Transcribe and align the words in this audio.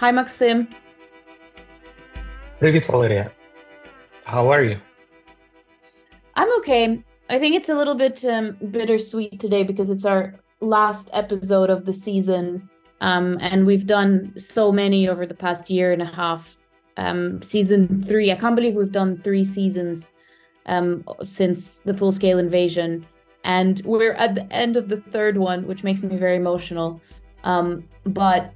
Hi, 0.00 0.10
Maxim. 0.12 0.68
Привіт, 2.60 2.86
Valeria. 2.86 3.30
How 4.24 4.52
are 4.52 4.62
you? 4.62 4.76
I'm 6.34 6.52
okay. 6.58 6.84
I 7.30 7.38
think 7.38 7.54
it's 7.54 7.68
a 7.68 7.74
little 7.74 7.94
bit 7.94 8.24
um, 8.24 8.56
bittersweet 8.70 9.38
today 9.40 9.62
because 9.62 9.90
it's 9.90 10.04
our 10.04 10.34
last 10.60 11.10
episode 11.12 11.70
of 11.70 11.84
the 11.84 11.92
season. 11.92 12.68
Um, 13.00 13.38
and 13.40 13.66
we've 13.66 13.86
done 13.86 14.34
so 14.38 14.72
many 14.72 15.08
over 15.08 15.24
the 15.26 15.34
past 15.34 15.70
year 15.70 15.92
and 15.92 16.02
a 16.02 16.06
half. 16.06 16.56
Um, 16.96 17.40
season 17.42 18.04
three, 18.08 18.32
I 18.32 18.36
can't 18.36 18.56
believe 18.56 18.74
we've 18.74 18.92
done 19.02 19.20
three 19.22 19.44
seasons 19.44 20.12
um, 20.66 21.04
since 21.26 21.80
the 21.84 21.94
full 21.94 22.12
scale 22.12 22.38
invasion. 22.38 23.06
And 23.44 23.80
we're 23.84 24.14
at 24.14 24.34
the 24.34 24.52
end 24.52 24.76
of 24.76 24.88
the 24.88 25.00
third 25.12 25.36
one, 25.36 25.66
which 25.66 25.84
makes 25.84 26.02
me 26.02 26.16
very 26.16 26.36
emotional. 26.36 27.00
Um, 27.44 27.84
but 28.04 28.52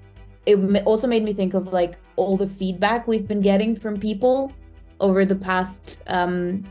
it 0.48 0.84
also 0.86 1.08
made 1.08 1.24
me 1.24 1.34
think 1.34 1.54
of 1.54 1.74
like 1.74 1.98
all 2.16 2.38
the 2.38 2.48
feedback 2.48 3.08
we've 3.08 3.28
been 3.28 3.42
getting 3.42 3.76
from 3.76 4.00
people 4.00 4.52
over 5.00 5.26
the 5.26 5.36
past, 5.36 5.98
um, 6.08 6.64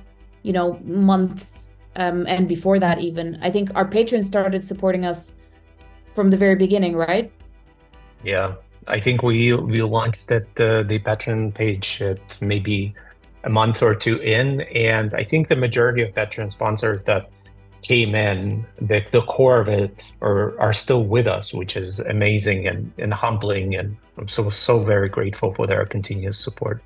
you 0.43 0.53
know, 0.53 0.81
months 0.85 1.69
um, 1.97 2.27
and 2.27 2.49
before 2.49 2.79
that 2.79 2.99
even. 3.01 3.39
I 3.43 3.51
think 3.51 3.71
our 3.75 3.87
patrons 3.87 4.27
started 4.27 4.65
supporting 4.65 5.05
us 5.05 5.33
from 6.15 6.31
the 6.31 6.37
very 6.37 6.57
beginning, 6.57 6.97
right? 6.97 7.31
Yeah, 8.25 8.55
I 8.89 8.99
think 8.99 9.23
we 9.23 9.53
we 9.53 9.83
launched 9.83 10.31
at 10.31 10.55
the 10.57 10.85
the 10.89 10.99
Patreon 10.99 11.55
page 11.55 12.01
at 12.01 12.39
maybe 12.41 12.95
a 13.45 13.51
month 13.51 13.83
or 13.83 13.95
two 13.95 14.19
in, 14.19 14.63
and 14.63 15.15
I 15.15 15.23
think 15.23 15.49
the 15.49 15.57
majority 15.57 16.03
of 16.03 16.15
patron 16.15 16.51
sponsors 16.51 17.05
that 17.05 17.31
came 17.87 18.15
in, 18.15 18.65
the 18.81 19.05
the 19.13 19.23
core 19.23 19.61
of 19.61 19.69
it, 19.69 20.13
are 20.21 20.59
are 20.61 20.73
still 20.73 21.05
with 21.05 21.27
us, 21.27 21.55
which 21.55 21.77
is 21.77 22.01
amazing 22.01 22.67
and 22.67 22.93
and 22.99 23.13
humbling, 23.15 23.77
and 23.77 23.97
I'm 24.19 24.29
so 24.29 24.49
so 24.51 24.81
very 24.81 25.09
grateful 25.09 25.53
for 25.53 25.67
their 25.67 25.85
continuous 25.87 26.39
support. 26.39 26.83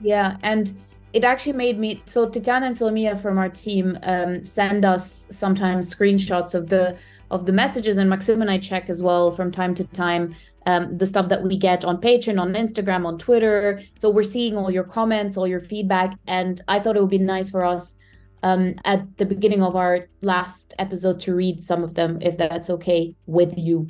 Yeah, 0.00 0.36
and 0.42 0.72
it 1.12 1.24
actually 1.24 1.54
made 1.54 1.78
me 1.78 2.02
so 2.06 2.28
Tatiana 2.28 2.66
and 2.66 2.76
Solomia 2.76 3.20
from 3.20 3.38
our 3.38 3.48
team 3.48 3.98
um, 4.02 4.44
send 4.44 4.84
us 4.84 5.26
sometimes 5.30 5.94
screenshots 5.94 6.54
of 6.54 6.68
the 6.68 6.96
of 7.30 7.46
the 7.46 7.52
messages, 7.52 7.96
and 7.96 8.08
Maxim 8.08 8.40
and 8.40 8.50
I 8.50 8.58
check 8.58 8.90
as 8.90 9.02
well 9.02 9.34
from 9.34 9.50
time 9.50 9.74
to 9.76 9.84
time 9.84 10.34
um, 10.66 10.96
the 10.96 11.06
stuff 11.06 11.28
that 11.28 11.42
we 11.42 11.56
get 11.56 11.84
on 11.84 12.00
Patreon, 12.00 12.40
on 12.40 12.52
Instagram, 12.54 13.06
on 13.06 13.18
Twitter. 13.18 13.82
So 13.98 14.10
we're 14.10 14.22
seeing 14.22 14.56
all 14.56 14.70
your 14.70 14.84
comments, 14.84 15.36
all 15.36 15.48
your 15.48 15.60
feedback, 15.60 16.18
and 16.26 16.60
I 16.68 16.80
thought 16.80 16.96
it 16.96 17.00
would 17.00 17.10
be 17.10 17.18
nice 17.18 17.50
for 17.50 17.64
us 17.64 17.96
um, 18.42 18.74
at 18.84 19.16
the 19.18 19.26
beginning 19.26 19.62
of 19.62 19.76
our 19.76 20.08
last 20.22 20.74
episode 20.78 21.20
to 21.20 21.34
read 21.34 21.62
some 21.62 21.82
of 21.82 21.94
them, 21.94 22.18
if 22.22 22.36
that's 22.36 22.70
okay 22.70 23.14
with 23.26 23.56
you. 23.56 23.88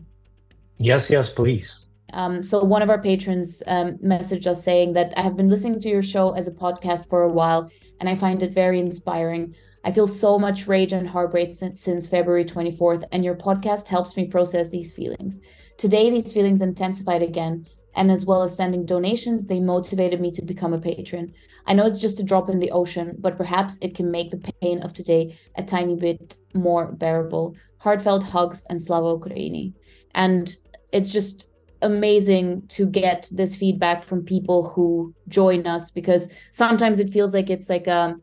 Yes, 0.78 1.10
yes, 1.10 1.30
please. 1.30 1.86
Um, 2.12 2.42
so 2.42 2.64
one 2.64 2.82
of 2.82 2.90
our 2.90 3.00
patrons 3.00 3.62
um, 3.66 3.98
messaged 3.98 4.46
us 4.46 4.64
saying 4.64 4.94
that 4.94 5.12
I 5.16 5.22
have 5.22 5.36
been 5.36 5.48
listening 5.48 5.80
to 5.80 5.88
your 5.88 6.02
show 6.02 6.32
as 6.32 6.46
a 6.46 6.52
podcast 6.52 7.08
for 7.08 7.22
a 7.22 7.28
while, 7.28 7.70
and 8.00 8.08
I 8.08 8.16
find 8.16 8.42
it 8.42 8.52
very 8.52 8.80
inspiring. 8.80 9.54
I 9.84 9.92
feel 9.92 10.06
so 10.06 10.38
much 10.38 10.66
rage 10.66 10.92
and 10.92 11.08
heartbreak 11.08 11.54
since, 11.56 11.80
since 11.80 12.08
February 12.08 12.44
24th, 12.44 13.04
and 13.12 13.24
your 13.24 13.36
podcast 13.36 13.88
helps 13.88 14.16
me 14.16 14.26
process 14.26 14.68
these 14.68 14.92
feelings. 14.92 15.40
Today, 15.78 16.10
these 16.10 16.32
feelings 16.32 16.60
intensified 16.60 17.22
again, 17.22 17.66
and 17.94 18.10
as 18.10 18.24
well 18.24 18.42
as 18.42 18.56
sending 18.56 18.84
donations, 18.84 19.46
they 19.46 19.60
motivated 19.60 20.20
me 20.20 20.30
to 20.32 20.42
become 20.42 20.72
a 20.72 20.80
patron. 20.80 21.32
I 21.66 21.74
know 21.74 21.86
it's 21.86 21.98
just 21.98 22.20
a 22.20 22.24
drop 22.24 22.48
in 22.48 22.58
the 22.58 22.70
ocean, 22.70 23.16
but 23.18 23.36
perhaps 23.36 23.78
it 23.80 23.94
can 23.94 24.10
make 24.10 24.30
the 24.30 24.52
pain 24.60 24.82
of 24.82 24.92
today 24.92 25.38
a 25.56 25.62
tiny 25.62 25.96
bit 25.96 26.36
more 26.54 26.92
bearable. 26.92 27.54
Heartfelt 27.78 28.22
hugs 28.22 28.62
and 28.68 28.82
Slava 28.82 29.18
Ukraini. 29.18 29.72
And 30.14 30.54
it's 30.92 31.10
just 31.10 31.48
amazing 31.82 32.62
to 32.68 32.86
get 32.86 33.28
this 33.32 33.56
feedback 33.56 34.04
from 34.04 34.24
people 34.24 34.68
who 34.70 35.14
join 35.28 35.66
us 35.66 35.90
because 35.90 36.28
sometimes 36.52 36.98
it 36.98 37.12
feels 37.12 37.32
like 37.32 37.48
it's 37.48 37.70
like 37.70 37.86
a 37.86 38.16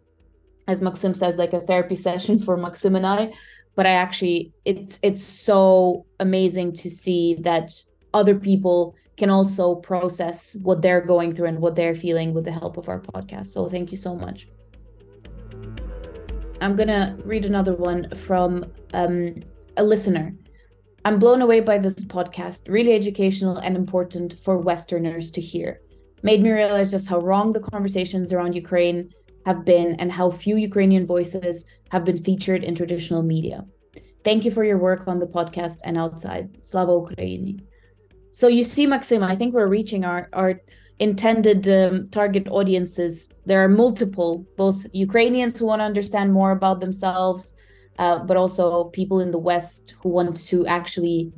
as 0.67 0.81
Maxim 0.81 1.15
says 1.15 1.37
like 1.37 1.53
a 1.53 1.61
therapy 1.61 1.95
session 2.07 2.39
for 2.39 2.55
Maxim 2.55 2.95
and 2.95 3.05
I 3.05 3.33
but 3.75 3.85
I 3.85 3.91
actually 3.91 4.53
it's 4.65 4.99
it's 5.01 5.23
so 5.23 6.05
amazing 6.19 6.73
to 6.73 6.89
see 6.89 7.37
that 7.41 7.71
other 8.13 8.35
people 8.35 8.95
can 9.17 9.29
also 9.29 9.75
process 9.75 10.55
what 10.61 10.81
they're 10.81 11.01
going 11.01 11.35
through 11.35 11.47
and 11.47 11.59
what 11.59 11.75
they're 11.75 11.95
feeling 11.95 12.33
with 12.33 12.45
the 12.45 12.51
help 12.51 12.77
of 12.77 12.87
our 12.87 13.01
podcast. 13.01 13.47
So 13.47 13.67
thank 13.67 13.91
you 13.91 13.97
so 13.97 14.15
much. 14.15 14.47
I'm 16.61 16.75
gonna 16.75 17.17
read 17.23 17.45
another 17.45 17.75
one 17.75 18.09
from 18.15 18.65
um, 18.93 19.35
a 19.77 19.83
listener. 19.83 20.33
I'm 21.05 21.19
blown 21.19 21.41
away 21.41 21.61
by 21.61 21.77
this 21.77 21.95
podcast, 21.95 22.67
really 22.67 22.93
educational 22.93 23.57
and 23.57 23.75
important 23.75 24.35
for 24.43 24.57
Westerners 24.57 25.31
to 25.31 25.41
hear. 25.41 25.81
Made 26.23 26.41
me 26.41 26.51
realize 26.51 26.91
just 26.91 27.07
how 27.07 27.19
wrong 27.19 27.53
the 27.53 27.59
conversations 27.59 28.33
around 28.33 28.53
Ukraine 28.53 29.13
have 29.45 29.63
been 29.63 29.95
and 29.95 30.11
how 30.11 30.29
few 30.29 30.57
Ukrainian 30.57 31.05
voices 31.05 31.65
have 31.89 32.03
been 32.03 32.23
featured 32.23 32.63
in 32.63 32.75
traditional 32.75 33.21
media. 33.23 33.63
Thank 34.25 34.43
you 34.43 34.51
for 34.51 34.63
your 34.65 34.79
work 34.79 35.07
on 35.07 35.19
the 35.19 35.27
podcast 35.27 35.77
and 35.85 35.97
outside. 35.97 36.65
Slava 36.65 36.91
Ukraini. 36.91 37.61
So 38.37 38.47
you 38.47 38.63
see, 38.63 38.85
Maxim, 38.85 39.23
I 39.23 39.35
think 39.35 39.55
we're 39.55 39.65
reaching 39.65 40.05
our, 40.05 40.29
our 40.31 40.61
intended 40.99 41.67
um, 41.67 42.07
target 42.09 42.47
audiences. 42.51 43.29
There 43.47 43.63
are 43.63 43.67
multiple, 43.67 44.45
both 44.57 44.85
Ukrainians 44.93 45.57
who 45.57 45.65
want 45.65 45.79
to 45.79 45.85
understand 45.85 46.31
more 46.31 46.51
about 46.51 46.79
themselves, 46.79 47.55
uh, 47.97 48.19
but 48.19 48.37
also 48.37 48.91
people 48.99 49.21
in 49.21 49.31
the 49.31 49.39
West 49.39 49.95
who 50.03 50.09
want 50.09 50.37
to 50.49 50.67
actually 50.67 51.33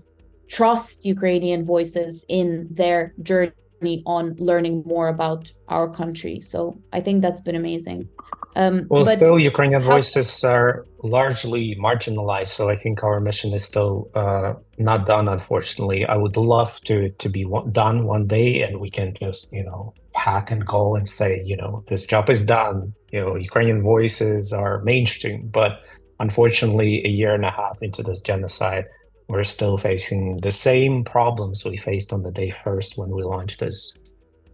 trust 0.50 1.06
Ukrainian 1.06 1.66
voices 1.66 2.26
in 2.28 2.68
their 2.70 3.14
journey 3.24 4.04
on 4.06 4.36
learning 4.38 4.84
more 4.86 5.08
about 5.08 5.50
our 5.70 5.88
country. 5.90 6.42
So 6.42 6.82
I 6.92 7.00
think 7.00 7.22
that's 7.22 7.40
been 7.40 7.56
amazing. 7.56 8.10
Um, 8.56 8.88
well, 8.90 9.06
still, 9.06 9.40
Ukrainian 9.40 9.82
how- 9.82 9.92
voices 9.92 10.44
are 10.44 10.86
largely 11.04 11.78
marginalized. 11.80 12.50
So 12.50 12.70
I 12.70 12.78
think 12.78 13.04
our 13.04 13.20
mission 13.20 13.54
is 13.54 13.64
still 13.64 14.10
uh, 14.16 14.54
not 14.78 15.06
done, 15.06 15.28
unfortunately. 15.28 16.06
I 16.06 16.16
would 16.16 16.36
love 16.36 16.82
to 16.82 17.10
to 17.10 17.30
be 17.30 17.46
one, 17.46 17.72
done 17.72 18.06
one 18.06 18.28
day, 18.28 18.62
and 18.64 18.80
we 18.80 18.90
can 18.90 19.14
just 19.14 19.52
you 19.54 19.64
know 19.64 19.94
hack 20.16 20.52
and 20.52 20.66
go 20.66 20.96
and 20.96 21.08
say 21.08 21.42
you 21.46 21.58
know 21.58 21.84
this 21.88 22.06
job 22.06 22.30
is 22.30 22.44
done. 22.44 22.94
You 23.12 23.22
know, 23.22 23.36
Ukrainian 23.36 23.82
voices 23.82 24.54
are 24.54 24.82
mainstream, 24.84 25.48
but 25.48 25.82
unfortunately, 26.20 27.02
a 27.06 27.10
year 27.10 27.34
and 27.34 27.46
a 27.46 27.52
half 27.52 27.78
into 27.82 28.04
this 28.04 28.20
genocide, 28.20 28.86
we're 29.30 29.44
still 29.44 29.78
facing 29.78 30.38
the 30.42 30.52
same 30.52 31.04
problems 31.04 31.64
we 31.64 31.78
faced 31.78 32.12
on 32.12 32.24
the 32.24 32.32
day 32.32 32.50
first 32.50 32.98
when 32.98 33.10
we 33.12 33.24
launched 33.24 33.60
this 33.60 33.94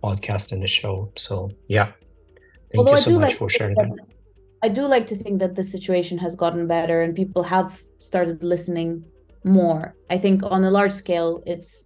podcast 0.04 0.52
and 0.52 0.62
the 0.62 0.68
show. 0.68 1.12
So 1.18 1.50
yeah, 1.68 1.92
thank 2.72 2.80
Although 2.80 2.96
you 2.96 3.02
so 3.02 3.12
much 3.12 3.22
like 3.22 3.38
for 3.38 3.50
sharing 3.50 3.76
that. 3.76 3.90
I 4.64 4.70
do 4.70 4.84
like 4.84 5.08
to 5.08 5.16
think 5.16 5.40
that 5.40 5.56
the 5.56 5.64
situation 5.64 6.18
has 6.18 6.36
gotten 6.36 6.68
better 6.68 7.02
and 7.04 7.16
people 7.16 7.44
have 7.44 7.80
started 8.00 8.44
listening 8.44 9.06
more. 9.44 9.96
I 10.10 10.18
think 10.18 10.42
on 10.44 10.64
a 10.64 10.72
large 10.72 10.92
scale, 10.92 11.44
it's 11.46 11.86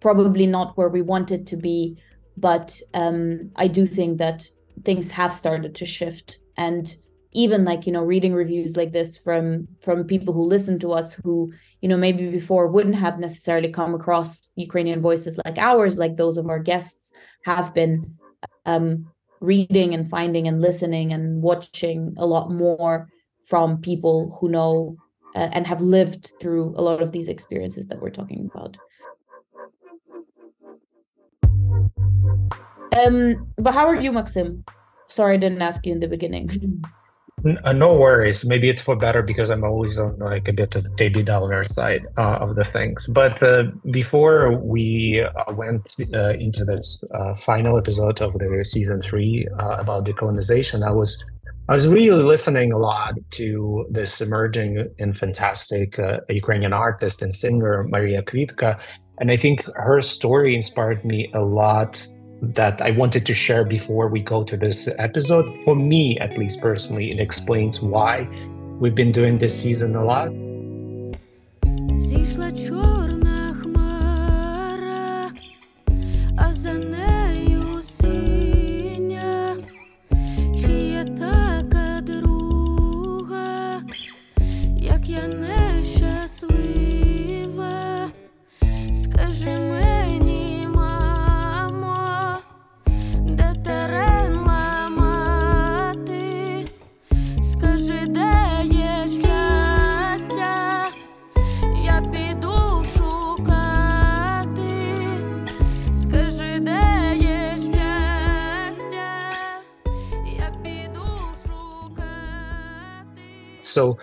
probably 0.00 0.46
not 0.46 0.76
where 0.76 0.88
we 0.88 1.02
want 1.02 1.32
it 1.32 1.46
to 1.48 1.56
be, 1.56 1.98
but 2.36 2.80
um, 2.94 3.50
I 3.56 3.66
do 3.68 3.86
think 3.86 4.18
that 4.18 4.48
things 4.84 5.10
have 5.10 5.34
started 5.34 5.74
to 5.74 5.84
shift 5.84 6.38
and 6.56 6.94
even 7.32 7.64
like 7.64 7.86
you 7.86 7.92
know 7.92 8.04
reading 8.04 8.32
reviews 8.34 8.76
like 8.76 8.92
this 8.92 9.16
from 9.16 9.68
from 9.82 10.04
people 10.04 10.34
who 10.34 10.42
listen 10.42 10.78
to 10.78 10.92
us 10.92 11.12
who 11.12 11.52
you 11.80 11.88
know 11.88 11.96
maybe 11.96 12.28
before 12.30 12.66
wouldn't 12.66 12.94
have 12.94 13.18
necessarily 13.18 13.70
come 13.70 13.94
across 13.94 14.50
ukrainian 14.56 15.00
voices 15.00 15.38
like 15.44 15.58
ours 15.58 15.98
like 15.98 16.16
those 16.16 16.36
of 16.36 16.48
our 16.48 16.58
guests 16.58 17.12
have 17.44 17.72
been 17.74 18.16
um, 18.66 19.06
reading 19.40 19.94
and 19.94 20.08
finding 20.08 20.46
and 20.46 20.60
listening 20.60 21.12
and 21.12 21.42
watching 21.42 22.14
a 22.18 22.26
lot 22.26 22.50
more 22.50 23.08
from 23.46 23.80
people 23.80 24.36
who 24.40 24.48
know 24.48 24.96
uh, 25.34 25.48
and 25.52 25.66
have 25.66 25.80
lived 25.80 26.32
through 26.40 26.74
a 26.76 26.82
lot 26.82 27.02
of 27.02 27.12
these 27.12 27.28
experiences 27.28 27.86
that 27.86 28.00
we're 28.00 28.10
talking 28.10 28.50
about. 28.50 28.76
Um 32.92 33.46
but 33.56 33.72
how 33.72 33.86
are 33.86 34.00
you 34.00 34.12
maxim? 34.12 34.64
Sorry 35.08 35.34
i 35.34 35.38
didn't 35.38 35.62
ask 35.62 35.86
you 35.86 35.92
in 35.92 36.00
the 36.00 36.08
beginning 36.08 36.84
Uh, 37.64 37.72
no 37.72 37.94
worries. 37.94 38.44
Maybe 38.44 38.68
it's 38.68 38.82
for 38.82 38.96
better 38.96 39.22
because 39.22 39.50
I'm 39.50 39.64
always 39.64 39.98
on 39.98 40.18
like 40.18 40.48
a 40.48 40.52
bit 40.52 40.76
of 40.76 40.96
Debbie 40.96 41.22
Downer 41.22 41.66
side 41.68 42.06
uh, 42.18 42.36
of 42.36 42.56
the 42.56 42.64
things. 42.64 43.06
But 43.06 43.42
uh, 43.42 43.64
before 43.90 44.58
we 44.58 45.22
uh, 45.22 45.52
went 45.52 45.94
uh, 46.12 46.30
into 46.30 46.64
this 46.64 47.02
final 47.44 47.78
episode 47.78 48.20
of 48.20 48.34
the 48.34 48.64
season 48.64 49.02
three 49.02 49.46
about 49.58 50.04
decolonization, 50.04 50.86
I 50.86 50.92
was 50.92 51.22
I 51.68 51.74
was 51.74 51.86
really 51.86 52.22
listening 52.22 52.72
a 52.72 52.78
lot 52.78 53.14
to 53.32 53.86
this 53.90 54.20
emerging 54.20 54.88
and 54.98 55.16
fantastic 55.16 55.98
Ukrainian 56.28 56.72
artist 56.72 57.22
and 57.22 57.34
singer 57.34 57.84
Maria 57.88 58.22
Kvitka, 58.22 58.78
and 59.18 59.30
I 59.30 59.36
think 59.36 59.64
her 59.76 60.02
story 60.02 60.56
inspired 60.56 61.04
me 61.04 61.30
a 61.32 61.40
lot 61.40 62.06
that 62.42 62.80
I 62.80 62.90
wanted 62.90 63.26
to 63.26 63.34
share 63.34 63.64
before 63.64 64.08
we 64.08 64.22
go 64.22 64.44
to 64.44 64.56
this 64.56 64.88
episode. 64.98 65.46
For 65.64 65.76
me, 65.76 66.18
at 66.18 66.38
least 66.38 66.60
personally, 66.60 67.10
it 67.10 67.20
explains 67.20 67.80
why 67.80 68.28
we've 68.80 68.94
been 68.94 69.12
doing 69.12 69.38
this 69.38 69.60
season 69.60 69.94
a 69.94 70.04
lot. 70.04 70.30
So 113.70 113.98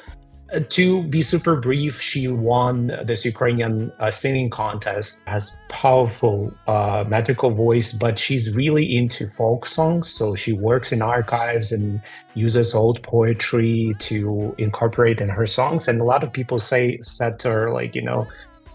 uh, 0.54 0.62
to 0.70 1.04
be 1.04 1.22
super 1.22 1.58
brief, 1.58 2.00
she 2.00 2.30
won 2.30 2.88
this 3.04 3.26
Ukrainian 3.26 3.92
uh, 4.00 4.10
singing 4.10 4.50
contest, 4.50 5.22
has 5.26 5.52
powerful 5.68 6.54
uh, 6.68 7.04
magical 7.06 7.52
voice, 7.52 7.92
but 7.92 8.18
she's 8.18 8.56
really 8.56 8.96
into 8.96 9.28
folk 9.28 9.66
songs. 9.66 10.10
So 10.10 10.36
she 10.36 10.54
works 10.54 10.94
in 10.94 11.02
archives 11.02 11.74
and 11.74 12.02
uses 12.34 12.74
old 12.74 13.04
poetry 13.04 13.94
to 14.00 14.56
incorporate 14.58 15.20
in 15.20 15.28
her 15.28 15.46
songs. 15.46 15.90
And 15.90 16.00
a 16.00 16.06
lot 16.06 16.24
of 16.24 16.32
people 16.32 16.60
say 16.60 16.98
said 17.02 17.40
to 17.40 17.50
her, 17.50 17.72
like, 17.74 17.94
you 17.94 18.02
know, 18.02 18.26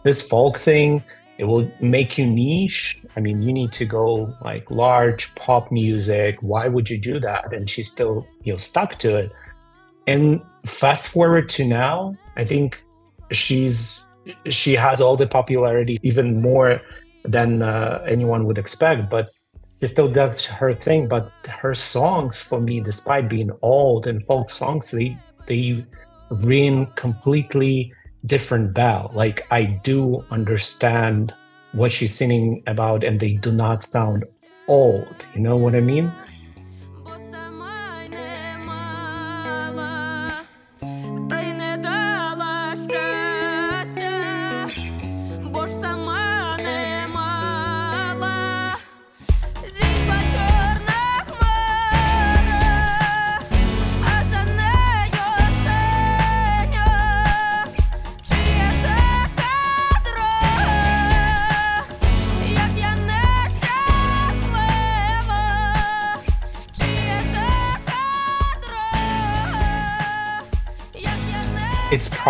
this 0.03 0.21
folk 0.21 0.59
thing, 0.59 1.03
it 1.39 1.45
will 1.45 1.71
make 1.81 2.19
you 2.19 2.27
niche. 2.27 3.01
I 3.17 3.21
mean, 3.21 3.41
you 3.41 3.53
need 3.53 3.73
to 3.73 3.87
go 3.87 4.35
like 4.45 4.71
large 4.71 5.35
pop 5.37 5.73
music. 5.73 6.37
Why 6.41 6.69
would 6.69 6.91
you 6.91 6.99
do 6.99 7.19
that? 7.21 7.55
And 7.55 7.69
she's 7.69 7.89
still, 7.89 8.27
you 8.45 8.53
know, 8.53 8.59
stuck 8.59 8.97
to 8.97 9.17
it. 9.17 9.33
And 10.07 10.41
fast 10.67 11.09
forward 11.09 11.49
to 11.51 11.65
now, 11.65 12.17
I 12.37 12.45
think 12.45 12.83
she's 13.31 14.09
she 14.49 14.75
has 14.75 15.01
all 15.01 15.17
the 15.17 15.27
popularity, 15.27 15.99
even 16.03 16.41
more 16.41 16.81
than 17.25 17.63
uh, 17.63 18.05
anyone 18.07 18.47
would 18.47 18.59
expect. 18.59 19.11
But 19.11 19.31
she 19.81 19.87
still 19.89 20.09
does 20.11 20.45
her 20.45 20.75
thing. 20.75 21.09
But 21.09 21.31
her 21.49 21.75
songs, 21.75 22.41
for 22.41 22.61
me, 22.61 22.81
despite 22.81 23.29
being 23.29 23.51
old 23.63 24.07
and 24.07 24.25
folk 24.27 24.51
songs, 24.51 24.91
they 24.91 25.17
they 25.47 25.85
ring 26.31 26.87
completely 26.97 27.93
different 28.27 28.75
bell. 28.75 29.11
Like 29.15 29.47
I 29.51 29.65
do 29.83 30.25
understand 30.31 31.35
what 31.73 31.91
she's 31.91 32.15
singing 32.15 32.63
about, 32.67 33.03
and 33.03 33.19
they 33.19 33.35
do 33.35 33.51
not 33.51 33.83
sound 33.83 34.25
old. 34.69 35.27
You 35.35 35.41
know 35.41 35.57
what 35.57 35.75
I 35.75 35.81
mean? 35.81 36.13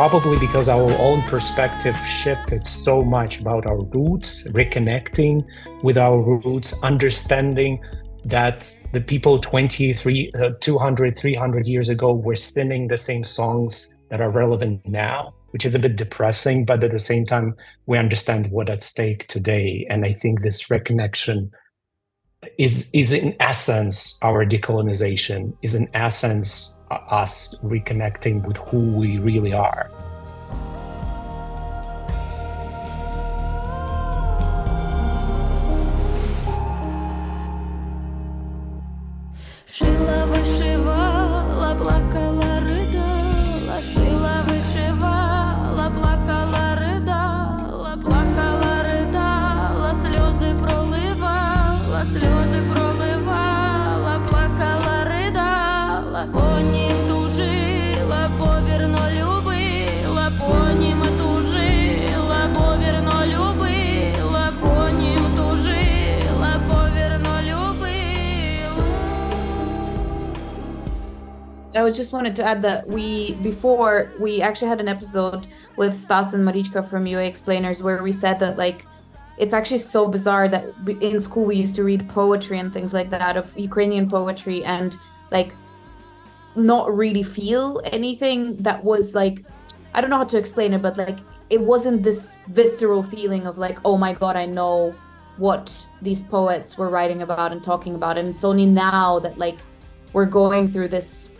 Probably 0.09 0.37
because 0.41 0.69
our 0.69 0.91
own 0.99 1.23
perspective 1.29 1.97
shifted 1.99 2.67
so 2.67 3.05
much 3.05 3.39
about 3.39 3.67
our 3.67 3.85
roots, 3.95 4.43
reconnecting 4.49 5.47
with 5.85 5.97
our 5.97 6.21
roots, 6.21 6.75
understanding 6.83 7.81
that 8.25 8.77
the 8.93 9.01
people 9.01 9.39
23, 9.39 10.33
uh, 10.35 10.51
200, 10.59 11.17
300 11.17 11.69
years 11.69 11.89
ago 11.89 12.13
were 12.13 12.35
singing 12.35 12.89
the 12.89 12.97
same 12.97 13.23
songs 13.23 13.95
that 14.09 14.21
are 14.21 14.31
relevant 14.31 14.85
now, 14.89 15.33
which 15.51 15.65
is 15.65 15.77
a 15.77 15.79
bit 15.79 15.95
depressing, 15.95 16.65
but 16.65 16.83
at 16.83 16.91
the 16.91 16.99
same 16.99 17.25
time, 17.25 17.55
we 17.87 17.97
understand 17.97 18.51
what 18.51 18.69
at 18.69 18.83
stake 18.83 19.29
today. 19.29 19.87
And 19.89 20.05
I 20.05 20.15
think 20.15 20.43
this 20.43 20.65
reconnection 20.65 21.53
is 22.59 22.89
is 22.93 23.13
in 23.13 23.35
essence 23.41 24.19
our 24.23 24.45
decolonization, 24.45 25.53
is 25.63 25.75
in 25.75 25.89
essence 25.95 26.75
uh, 26.91 26.95
us 26.95 27.55
reconnecting 27.63 28.47
with 28.47 28.57
who 28.59 28.93
we 28.93 29.19
really 29.19 29.53
are. 29.53 29.91
I 71.75 71.91
just 71.91 72.13
wanted 72.13 72.37
to 72.37 72.45
add 72.45 72.63
that 72.63 72.87
we 72.87 73.35
before 73.37 74.11
we 74.19 74.43
actually 74.43 74.69
had 74.69 74.81
an 74.81 74.89
episode 74.89 75.47
with 75.77 75.95
Stas 75.95 76.35
and 76.35 76.47
Marichka 76.47 76.89
from 76.89 77.07
UA 77.07 77.25
Explainers 77.25 77.83
where 77.83 78.03
we 78.03 78.13
said 78.13 78.39
that 78.41 78.59
like 78.59 78.85
it's 79.39 79.55
actually 79.55 79.79
so 79.79 80.07
bizarre 80.07 80.49
that 80.49 80.65
in 81.01 81.21
school 81.21 81.45
we 81.45 81.57
used 81.57 81.75
to 81.77 81.85
read 81.85 82.09
poetry 82.09 82.59
and 82.59 82.73
things 82.73 82.93
like 82.93 83.11
that 83.11 83.37
of 83.37 83.57
Ukrainian 83.59 84.09
poetry 84.09 84.63
and 84.65 84.97
like 85.31 85.55
not 86.55 86.95
really 86.95 87.23
feel 87.23 87.81
anything 87.85 88.57
that 88.57 88.85
was 88.85 89.15
like 89.15 89.45
I 89.95 90.01
don't 90.01 90.11
know 90.11 90.19
how 90.19 90.25
to 90.25 90.39
explain 90.39 90.75
it 90.75 90.83
but 90.83 90.99
like 90.99 91.19
it 91.49 91.61
wasn't 91.61 92.03
this 92.03 92.37
visceral 92.49 93.03
feeling 93.03 93.47
of 93.47 93.57
like 93.57 93.79
oh 93.85 93.97
my 93.97 94.13
god 94.13 94.37
I 94.37 94.47
know 94.47 94.95
what 95.37 95.75
these 96.03 96.21
poets 96.21 96.77
were 96.77 96.91
writing 96.91 97.23
about 97.23 97.53
and 97.53 97.63
talking 97.63 97.95
about. 97.95 98.19
And 98.19 98.29
it's 98.29 98.45
only 98.45 98.67
now 98.67 99.19
that 99.21 99.39
like 99.39 99.59
we're 100.13 100.27
going 100.27 100.69
through 100.69 100.89
this 100.89 101.31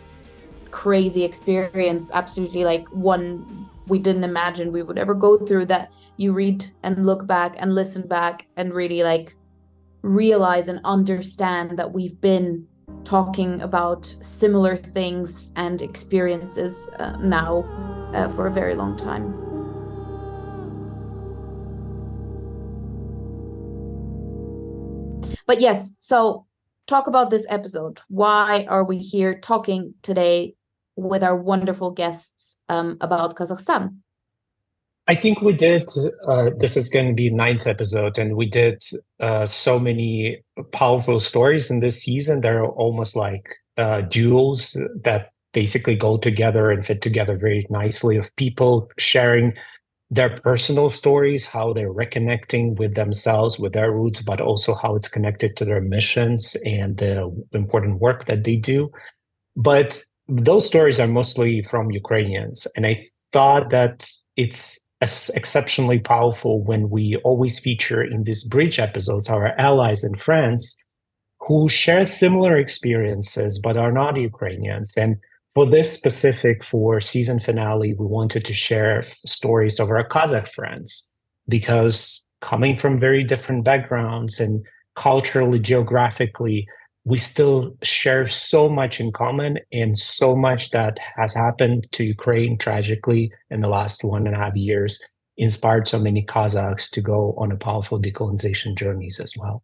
crazy 0.73 1.23
experience, 1.23 2.09
absolutely 2.13 2.65
like 2.65 2.85
one 2.89 3.69
we 3.87 3.99
didn't 3.99 4.23
imagine 4.23 4.71
we 4.71 4.81
would 4.81 4.97
ever 4.97 5.13
go 5.13 5.37
through 5.37 5.67
that 5.67 5.91
you 6.17 6.33
read 6.33 6.65
and 6.81 7.05
look 7.05 7.27
back 7.27 7.53
and 7.57 7.75
listen 7.75 8.07
back 8.07 8.47
and 8.57 8.73
really 8.73 9.03
like 9.03 9.35
realize 10.01 10.69
and 10.69 10.79
understand 10.83 11.77
that 11.77 11.93
we've 11.93 12.19
been 12.21 12.67
talking 13.03 13.61
about 13.61 14.15
similar 14.21 14.75
things 14.75 15.53
and 15.55 15.83
experiences 15.83 16.89
uh, 16.97 17.15
now 17.17 17.59
uh, 18.15 18.27
for 18.29 18.47
a 18.47 18.51
very 18.51 18.73
long 18.73 18.97
time. 18.97 19.31
But 25.45 25.61
yes, 25.61 25.91
so 25.99 26.47
talk 26.87 27.05
about 27.05 27.29
this 27.29 27.45
episode. 27.47 27.99
Why 28.07 28.65
are 28.69 28.83
we 28.83 28.97
here 28.97 29.39
talking 29.39 29.93
today 30.01 30.55
with 30.95 31.23
our 31.23 31.35
wonderful 31.35 31.91
guests 31.91 32.57
um, 32.69 32.97
about 33.01 33.35
Kazakhstan? 33.35 33.97
I 35.07 35.15
think 35.15 35.41
we 35.41 35.53
did. 35.53 35.89
Uh, 36.25 36.51
this 36.57 36.77
is 36.77 36.87
going 36.87 37.07
to 37.09 37.13
be 37.13 37.29
ninth 37.29 37.67
episode, 37.67 38.17
and 38.17 38.37
we 38.37 38.45
did 38.45 38.81
uh, 39.19 39.45
so 39.45 39.77
many 39.77 40.41
powerful 40.71 41.19
stories 41.19 41.69
in 41.69 41.81
this 41.81 42.01
season. 42.01 42.39
They're 42.39 42.65
almost 42.65 43.15
like 43.15 43.49
uh, 43.77 44.01
duels 44.01 44.77
that 45.03 45.31
basically 45.51 45.95
go 45.95 46.17
together 46.17 46.71
and 46.71 46.85
fit 46.85 47.01
together 47.01 47.37
very 47.37 47.67
nicely. 47.69 48.15
Of 48.15 48.33
people 48.37 48.89
sharing 48.97 49.53
their 50.09 50.37
personal 50.37 50.89
stories, 50.89 51.47
how 51.47 51.73
they're 51.73 51.93
reconnecting 51.93 52.77
with 52.77 52.95
themselves, 52.95 53.59
with 53.59 53.73
their 53.73 53.91
roots, 53.91 54.21
but 54.21 54.39
also 54.39 54.73
how 54.73 54.95
it's 54.95 55.09
connected 55.09 55.57
to 55.57 55.65
their 55.65 55.81
missions 55.81 56.55
and 56.65 56.97
the 56.97 57.29
important 57.51 57.99
work 57.99 58.25
that 58.25 58.43
they 58.43 58.55
do. 58.55 58.89
But 59.55 60.01
those 60.27 60.65
stories 60.65 60.99
are 60.99 61.07
mostly 61.07 61.63
from 61.63 61.91
Ukrainians. 61.91 62.67
And 62.75 62.85
I 62.85 63.09
thought 63.31 63.69
that 63.69 64.09
it's 64.37 64.79
exceptionally 65.01 65.99
powerful 65.99 66.63
when 66.63 66.89
we 66.89 67.17
always 67.25 67.59
feature 67.59 68.01
in 68.01 68.23
these 68.23 68.43
bridge 68.43 68.79
episodes 68.79 69.29
our 69.29 69.47
allies 69.59 70.03
and 70.03 70.19
friends 70.19 70.75
who 71.41 71.67
share 71.67 72.05
similar 72.05 72.55
experiences 72.55 73.59
but 73.59 73.75
are 73.75 73.91
not 73.91 74.15
Ukrainians. 74.15 74.91
And 74.95 75.17
for 75.55 75.65
this 75.65 75.91
specific, 75.91 76.63
for 76.63 77.01
season 77.01 77.39
finale, 77.39 77.93
we 77.93 78.05
wanted 78.05 78.45
to 78.45 78.53
share 78.53 79.03
stories 79.25 79.79
of 79.79 79.89
our 79.89 80.07
Kazakh 80.07 80.47
friends 80.47 81.07
because 81.49 82.23
coming 82.41 82.77
from 82.77 82.99
very 82.99 83.23
different 83.23 83.63
backgrounds 83.65 84.39
and 84.39 84.65
culturally, 84.95 85.59
geographically, 85.59 86.67
we 87.05 87.17
still 87.17 87.75
share 87.83 88.25
so 88.27 88.69
much 88.69 88.99
in 88.99 89.11
common 89.11 89.59
and 89.71 89.97
so 89.99 90.35
much 90.35 90.69
that 90.71 90.97
has 91.17 91.33
happened 91.33 91.87
to 91.91 92.03
Ukraine 92.03 92.57
tragically 92.57 93.31
in 93.49 93.59
the 93.59 93.67
last 93.67 94.03
one 94.03 94.25
and 94.25 94.35
a 94.35 94.39
half 94.39 94.55
years 94.55 95.01
inspired 95.37 95.87
so 95.87 95.99
many 95.99 96.23
Kazakhs 96.23 96.89
to 96.91 97.01
go 97.01 97.33
on 97.37 97.51
a 97.51 97.57
powerful 97.57 97.99
decolonization 97.99 98.77
journeys 98.77 99.19
as 99.19 99.33
well. 99.37 99.63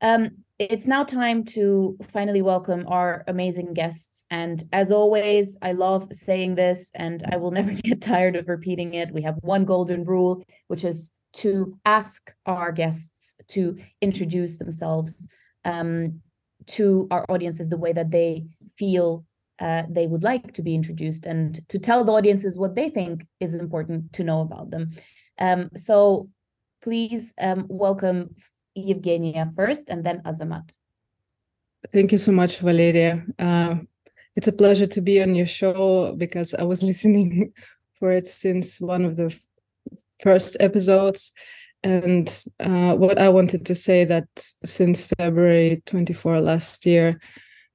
Um, 0.00 0.30
it's 0.58 0.86
now 0.86 1.04
time 1.04 1.44
to 1.44 1.96
finally 2.12 2.42
welcome 2.42 2.84
our 2.88 3.22
amazing 3.28 3.74
guests. 3.74 4.24
And 4.30 4.66
as 4.72 4.90
always, 4.90 5.56
I 5.62 5.72
love 5.72 6.08
saying 6.12 6.56
this 6.56 6.90
and 6.94 7.24
I 7.30 7.36
will 7.36 7.50
never 7.52 7.72
get 7.72 8.00
tired 8.02 8.34
of 8.34 8.48
repeating 8.48 8.94
it. 8.94 9.12
We 9.12 9.22
have 9.22 9.36
one 9.42 9.64
golden 9.64 10.04
rule, 10.04 10.42
which 10.66 10.82
is 10.82 11.12
to 11.34 11.78
ask 11.84 12.32
our 12.46 12.72
guests 12.72 13.34
to 13.48 13.76
introduce 14.00 14.56
themselves 14.56 15.26
um, 15.66 16.20
to 16.66 17.06
our 17.10 17.26
audiences 17.28 17.68
the 17.68 17.76
way 17.76 17.92
that 17.92 18.10
they 18.10 18.46
feel 18.78 19.24
uh, 19.58 19.82
they 19.88 20.06
would 20.06 20.22
like 20.22 20.52
to 20.52 20.62
be 20.62 20.74
introduced 20.74 21.26
and 21.26 21.66
to 21.68 21.78
tell 21.78 22.04
the 22.04 22.12
audiences 22.12 22.56
what 22.56 22.74
they 22.74 22.90
think 22.90 23.26
is 23.40 23.54
important 23.54 24.12
to 24.12 24.22
know 24.22 24.40
about 24.40 24.70
them. 24.70 24.90
Um, 25.38 25.70
so 25.76 26.28
please 26.82 27.34
um, 27.40 27.66
welcome 27.68 28.34
Evgenia 28.76 29.54
first 29.56 29.88
and 29.88 30.04
then 30.04 30.22
Azamat. 30.24 30.70
Thank 31.92 32.12
you 32.12 32.18
so 32.18 32.32
much, 32.32 32.58
Valeria. 32.58 33.24
Uh, 33.38 33.76
it's 34.34 34.48
a 34.48 34.52
pleasure 34.52 34.86
to 34.86 35.00
be 35.00 35.22
on 35.22 35.34
your 35.34 35.46
show 35.46 36.14
because 36.16 36.52
I 36.52 36.64
was 36.64 36.82
listening 36.90 37.52
for 37.98 38.12
it 38.12 38.28
since 38.28 38.80
one 38.80 39.04
of 39.04 39.16
the 39.16 39.34
first 40.22 40.56
episodes. 40.60 41.32
And 41.86 42.44
uh, 42.58 42.96
what 42.96 43.16
I 43.16 43.28
wanted 43.28 43.64
to 43.66 43.74
say 43.76 44.04
that 44.06 44.26
since 44.64 45.04
February 45.04 45.84
24 45.86 46.40
last 46.40 46.84
year, 46.84 47.20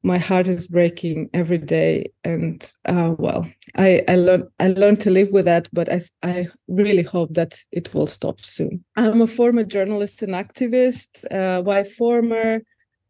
my 0.04 0.18
heart 0.18 0.50
is 0.50 0.68
breaking 0.68 1.30
every 1.34 1.60
day. 1.60 2.12
And 2.26 2.62
uh, 2.86 3.16
well 3.18 3.48
i 3.78 4.04
i 4.10 4.16
learned 4.16 4.44
i 4.60 4.68
learned 4.68 5.00
to 5.00 5.10
live 5.10 5.30
with 5.32 5.46
that 5.46 5.70
but 5.72 5.88
i 5.90 6.02
i 6.24 6.46
really 6.68 7.04
hope 7.04 7.34
that 7.36 7.58
it 7.72 7.94
will 7.94 8.08
stop 8.08 8.42
soon. 8.44 8.84
I'm 8.98 9.22
a 9.22 9.28
former 9.28 9.64
journalist 9.64 10.22
and 10.24 10.34
activist 10.34 11.10
uh, 11.32 11.62
why 11.62 11.86
former? 11.86 12.64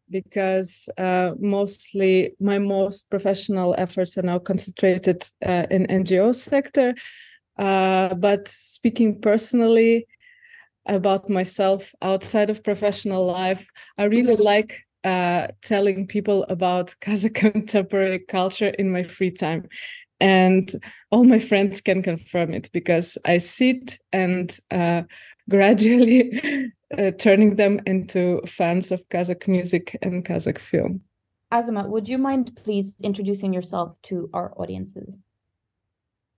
Because 0.08 0.88
uh, 0.98 1.32
mostly 1.40 2.36
my 2.38 2.58
most 2.60 3.10
professional 3.10 3.74
efforts 3.76 4.16
are 4.18 4.22
now 4.22 4.38
concentrated 4.38 5.28
uh, 5.44 5.66
in 5.68 5.86
ngo 5.86 6.32
sector. 6.32 6.94
Uh, 7.58 8.14
but 8.14 8.46
speaking 8.46 9.20
personally 9.20 10.06
about 10.86 11.30
myself 11.30 11.92
outside 12.02 12.50
of 12.50 12.64
professional 12.64 13.24
life 13.24 13.68
i 13.98 14.04
really 14.04 14.36
like 14.36 14.84
uh, 15.04 15.48
telling 15.62 16.06
people 16.06 16.44
about 16.48 16.94
Kazakh 17.00 17.34
contemporary 17.34 18.20
culture 18.20 18.68
in 18.68 18.90
my 18.90 19.02
free 19.02 19.30
time. 19.30 19.68
And 20.20 20.72
all 21.10 21.24
my 21.24 21.40
friends 21.40 21.80
can 21.80 22.02
confirm 22.02 22.54
it 22.54 22.70
because 22.72 23.18
I 23.24 23.38
sit 23.38 23.98
and 24.12 24.56
uh, 24.70 25.02
gradually 25.50 26.72
uh, 26.96 27.10
turning 27.18 27.56
them 27.56 27.80
into 27.86 28.40
fans 28.46 28.92
of 28.92 29.08
Kazakh 29.08 29.48
music 29.48 29.96
and 30.02 30.24
Kazakh 30.24 30.58
film. 30.58 31.00
Azamat, 31.52 31.88
would 31.88 32.08
you 32.08 32.16
mind 32.16 32.54
please 32.56 32.94
introducing 33.02 33.52
yourself 33.52 34.00
to 34.02 34.30
our 34.32 34.54
audiences? 34.56 35.18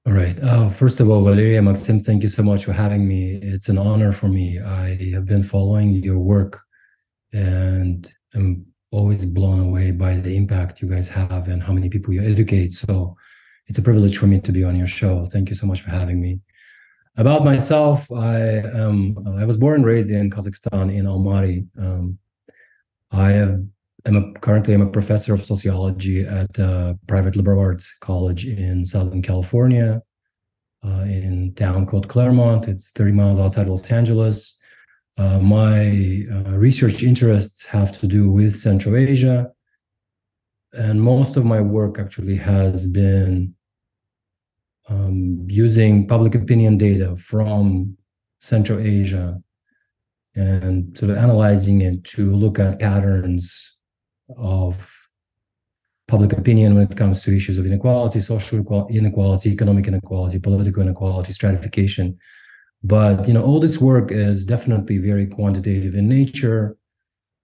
All 0.07 0.13
right. 0.13 0.39
Uh, 0.43 0.69
first 0.69 1.01
of 1.01 1.09
all, 1.09 1.25
Valeria, 1.25 1.63
Maxim, 1.63 1.99
thank 1.99 2.23
you 2.23 2.29
so 2.29 2.43
much 2.43 2.67
for 2.67 2.75
having 2.75 3.09
me. 3.09 3.39
It's 3.41 3.71
an 3.71 3.79
honor 3.79 4.13
for 4.13 4.29
me. 4.29 4.61
I 4.61 4.99
have 5.15 5.25
been 5.25 5.43
following 5.43 5.93
your 5.93 6.19
work 6.19 6.61
and 7.33 8.11
I'm 8.35 8.67
always 8.91 9.25
blown 9.25 9.61
away 9.61 9.93
by 9.93 10.17
the 10.17 10.37
impact 10.37 10.83
you 10.83 10.89
guys 10.89 11.09
have 11.09 11.49
and 11.49 11.63
how 11.63 11.73
many 11.73 11.89
people 11.89 12.13
you 12.13 12.23
educate. 12.23 12.75
So 12.75 13.17
it's 13.67 13.79
a 13.79 13.83
privilege 13.83 14.19
for 14.19 14.27
me 14.27 14.41
to 14.41 14.53
be 14.53 14.63
on 14.63 14.77
your 14.77 14.87
show. 14.87 15.25
Thank 15.25 15.49
you 15.49 15.57
so 15.57 15.67
much 15.67 15.81
for 15.81 15.89
having 15.89 16.21
me. 16.21 16.41
About 17.17 17.45
myself, 17.45 18.11
I 18.13 18.39
am 18.39 19.17
I 19.39 19.45
was 19.45 19.57
born 19.57 19.77
and 19.77 19.87
raised 19.87 20.11
in 20.11 20.31
Kazakhstan 20.31 20.95
in 20.95 21.07
Almaty. 21.07 21.67
Um, 21.79 22.19
I 23.11 23.31
have 23.31 23.63
am 24.07 24.17
a, 24.17 24.39
currently 24.41 24.75
I'm 24.75 24.83
a 24.83 24.87
professor 24.87 25.35
of 25.35 25.45
sociology 25.45 26.23
at 26.23 26.59
a 26.59 26.99
private 27.07 27.37
liberal 27.37 27.61
arts 27.61 27.95
college 28.01 28.47
in 28.47 28.85
Southern 28.85 29.23
California, 29.23 30.03
uh, 30.85 31.03
in 31.03 31.55
town 31.57 31.87
called 31.87 32.09
Claremont. 32.09 32.69
It's 32.69 32.91
30 32.91 33.13
miles 33.13 33.39
outside 33.39 33.69
Los 33.69 33.91
Angeles. 33.91 34.59
Uh, 35.17 35.39
my 35.39 36.25
uh, 36.33 36.57
research 36.57 37.03
interests 37.03 37.65
have 37.65 37.99
to 38.01 38.07
do 38.07 38.31
with 38.31 38.57
Central 38.57 38.97
Asia, 38.97 39.51
and 40.73 41.01
most 41.01 41.37
of 41.37 41.45
my 41.45 41.61
work 41.61 41.99
actually 41.99 42.37
has 42.37 42.87
been 42.87 43.55
um, 44.89 45.47
using 45.49 46.07
public 46.07 46.35
opinion 46.35 46.77
data 46.77 47.17
from 47.17 47.97
Central 48.41 48.81
Asia 48.81 49.41
and 50.35 50.99
sort 50.99 51.13
of 51.13 51.17
analyzing 51.17 51.81
it 51.81 52.03
to 52.05 52.35
look 52.35 52.59
at 52.59 52.81
patterns 52.81 53.74
of 54.37 54.91
public 56.07 56.33
opinion 56.33 56.75
when 56.75 56.85
it 56.85 56.97
comes 56.97 57.23
to 57.23 57.35
issues 57.35 57.59
of 57.59 57.67
inequality, 57.67 58.21
social 58.21 58.89
inequality, 58.91 59.51
economic 59.51 59.87
inequality, 59.87 60.39
political 60.39 60.83
inequality, 60.83 61.33
stratification 61.33 62.19
but 62.85 63.27
you 63.27 63.33
know, 63.33 63.43
all 63.43 63.61
this 63.61 63.81
work 63.81 64.13
is 64.13 64.45
definitely 64.45 64.99
very 64.99 65.27
quantitative 65.27 65.95
in 65.95 66.07
nature. 66.07 66.77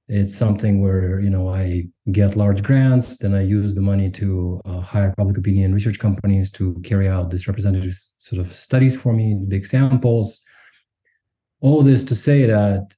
It's 0.07 0.37
something 0.37 0.83
where 0.83 1.19
you 1.21 1.31
know 1.31 1.49
I 1.49 1.89
get 2.13 2.37
large 2.37 2.63
grants, 2.63 3.17
then 3.17 3.33
I 3.33 3.43
use 3.43 3.75
the 3.75 3.81
money 3.81 4.11
to 4.11 4.61
uh, 4.67 4.81
hire 4.81 5.15
public 5.17 5.39
opinion 5.39 5.73
research 5.73 5.99
companies 5.99 6.51
to 6.53 6.79
carry 6.85 7.09
out 7.09 7.31
these 7.31 7.49
representative 7.49 7.95
sort 7.95 8.41
of 8.41 8.55
studies 8.55 8.95
for 8.95 9.15
me, 9.15 9.41
big 9.49 9.67
samples. 9.67 10.43
All 11.61 11.83
this 11.83 12.05
to 12.05 12.15
say 12.15 12.45
that 12.45 12.95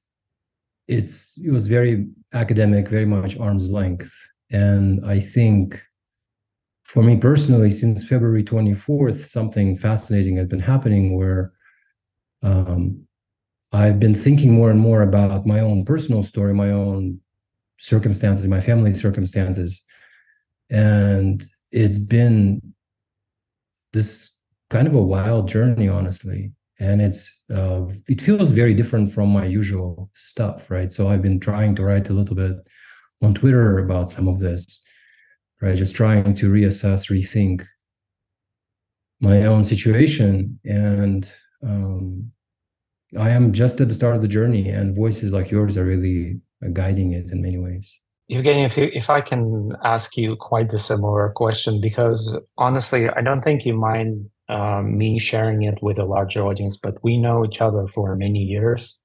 it's 0.87 1.37
it 1.37 1.51
was 1.51 1.67
very 1.67 2.07
academic, 2.33 2.89
very 2.89 3.05
much 3.05 3.37
arm's 3.37 3.69
length, 3.69 4.13
and 4.51 5.05
I 5.05 5.19
think 5.19 5.81
for 6.83 7.01
me 7.01 7.17
personally, 7.17 7.71
since 7.71 8.03
February 8.03 8.43
24th, 8.43 9.25
something 9.25 9.77
fascinating 9.77 10.37
has 10.37 10.45
been 10.45 10.59
happening 10.59 11.15
where 11.15 11.53
um, 12.43 13.07
I've 13.71 13.99
been 13.99 14.13
thinking 14.13 14.53
more 14.53 14.69
and 14.69 14.79
more 14.79 15.01
about 15.01 15.47
my 15.47 15.59
own 15.59 15.85
personal 15.85 16.21
story, 16.21 16.53
my 16.53 16.69
own 16.69 17.19
circumstances, 17.79 18.47
my 18.47 18.61
family 18.61 18.93
circumstances. 18.93 19.81
And 20.69 21.43
it's 21.71 21.97
been 21.97 22.61
this 23.93 24.39
kind 24.69 24.87
of 24.87 24.93
a 24.93 25.01
wild 25.01 25.47
journey, 25.47 25.87
honestly. 25.87 26.51
And 26.83 27.01
it's 27.01 27.23
uh, 27.49 27.85
it 28.07 28.21
feels 28.21 28.51
very 28.51 28.73
different 28.73 29.13
from 29.13 29.29
my 29.29 29.45
usual 29.45 30.11
stuff, 30.13 30.69
right? 30.69 30.91
So 30.91 31.07
I've 31.09 31.21
been 31.21 31.39
trying 31.39 31.75
to 31.75 31.83
write 31.83 32.09
a 32.09 32.13
little 32.13 32.35
bit 32.35 32.57
on 33.21 33.33
Twitter 33.33 33.79
about 33.79 34.09
some 34.09 34.27
of 34.27 34.39
this, 34.39 34.83
right? 35.61 35.77
Just 35.77 35.95
trying 35.95 36.33
to 36.35 36.51
reassess, 36.51 37.09
rethink 37.09 37.63
my 39.21 39.45
own 39.45 39.63
situation 39.63 40.59
and 40.65 41.29
um, 41.63 42.33
I 43.17 43.29
am 43.29 43.53
just 43.53 43.79
at 43.79 43.89
the 43.89 43.95
start 43.95 44.15
of 44.15 44.21
the 44.21 44.27
journey, 44.27 44.69
and 44.69 44.95
voices 44.95 45.33
like 45.33 45.51
yours 45.51 45.77
are 45.77 45.85
really 45.85 46.39
uh, 46.65 46.69
guiding 46.73 47.13
it 47.13 47.31
in 47.31 47.41
many 47.41 47.57
ways. 47.57 47.95
Evgeny, 48.31 48.65
if, 48.65 48.77
you, 48.77 48.89
if 48.93 49.09
I 49.09 49.21
can 49.21 49.71
ask 49.83 50.17
you 50.17 50.35
quite 50.35 50.71
the 50.71 50.79
similar 50.79 51.29
question, 51.35 51.79
because 51.79 52.39
honestly, 52.57 53.09
I 53.09 53.21
don't 53.21 53.41
think 53.41 53.65
you 53.65 53.75
mind 53.75 54.29
um, 54.49 54.97
me 54.97 55.19
sharing 55.19 55.63
it 55.63 55.81
with 55.81 55.99
a 55.99 56.05
larger 56.05 56.45
audience, 56.45 56.77
but 56.77 57.03
we 57.03 57.17
know 57.17 57.45
each 57.45 57.61
other 57.61 57.87
for 57.87 58.15
many 58.15 58.39
years. 58.39 58.99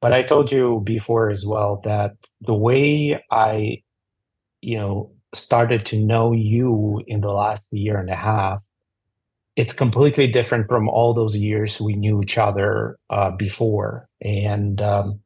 But 0.00 0.12
I 0.12 0.22
told 0.22 0.52
you 0.52 0.82
before 0.84 1.30
as 1.30 1.46
well 1.46 1.80
that 1.84 2.12
the 2.42 2.54
way 2.54 3.22
I, 3.30 3.82
you 4.60 4.76
know, 4.76 5.12
started 5.34 5.86
to 5.86 5.98
know 5.98 6.32
you 6.32 7.02
in 7.06 7.20
the 7.20 7.32
last 7.32 7.66
year 7.72 7.98
and 7.98 8.10
a 8.10 8.14
half 8.14 8.60
it's 9.56 9.72
completely 9.72 10.26
different 10.26 10.66
from 10.66 10.88
all 10.88 11.14
those 11.14 11.36
years 11.36 11.80
we 11.80 11.94
knew 11.94 12.20
each 12.22 12.38
other 12.38 12.98
uh, 13.10 13.30
before. 13.30 14.08
And 14.20 14.80
um, 14.80 15.20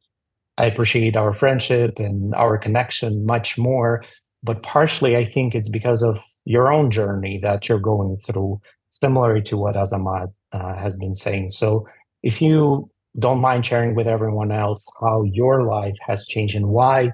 I 0.57 0.65
appreciate 0.65 1.15
our 1.15 1.33
friendship 1.33 1.99
and 1.99 2.33
our 2.35 2.57
connection 2.57 3.25
much 3.25 3.57
more. 3.57 4.03
But 4.43 4.63
partially, 4.63 5.17
I 5.17 5.25
think 5.25 5.55
it's 5.55 5.69
because 5.69 6.03
of 6.03 6.23
your 6.45 6.71
own 6.71 6.91
journey 6.91 7.39
that 7.41 7.67
you're 7.67 7.79
going 7.79 8.17
through, 8.25 8.61
similar 9.01 9.41
to 9.41 9.57
what 9.57 9.75
Azamat 9.75 10.31
uh, 10.51 10.75
has 10.75 10.95
been 10.95 11.15
saying. 11.15 11.51
So, 11.51 11.87
if 12.23 12.41
you 12.41 12.89
don't 13.17 13.41
mind 13.41 13.65
sharing 13.65 13.95
with 13.95 14.07
everyone 14.07 14.51
else 14.51 14.85
how 15.01 15.23
your 15.23 15.63
life 15.63 15.97
has 16.01 16.25
changed 16.25 16.55
and 16.55 16.67
why, 16.67 17.11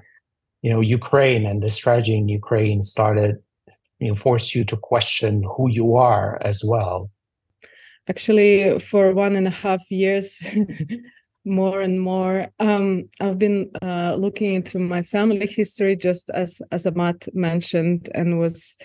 you 0.62 0.72
know, 0.72 0.80
Ukraine 0.80 1.46
and 1.46 1.62
the 1.62 1.70
strategy 1.70 2.16
in 2.16 2.28
Ukraine 2.28 2.82
started 2.82 3.36
you 3.98 4.08
know, 4.08 4.14
force 4.14 4.54
you 4.54 4.64
to 4.64 4.76
question 4.76 5.42
who 5.56 5.70
you 5.70 5.96
are 5.96 6.38
as 6.42 6.62
well? 6.64 7.10
Actually, 8.08 8.78
for 8.78 9.12
one 9.12 9.36
and 9.36 9.46
a 9.46 9.50
half 9.50 9.82
years, 9.90 10.42
more 11.44 11.80
and 11.80 12.00
more, 12.00 12.48
um, 12.60 13.08
I've 13.20 13.38
been 13.38 13.70
uh, 13.82 14.16
looking 14.18 14.54
into 14.54 14.78
my 14.78 15.02
family 15.02 15.46
history, 15.46 15.96
just 15.96 16.30
as 16.30 16.60
Azamat 16.72 17.28
mentioned, 17.34 18.08
and 18.14 18.38
was 18.38 18.76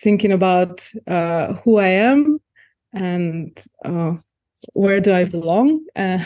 thinking 0.00 0.32
about 0.32 0.90
uh, 1.06 1.54
who 1.64 1.78
I 1.78 1.88
am 1.88 2.38
and 2.92 3.58
uh, 3.84 4.14
where 4.72 5.00
do 5.00 5.12
I 5.14 5.24
belong. 5.24 5.84
Uh, 5.96 6.24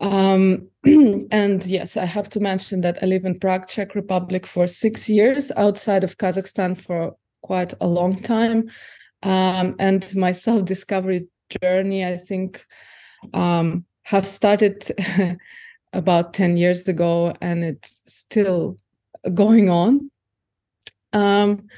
Um, 0.00 0.68
and 1.30 1.64
yes, 1.64 1.96
I 1.96 2.04
have 2.04 2.28
to 2.30 2.40
mention 2.40 2.80
that 2.82 2.98
I 3.02 3.06
live 3.06 3.24
in 3.24 3.38
Prague, 3.38 3.68
Czech 3.68 3.94
Republic 3.94 4.46
for 4.46 4.66
six 4.66 5.08
years, 5.08 5.52
outside 5.56 6.04
of 6.04 6.18
Kazakhstan 6.18 6.78
for 6.78 7.16
quite 7.42 7.72
a 7.80 7.86
long 7.86 8.16
time. 8.16 8.68
Um, 9.22 9.76
and 9.78 10.14
my 10.16 10.32
self 10.46 10.64
discovery 10.64 11.28
journey, 11.62 12.04
I 12.04 12.16
think, 12.16 12.66
um, 13.32 13.84
have 14.02 14.26
started 14.26 14.84
about 15.92 16.34
10 16.34 16.56
years 16.56 16.88
ago 16.88 17.34
and 17.40 17.62
it's 17.62 18.02
still 18.08 18.76
going 19.34 19.70
on. 19.70 20.10
Um, 21.12 21.68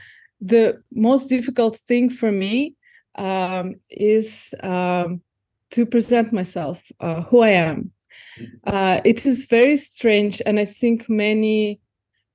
the 0.44 0.82
most 0.92 1.28
difficult 1.28 1.76
thing 1.76 2.10
for 2.10 2.30
me 2.30 2.74
um, 3.16 3.76
is 3.90 4.54
um, 4.62 5.22
to 5.70 5.86
present 5.86 6.32
myself, 6.32 6.82
uh, 7.00 7.22
who 7.22 7.40
I 7.40 7.50
am. 7.50 7.90
Uh, 8.64 9.00
it 9.04 9.24
is 9.24 9.46
very 9.46 9.76
strange, 9.76 10.42
and 10.44 10.58
I 10.58 10.66
think 10.66 11.08
many 11.08 11.80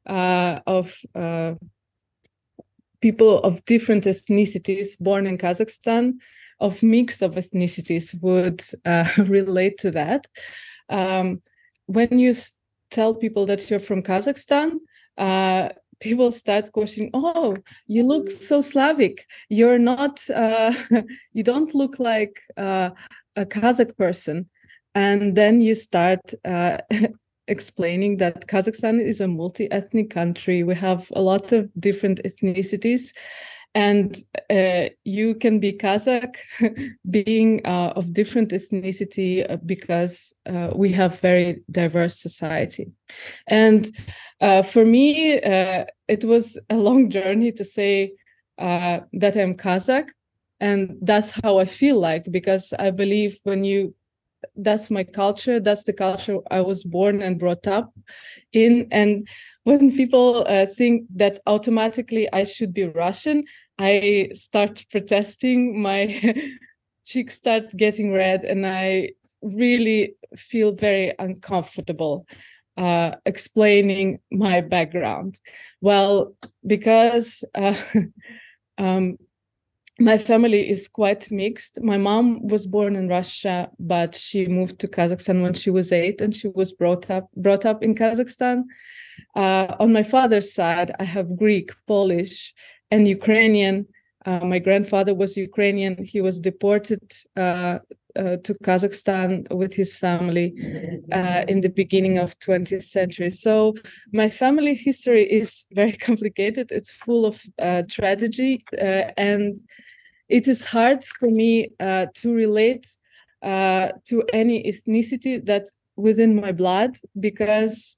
uh, 0.07 0.59
of 0.65 0.97
uh, 1.13 1.53
people 3.01 3.39
of 3.41 3.63
different 3.65 4.05
ethnicities 4.05 4.99
born 4.99 5.27
in 5.27 5.37
Kazakhstan, 5.37 6.13
of 6.59 6.81
mix 6.81 7.21
of 7.21 7.35
ethnicities, 7.35 8.19
would 8.21 8.61
uh, 8.85 9.07
relate 9.29 9.77
to 9.79 9.91
that. 9.91 10.25
Um, 10.89 11.41
when 11.85 12.17
you 12.17 12.33
tell 12.89 13.13
people 13.13 13.45
that 13.45 13.69
you're 13.69 13.79
from 13.79 14.01
Kazakhstan, 14.01 14.77
uh, 15.17 15.69
people 15.99 16.31
start 16.31 16.71
questioning, 16.71 17.11
"Oh, 17.13 17.57
you 17.87 18.03
look 18.03 18.31
so 18.31 18.61
Slavic. 18.61 19.25
You're 19.49 19.79
not. 19.79 20.29
Uh, 20.29 20.73
you 21.33 21.43
don't 21.43 21.73
look 21.75 21.99
like 21.99 22.41
uh, 22.57 22.91
a 23.35 23.45
Kazakh 23.45 23.97
person." 23.97 24.49
And 24.95 25.35
then 25.35 25.61
you 25.61 25.75
start 25.75 26.33
uh, 26.45 26.77
explaining 27.47 28.17
that 28.17 28.47
Kazakhstan 28.47 29.01
is 29.01 29.21
a 29.21 29.27
multi-ethnic 29.27 30.09
country. 30.09 30.63
We 30.63 30.75
have 30.75 31.07
a 31.15 31.21
lot 31.21 31.51
of 31.51 31.69
different 31.79 32.21
ethnicities, 32.23 33.13
and 33.75 34.23
uh, 34.49 34.89
you 35.03 35.35
can 35.35 35.59
be 35.59 35.73
Kazakh 35.73 36.35
being 37.09 37.65
uh, 37.65 37.93
of 37.95 38.13
different 38.13 38.49
ethnicity 38.49 39.49
uh, 39.49 39.57
because 39.65 40.33
uh, 40.47 40.71
we 40.75 40.91
have 40.93 41.19
very 41.19 41.61
diverse 41.69 42.19
society. 42.19 42.91
And 43.47 43.89
uh, 44.41 44.63
for 44.63 44.85
me, 44.85 45.39
uh, 45.41 45.85
it 46.07 46.23
was 46.23 46.57
a 46.69 46.75
long 46.75 47.09
journey 47.09 47.51
to 47.53 47.63
say 47.63 48.13
that 48.57 49.37
I'm 49.37 49.55
Kazakh, 49.55 50.09
and 50.59 50.97
that's 51.01 51.31
how 51.31 51.59
I 51.59 51.65
feel 51.65 51.99
like 51.99 52.25
because 52.31 52.73
I 52.77 52.91
believe 52.91 53.39
when 53.43 53.63
you 53.63 53.93
that's 54.55 54.89
my 54.89 55.03
culture 55.03 55.59
that's 55.59 55.83
the 55.83 55.93
culture 55.93 56.37
i 56.51 56.61
was 56.61 56.83
born 56.83 57.21
and 57.21 57.39
brought 57.39 57.67
up 57.67 57.93
in 58.53 58.87
and 58.91 59.27
when 59.63 59.95
people 59.95 60.45
uh, 60.47 60.65
think 60.65 61.05
that 61.15 61.39
automatically 61.47 62.31
i 62.33 62.43
should 62.43 62.73
be 62.73 62.85
russian 62.85 63.43
i 63.77 64.29
start 64.33 64.85
protesting 64.91 65.81
my 65.81 66.03
cheeks 67.05 67.35
start 67.35 67.75
getting 67.75 68.11
red 68.11 68.43
and 68.43 68.65
i 68.65 69.09
really 69.41 70.15
feel 70.35 70.71
very 70.71 71.13
uncomfortable 71.19 72.25
uh, 72.77 73.11
explaining 73.25 74.19
my 74.31 74.61
background 74.61 75.37
well 75.81 76.33
because 76.65 77.43
uh, 77.55 77.75
um, 78.77 79.17
my 79.99 80.17
family 80.17 80.69
is 80.69 80.87
quite 80.87 81.29
mixed. 81.29 81.81
My 81.81 81.97
mom 81.97 82.47
was 82.47 82.65
born 82.65 82.95
in 82.95 83.09
Russia, 83.09 83.69
but 83.79 84.15
she 84.15 84.47
moved 84.47 84.79
to 84.79 84.87
Kazakhstan 84.87 85.41
when 85.41 85.53
she 85.53 85.69
was 85.69 85.91
eight, 85.91 86.21
and 86.21 86.33
she 86.35 86.47
was 86.47 86.71
brought 86.71 87.09
up 87.11 87.29
brought 87.35 87.65
up 87.65 87.83
in 87.83 87.95
Kazakhstan. 87.95 88.63
Uh, 89.35 89.75
on 89.79 89.93
my 89.93 90.03
father's 90.03 90.53
side, 90.53 90.91
I 90.99 91.03
have 91.03 91.37
Greek, 91.37 91.71
Polish, 91.87 92.53
and 92.91 93.07
Ukrainian. 93.07 93.87
Uh, 94.25 94.43
my 94.45 94.59
grandfather 94.59 95.13
was 95.13 95.37
Ukrainian. 95.37 96.03
He 96.03 96.21
was 96.21 96.41
deported 96.41 97.03
uh, 97.37 97.79
uh 98.15 98.37
to 98.45 98.53
Kazakhstan 98.65 99.31
with 99.51 99.73
his 99.73 99.95
family 99.95 100.47
uh, 101.11 101.43
in 101.47 101.61
the 101.61 101.69
beginning 101.69 102.17
of 102.17 102.37
20th 102.39 102.87
century. 102.99 103.31
So 103.31 103.75
my 104.11 104.29
family 104.29 104.73
history 104.73 105.23
is 105.41 105.65
very 105.81 105.97
complicated. 106.07 106.71
It's 106.71 106.91
full 106.91 107.25
of 107.25 107.41
uh, 107.59 107.83
tragedy 107.87 108.65
and 109.17 109.59
it 110.27 110.47
is 110.47 110.61
hard 110.63 111.03
for 111.03 111.29
me 111.29 111.69
to 111.79 112.33
relate 112.43 112.85
to 113.43 114.15
any 114.33 114.57
ethnicity 114.71 115.45
that's 115.45 115.71
within 115.95 116.35
my 116.35 116.51
blood 116.51 116.97
because 117.19 117.97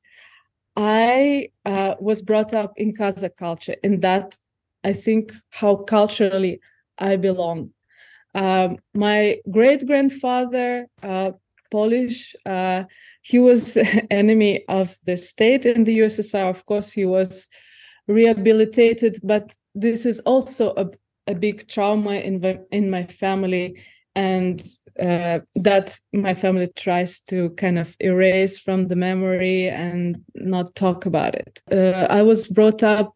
I 0.82 1.50
uh, 1.64 1.94
was 2.00 2.24
brought 2.24 2.54
up 2.54 2.74
in 2.76 2.94
Kazakh 2.94 3.36
culture, 3.38 3.76
and 3.84 4.02
that 4.02 4.36
I 4.84 4.94
think 4.94 5.32
how 5.52 5.76
culturally 5.76 6.60
I 6.98 7.18
belong. 7.18 7.70
Um, 8.34 8.78
my 8.96 9.38
great 9.52 9.86
grandfather, 9.86 10.88
uh, 11.04 11.32
Polish, 11.70 12.36
uh, 12.48 12.86
he 13.22 13.38
was 13.38 13.78
enemy 14.10 14.64
of 14.68 14.98
the 15.06 15.18
state 15.18 15.68
in 15.68 15.84
the 15.84 16.00
USSR. 16.00 16.50
Of 16.50 16.66
course, 16.66 16.92
he 16.92 17.06
was 17.06 17.48
rehabilitated, 18.08 19.20
but 19.22 19.54
this 19.76 20.06
is 20.06 20.20
also 20.22 20.74
a 20.76 20.90
a 21.28 21.36
big 21.36 21.68
trauma 21.68 22.16
in 22.16 22.44
in 22.72 22.90
my 22.90 23.06
family 23.06 23.78
and 24.16 24.66
uh, 25.00 25.40
that 25.56 25.98
my 26.14 26.34
family 26.34 26.68
tries 26.76 27.22
to 27.22 27.50
kind 27.52 27.78
of 27.78 27.96
erase 28.00 28.58
from 28.60 28.88
the 28.88 28.96
memory 28.96 29.70
and 29.70 30.18
not 30.36 30.76
talk 30.76 31.06
about 31.06 31.36
it. 31.36 31.62
Uh, 31.72 32.08
I 32.10 32.22
was 32.24 32.48
brought 32.48 32.84
up 32.84 33.16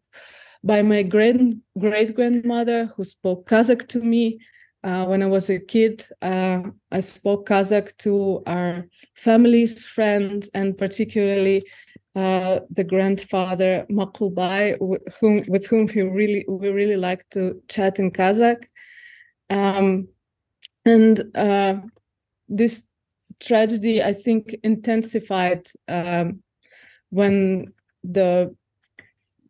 by 0.62 0.82
my 0.82 1.02
great 1.02 1.40
great 1.78 2.14
grandmother 2.14 2.86
who 2.96 3.04
spoke 3.04 3.48
Kazakh 3.48 3.86
to 3.88 4.00
me. 4.00 4.38
Uh, 4.84 5.04
when 5.04 5.22
I 5.22 5.26
was 5.26 5.50
a 5.50 5.58
kid, 5.58 6.04
uh, 6.22 6.62
I 6.92 7.00
spoke 7.00 7.48
Kazakh 7.48 7.96
to 7.98 8.42
our 8.46 8.86
family's 9.14 9.84
friends 9.84 10.48
and 10.54 10.78
particularly 10.78 11.64
uh, 12.14 12.60
the 12.70 12.84
grandfather 12.84 13.84
Makulbai, 13.90 14.76
with 14.80 15.02
whom, 15.20 15.42
with 15.48 15.66
whom 15.66 15.86
we 15.94 16.02
really 16.02 16.44
we 16.48 16.70
really 16.70 16.96
like 16.96 17.28
to 17.30 17.60
chat 17.68 17.98
in 17.98 18.10
Kazakh, 18.10 18.64
um, 19.50 20.08
and 20.84 21.24
uh, 21.34 21.76
this 22.48 22.82
tragedy 23.40 24.02
I 24.02 24.12
think 24.12 24.56
intensified 24.62 25.66
um, 25.88 26.42
when 27.10 27.72
the 28.02 28.54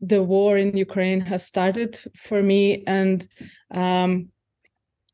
the 0.00 0.22
war 0.22 0.58
in 0.58 0.76
Ukraine 0.76 1.20
has 1.20 1.44
started 1.44 1.98
for 2.14 2.42
me, 2.42 2.84
and 2.86 3.26
um, 3.70 4.28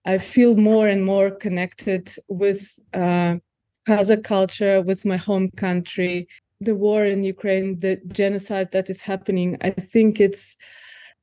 I 0.04 0.18
feel 0.18 0.56
more 0.56 0.88
and 0.88 1.04
more 1.04 1.30
connected 1.30 2.14
with. 2.28 2.78
Uh, 2.92 3.36
Kazakh 3.84 4.22
culture, 4.22 4.80
with 4.80 5.04
my 5.04 5.16
home 5.16 5.50
country, 5.56 6.28
the 6.60 6.74
war 6.74 7.04
in 7.04 7.24
Ukraine, 7.24 7.80
the 7.80 8.00
genocide 8.12 8.70
that 8.72 8.88
is 8.88 9.02
happening, 9.02 9.56
I 9.60 9.70
think 9.70 10.20
it's 10.20 10.56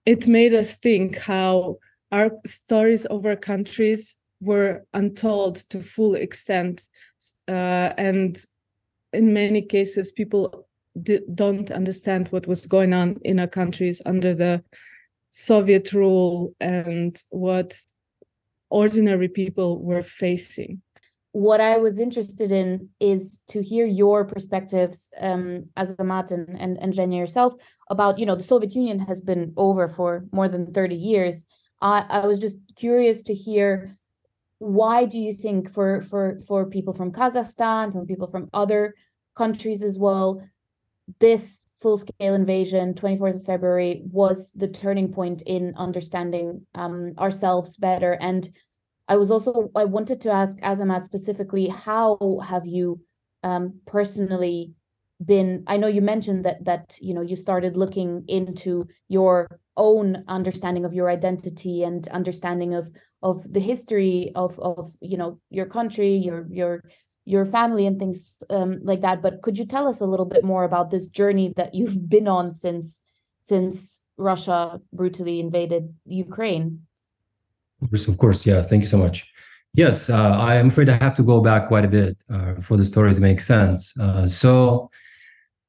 it 0.05 0.27
made 0.27 0.53
us 0.53 0.77
think 0.77 1.17
how 1.17 1.77
our 2.11 2.31
stories 2.45 3.05
of 3.05 3.25
our 3.25 3.35
countries 3.35 4.15
were 4.41 4.85
untold 4.93 5.57
to 5.69 5.81
full 5.81 6.15
extent, 6.15 6.83
uh, 7.47 7.93
and 7.97 8.39
in 9.13 9.33
many 9.33 9.61
cases, 9.61 10.11
people 10.11 10.67
don't 11.33 11.71
understand 11.71 12.27
what 12.29 12.47
was 12.47 12.65
going 12.65 12.93
on 12.93 13.17
in 13.23 13.39
our 13.39 13.47
countries 13.47 14.01
under 14.05 14.33
the 14.33 14.63
Soviet 15.31 15.93
rule 15.93 16.53
and 16.59 17.21
what 17.29 17.77
ordinary 18.69 19.27
people 19.27 19.81
were 19.81 20.03
facing 20.03 20.81
what 21.31 21.61
I 21.61 21.77
was 21.77 21.99
interested 21.99 22.51
in 22.51 22.89
is 22.99 23.41
to 23.49 23.61
hear 23.61 23.85
your 23.85 24.25
perspectives 24.25 25.09
um, 25.19 25.65
as 25.77 25.91
Azamat 25.93 26.31
and, 26.31 26.59
and, 26.59 26.77
and 26.81 26.93
Zhenya 26.93 27.17
yourself 27.17 27.53
about, 27.89 28.17
you 28.17 28.25
know, 28.25 28.35
the 28.35 28.43
Soviet 28.43 28.73
Union 28.73 28.99
has 28.99 29.21
been 29.21 29.53
over 29.55 29.87
for 29.87 30.25
more 30.31 30.49
than 30.49 30.73
30 30.73 30.95
years. 30.95 31.45
I, 31.81 32.05
I 32.09 32.25
was 32.25 32.39
just 32.39 32.57
curious 32.75 33.21
to 33.23 33.33
hear 33.33 33.95
why 34.59 35.05
do 35.05 35.19
you 35.19 35.33
think 35.33 35.73
for, 35.73 36.03
for, 36.09 36.39
for 36.47 36.65
people 36.65 36.93
from 36.93 37.11
Kazakhstan, 37.11 37.91
from 37.91 38.05
people 38.05 38.29
from 38.29 38.49
other 38.53 38.93
countries 39.35 39.81
as 39.81 39.97
well, 39.97 40.41
this 41.19 41.65
full-scale 41.81 42.35
invasion, 42.35 42.93
24th 42.93 43.37
of 43.37 43.45
February, 43.45 44.03
was 44.11 44.51
the 44.55 44.67
turning 44.67 45.11
point 45.11 45.41
in 45.43 45.73
understanding 45.75 46.65
um, 46.75 47.13
ourselves 47.17 47.77
better 47.77 48.17
and 48.21 48.49
I 49.09 49.17
was 49.17 49.31
also 49.31 49.71
I 49.75 49.85
wanted 49.85 50.21
to 50.21 50.31
ask 50.31 50.55
Azamat 50.59 51.03
specifically, 51.03 51.67
how 51.67 52.39
have 52.47 52.67
you 52.67 53.01
um, 53.43 53.81
personally 53.87 54.75
been? 55.25 55.63
I 55.65 55.77
know 55.77 55.87
you 55.87 56.01
mentioned 56.01 56.45
that 56.45 56.63
that 56.65 56.95
you 57.01 57.15
know 57.15 57.21
you 57.21 57.35
started 57.35 57.75
looking 57.75 58.23
into 58.27 58.87
your 59.07 59.59
own 59.75 60.23
understanding 60.27 60.85
of 60.85 60.93
your 60.93 61.09
identity 61.09 61.83
and 61.83 62.07
understanding 62.09 62.75
of 62.75 62.87
of 63.21 63.43
the 63.51 63.59
history 63.59 64.31
of 64.35 64.59
of 64.59 64.93
you 65.01 65.17
know 65.17 65.39
your 65.49 65.65
country, 65.65 66.15
your 66.15 66.47
your 66.49 66.83
your 67.25 67.45
family 67.45 67.85
and 67.85 67.99
things 67.99 68.35
um, 68.49 68.79
like 68.83 69.01
that. 69.01 69.21
But 69.21 69.41
could 69.41 69.57
you 69.57 69.65
tell 69.65 69.87
us 69.87 70.01
a 70.01 70.05
little 70.05 70.25
bit 70.25 70.43
more 70.43 70.63
about 70.63 70.89
this 70.89 71.07
journey 71.07 71.53
that 71.57 71.75
you've 71.75 72.09
been 72.15 72.27
on 72.27 72.51
since 72.51 73.01
since 73.41 73.99
Russia 74.17 74.81
brutally 74.93 75.39
invaded 75.39 75.93
Ukraine? 76.05 76.85
Of 77.81 78.17
course, 78.17 78.45
yeah. 78.45 78.61
Thank 78.61 78.81
you 78.81 78.89
so 78.89 78.97
much. 78.97 79.31
Yes, 79.73 80.09
uh, 80.09 80.35
I 80.37 80.55
am 80.55 80.67
afraid 80.67 80.89
I 80.89 80.97
have 80.97 81.15
to 81.17 81.23
go 81.23 81.41
back 81.41 81.67
quite 81.67 81.85
a 81.85 81.87
bit 81.87 82.17
uh, 82.29 82.55
for 82.55 82.75
the 82.75 82.83
story 82.83 83.13
to 83.13 83.21
make 83.21 83.39
sense. 83.39 83.97
Uh, 83.99 84.27
so, 84.27 84.89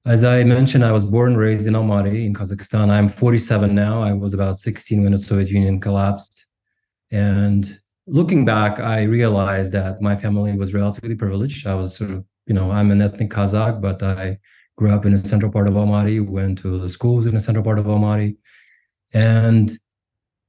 as 0.06 0.24
I 0.24 0.42
mentioned, 0.42 0.84
I 0.84 0.90
was 0.90 1.04
born 1.04 1.32
and 1.32 1.38
raised 1.38 1.66
in 1.66 1.74
Almaty 1.74 2.24
in 2.24 2.32
Kazakhstan. 2.34 2.88
I'm 2.88 3.08
47 3.08 3.74
now. 3.74 4.02
I 4.02 4.12
was 4.12 4.32
about 4.32 4.56
16 4.56 5.02
when 5.02 5.12
the 5.12 5.18
Soviet 5.18 5.50
Union 5.50 5.78
collapsed. 5.80 6.46
And 7.10 7.80
looking 8.06 8.44
back, 8.44 8.80
I 8.80 9.02
realized 9.02 9.72
that 9.72 10.00
my 10.00 10.16
family 10.16 10.56
was 10.56 10.74
relatively 10.74 11.14
privileged. 11.14 11.66
I 11.66 11.74
was 11.74 11.96
sort 11.96 12.10
of, 12.10 12.24
you 12.46 12.54
know, 12.54 12.70
I'm 12.70 12.90
an 12.90 13.02
ethnic 13.02 13.30
Kazakh, 13.30 13.80
but 13.80 14.02
I 14.02 14.38
grew 14.76 14.92
up 14.92 15.04
in 15.04 15.12
the 15.12 15.18
central 15.18 15.52
part 15.52 15.68
of 15.68 15.74
Almaty, 15.74 16.26
went 16.26 16.58
to 16.60 16.78
the 16.78 16.88
schools 16.88 17.26
in 17.26 17.34
the 17.34 17.40
central 17.40 17.64
part 17.64 17.78
of 17.78 17.86
Almaty. 17.86 18.36
And 19.12 19.78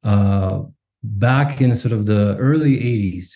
uh, 0.03 0.63
back 1.03 1.61
in 1.61 1.75
sort 1.75 1.91
of 1.91 2.05
the 2.05 2.37
early 2.37 2.77
80s, 2.77 3.33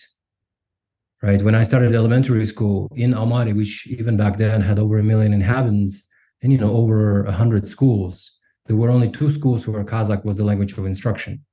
right, 1.22 1.42
when 1.42 1.54
I 1.54 1.64
started 1.64 1.94
elementary 1.94 2.46
school 2.46 2.90
in 2.96 3.12
Almaty, 3.12 3.54
which 3.54 3.86
even 3.88 4.16
back 4.16 4.36
then 4.36 4.60
had 4.60 4.78
over 4.78 4.98
a 4.98 5.02
million 5.02 5.32
inhabitants 5.32 6.04
and, 6.42 6.52
you 6.52 6.58
know, 6.58 6.74
over 6.74 7.24
100 7.24 7.66
schools, 7.66 8.32
there 8.66 8.76
were 8.76 8.90
only 8.90 9.10
two 9.10 9.30
schools 9.30 9.66
where 9.66 9.84
Kazakh 9.84 10.24
was 10.24 10.36
the 10.36 10.44
language 10.44 10.72
of 10.72 10.86
instruction 10.86 11.44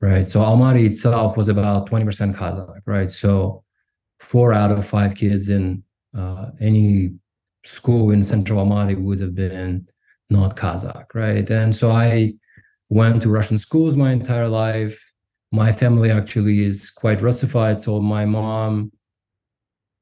right? 0.00 0.28
So 0.28 0.40
Almaty 0.40 0.86
itself 0.86 1.36
was 1.36 1.48
about 1.48 1.88
20% 1.88 2.34
Kazakh, 2.34 2.80
right? 2.86 3.10
So 3.10 3.64
four 4.20 4.52
out 4.52 4.70
of 4.70 4.86
five 4.86 5.14
kids 5.14 5.48
in 5.48 5.82
uh, 6.16 6.50
any 6.60 7.14
school 7.64 8.10
in 8.10 8.22
central 8.24 8.64
Almaty 8.64 9.00
would 9.00 9.20
have 9.20 9.34
been 9.34 9.86
not 10.30 10.56
Kazakh, 10.56 11.14
right? 11.14 11.48
And 11.50 11.74
so 11.74 11.90
I 11.90 12.34
went 12.88 13.22
to 13.22 13.28
Russian 13.28 13.58
schools 13.58 13.96
my 13.96 14.12
entire 14.12 14.48
life. 14.48 15.02
My 15.52 15.72
family 15.72 16.10
actually 16.10 16.64
is 16.64 16.90
quite 16.90 17.22
Russified. 17.22 17.80
So 17.82 18.00
my 18.00 18.24
mom 18.24 18.92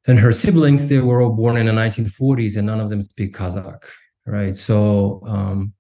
and 0.07 0.19
her 0.19 0.33
siblings, 0.33 0.89
they 0.89 0.99
were 0.99 1.23
all 1.23 1.33
born 1.33 1.57
in 1.57 1.67
the 1.67 1.73
1940s 1.73 2.57
and 2.57 2.67
none 2.67 2.81
of 2.81 2.91
them 2.91 3.03
speak 3.03 3.35
Kazakh, 3.37 3.83
right? 4.27 4.57
So 4.57 5.23
um, 5.27 5.73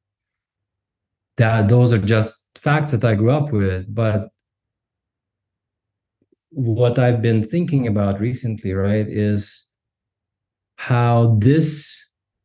that 1.36 1.68
those 1.68 1.92
are 1.92 1.98
just 1.98 2.43
facts 2.56 2.92
that 2.92 3.04
I 3.04 3.14
grew 3.14 3.30
up 3.30 3.52
with, 3.52 3.92
but 3.94 4.28
what 6.50 6.98
I've 6.98 7.20
been 7.20 7.46
thinking 7.46 7.86
about 7.86 8.20
recently, 8.20 8.72
right, 8.74 9.06
is 9.08 9.64
how 10.76 11.36
this 11.40 11.96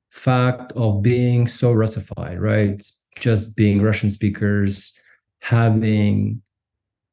fact 0.10 0.72
of 0.76 1.02
being 1.02 1.48
so 1.48 1.72
Russified, 1.72 2.40
right, 2.40 2.84
just 3.20 3.56
being 3.56 3.82
Russian 3.82 4.10
speakers, 4.10 4.98
having 5.40 6.42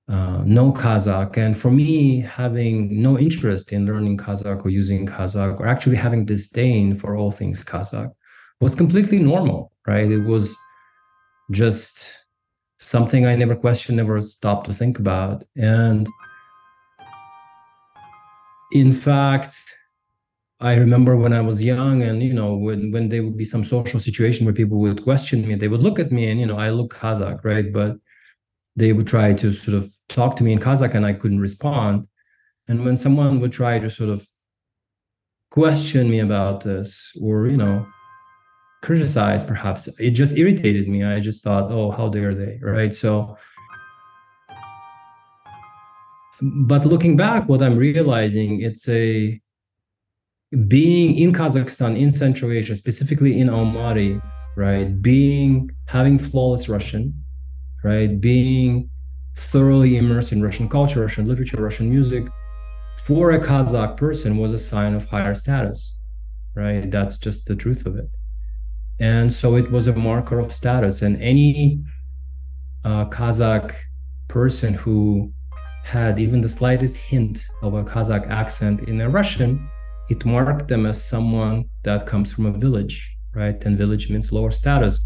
uh, 0.09 0.43
no 0.45 0.73
Kazakh, 0.73 1.37
and 1.37 1.57
for 1.57 1.71
me, 1.71 2.21
having 2.21 3.03
no 3.03 3.19
interest 3.19 3.73
in 3.73 3.87
learning 3.87 4.17
Kazakh 4.19 4.65
or 4.65 4.71
using 4.71 5.07
Kazakh, 5.07 5.59
or 5.61 5.67
actually 5.67 5.97
having 5.97 6.25
disdain 6.25 6.95
for 6.95 7.17
all 7.17 7.33
things 7.33 7.65
Kazakh, 7.65 8.11
was 8.61 8.75
completely 8.75 9.19
normal, 9.19 9.73
right? 9.87 10.11
It 10.11 10.21
was 10.23 10.55
just 11.51 12.13
something 12.87 13.27
I 13.27 13.35
never 13.35 13.57
questioned, 13.57 13.97
never 13.97 14.21
stopped 14.23 14.69
to 14.69 14.73
think 14.73 15.01
about. 15.01 15.45
And 15.57 16.09
in 18.73 18.93
fact, 18.93 19.57
I 20.61 20.75
remember 20.75 21.17
when 21.17 21.33
I 21.33 21.41
was 21.41 21.63
young, 21.63 22.03
and 22.03 22.23
you 22.23 22.33
know, 22.33 22.55
when 22.55 22.93
when 22.93 23.09
there 23.09 23.25
would 23.25 23.37
be 23.37 23.45
some 23.45 23.65
social 23.65 24.01
situation 24.01 24.47
where 24.47 24.55
people 24.55 24.79
would 24.79 25.03
question 25.03 25.47
me, 25.47 25.57
they 25.57 25.69
would 25.69 25.83
look 25.83 25.99
at 25.99 26.13
me, 26.13 26.31
and 26.31 26.41
you 26.41 26.47
know, 26.47 26.59
I 26.59 26.71
look 26.71 26.95
Kazakh, 26.95 27.45
right? 27.45 27.71
But 27.73 27.97
they 28.77 28.93
would 28.93 29.07
try 29.07 29.35
to 29.35 29.53
sort 29.53 29.77
of 29.77 29.93
talk 30.09 30.37
to 30.37 30.45
me 30.45 30.53
in 30.53 30.61
Kazakh, 30.61 30.95
and 30.95 31.05
I 31.05 31.13
couldn't 31.13 31.41
respond. 31.41 32.07
And 32.69 32.85
when 32.85 32.97
someone 32.97 33.41
would 33.41 33.53
try 33.53 33.79
to 33.79 33.91
sort 33.91 34.11
of 34.11 34.27
question 35.51 36.09
me 36.09 36.21
about 36.21 36.63
this, 36.63 37.13
or 37.21 37.49
you 37.49 37.57
know, 37.57 37.87
criticize 38.83 39.45
perhaps. 39.45 39.89
It 39.99 40.11
just 40.11 40.37
irritated 40.37 40.89
me. 40.89 41.05
I 41.05 41.21
just 41.21 41.43
thought 41.43 41.71
oh 41.71 41.91
how 41.91 42.09
dare 42.09 42.35
they 42.35 42.59
right? 42.63 42.95
So 42.95 43.37
but 46.41 46.85
looking 46.85 47.17
back 47.17 47.49
what 47.49 47.63
i'm 47.63 47.77
realizing 47.77 48.61
it's 48.61 48.89
a 48.89 49.41
being 50.69 51.17
in 51.17 51.33
kazakhstan 51.33 51.99
in 51.99 52.11
central 52.11 52.53
asia 52.53 52.75
specifically 52.75 53.41
in 53.41 53.49
almaty 53.49 54.21
right? 54.57 55.03
Being 55.03 55.71
having 55.87 56.19
flawless 56.19 56.69
russian 56.69 57.13
right? 57.85 58.21
Being 58.21 58.91
thoroughly 59.37 59.97
immersed 59.97 60.33
in 60.33 60.43
russian 60.43 60.69
culture 60.69 61.01
russian 61.01 61.27
literature 61.27 61.61
russian 61.61 61.91
music 61.91 62.25
for 63.05 63.33
a 63.33 63.39
kazakh 63.39 63.97
person 63.97 64.39
was 64.39 64.53
a 64.53 64.59
sign 64.59 64.95
of 64.95 65.05
higher 65.07 65.35
status 65.35 65.95
right? 66.55 66.91
That's 66.91 67.19
just 67.19 67.47
the 67.47 67.57
truth 67.57 67.85
of 67.87 67.97
it 67.97 68.09
and 68.99 69.33
so 69.33 69.57
it 69.57 69.71
was 69.71 69.87
a 69.89 69.93
marker 69.95 70.39
of 70.39 70.53
status. 70.53 71.03
And 71.03 71.21
any 71.23 71.83
uh, 72.85 73.07
kazakh 73.07 73.75
person 74.29 74.75
who 74.75 75.33
had 75.85 76.19
even 76.19 76.41
the 76.41 76.49
slightest 76.49 76.97
hint 76.97 77.47
of 77.63 77.75
a 77.75 77.85
kazakh 77.85 78.29
accent 78.29 78.81
in 78.89 79.01
a 79.01 79.09
russian 79.09 79.69
it 80.11 80.25
marked 80.25 80.67
them 80.67 80.85
as 80.85 81.05
someone 81.05 81.65
that 81.85 82.07
comes 82.09 82.33
from 82.33 82.47
a 82.47 82.53
village 82.53 83.17
right? 83.37 83.63
And 83.67 83.77
village 83.77 84.09
means 84.09 84.33
lower 84.33 84.51
status. 84.51 85.05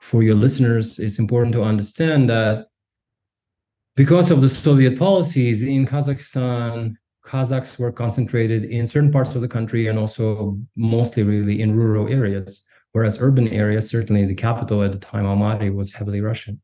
For 0.00 0.22
your 0.22 0.36
listeners 0.36 1.00
it's 1.00 1.18
important 1.18 1.54
to 1.54 1.62
understand 1.62 2.30
that 2.30 2.66
because 3.96 4.30
of 4.30 4.40
the 4.40 4.48
Soviet 4.50 4.98
policies 4.98 5.62
in 5.62 5.86
Kazakhstan, 5.86 6.94
Kazakhs 7.24 7.78
were 7.78 7.92
concentrated 7.92 8.64
in 8.64 8.86
certain 8.86 9.12
parts 9.12 9.34
of 9.34 9.40
the 9.40 9.48
country 9.48 9.86
and 9.86 9.98
also 9.98 10.58
mostly 10.76 11.22
really 11.22 11.62
in 11.62 11.74
rural 11.74 12.08
areas, 12.08 12.64
whereas 12.92 13.20
urban 13.20 13.48
areas, 13.48 13.88
certainly 13.88 14.26
the 14.26 14.34
capital 14.34 14.82
at 14.82 14.92
the 14.92 14.98
time, 14.98 15.24
Almaty, 15.24 15.72
was 15.74 15.92
heavily 15.92 16.20
Russian, 16.20 16.60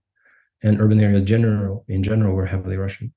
and 0.62 0.80
urban 0.80 1.00
areas 1.00 1.22
general 1.22 1.84
in 1.88 2.02
general 2.02 2.34
were 2.34 2.46
heavily 2.46 2.76
Russian. 2.76 3.12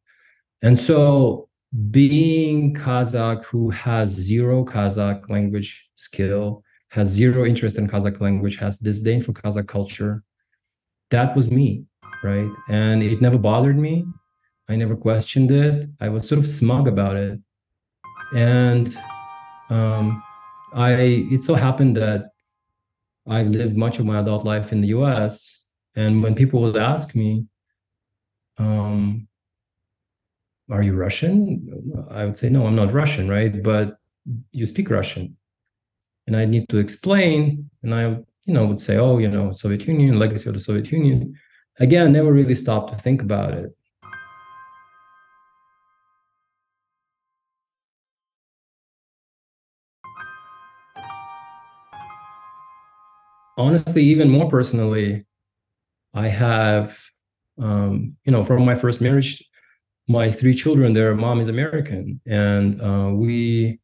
And 0.62 0.78
so 0.80 1.50
being 1.90 2.76
Kazakh 2.76 3.44
who 3.46 3.72
has 3.72 4.10
zero 4.10 4.64
Kazakh 4.64 5.28
language 5.30 5.90
skill, 5.96 6.64
has 6.90 7.10
zero 7.10 7.46
interest 7.46 7.78
in 7.78 7.90
Kazakh 7.90 8.22
language, 8.22 8.58
has 8.58 8.78
disdain 8.78 9.24
for 9.24 9.34
Kazakh 9.34 9.68
culture, 9.68 10.24
that 11.10 11.36
was 11.36 11.50
me 11.50 11.86
right? 12.24 12.50
And 12.70 13.04
it 13.04 13.22
never 13.22 13.38
bothered 13.38 13.78
me. 13.78 14.06
I 14.70 14.76
never 14.76 14.96
questioned 14.96 15.52
it. 15.52 15.90
I 16.00 16.10
was 16.10 16.28
sort 16.28 16.40
of 16.40 16.48
smug 16.48 16.88
about 16.88 17.16
it. 17.16 17.40
And 18.36 18.96
um, 19.70 20.24
I 20.74 20.94
it 21.32 21.44
so 21.44 21.54
happened 21.54 21.98
that 21.98 22.32
I've 23.28 23.48
lived 23.48 23.78
much 23.78 24.00
of 24.00 24.06
my 24.06 24.20
adult 24.20 24.46
life 24.46 24.72
in 24.72 24.82
the 24.82 24.88
US. 24.90 25.66
And 25.96 26.24
when 26.24 26.36
people 26.36 26.62
would 26.62 26.78
ask 26.78 27.14
me, 27.16 27.46
um, 28.58 29.28
are 30.70 30.82
you 30.82 30.94
Russian? 30.94 32.08
I 32.10 32.26
would 32.26 32.38
say, 32.38 32.50
no, 32.50 32.66
I'm 32.66 32.76
not 32.76 32.94
Russian, 32.94 33.30
right? 33.30 33.62
But 33.62 33.98
you 34.52 34.66
speak 34.66 34.90
Russian. 34.90 35.38
And 36.26 36.36
I 36.36 36.46
need 36.46 36.70
to 36.70 36.78
explain. 36.78 37.70
And 37.84 37.94
I, 37.94 38.04
you 38.46 38.54
know, 38.54 38.66
would 38.66 38.80
say, 38.80 38.98
oh, 38.98 39.18
you 39.18 39.28
know, 39.28 39.52
Soviet 39.52 39.86
Union, 39.88 40.18
legacy 40.18 40.50
of 40.50 40.56
the 40.56 40.62
Soviet 40.62 40.92
Union 40.92 41.36
again, 41.80 42.12
never 42.12 42.32
really 42.32 42.56
stopped 42.56 42.94
to 42.94 43.00
think 43.00 43.22
about 43.22 43.54
it. 43.54 43.76
Honestly, 53.58 54.04
even 54.04 54.30
more 54.30 54.50
personally, 54.50 55.26
I 56.14 56.28
have, 56.28 56.98
um, 57.62 58.16
you 58.26 58.32
know, 58.32 58.44
from 58.44 58.66
my 58.66 58.76
first 58.76 59.00
marriage, 59.00 59.44
my 60.08 60.32
three 60.32 60.54
children, 60.54 60.94
their 60.94 61.16
mom 61.16 61.40
is 61.40 61.48
American, 61.48 62.20
and 62.26 62.82
uh, 62.82 63.12
we 63.14 63.80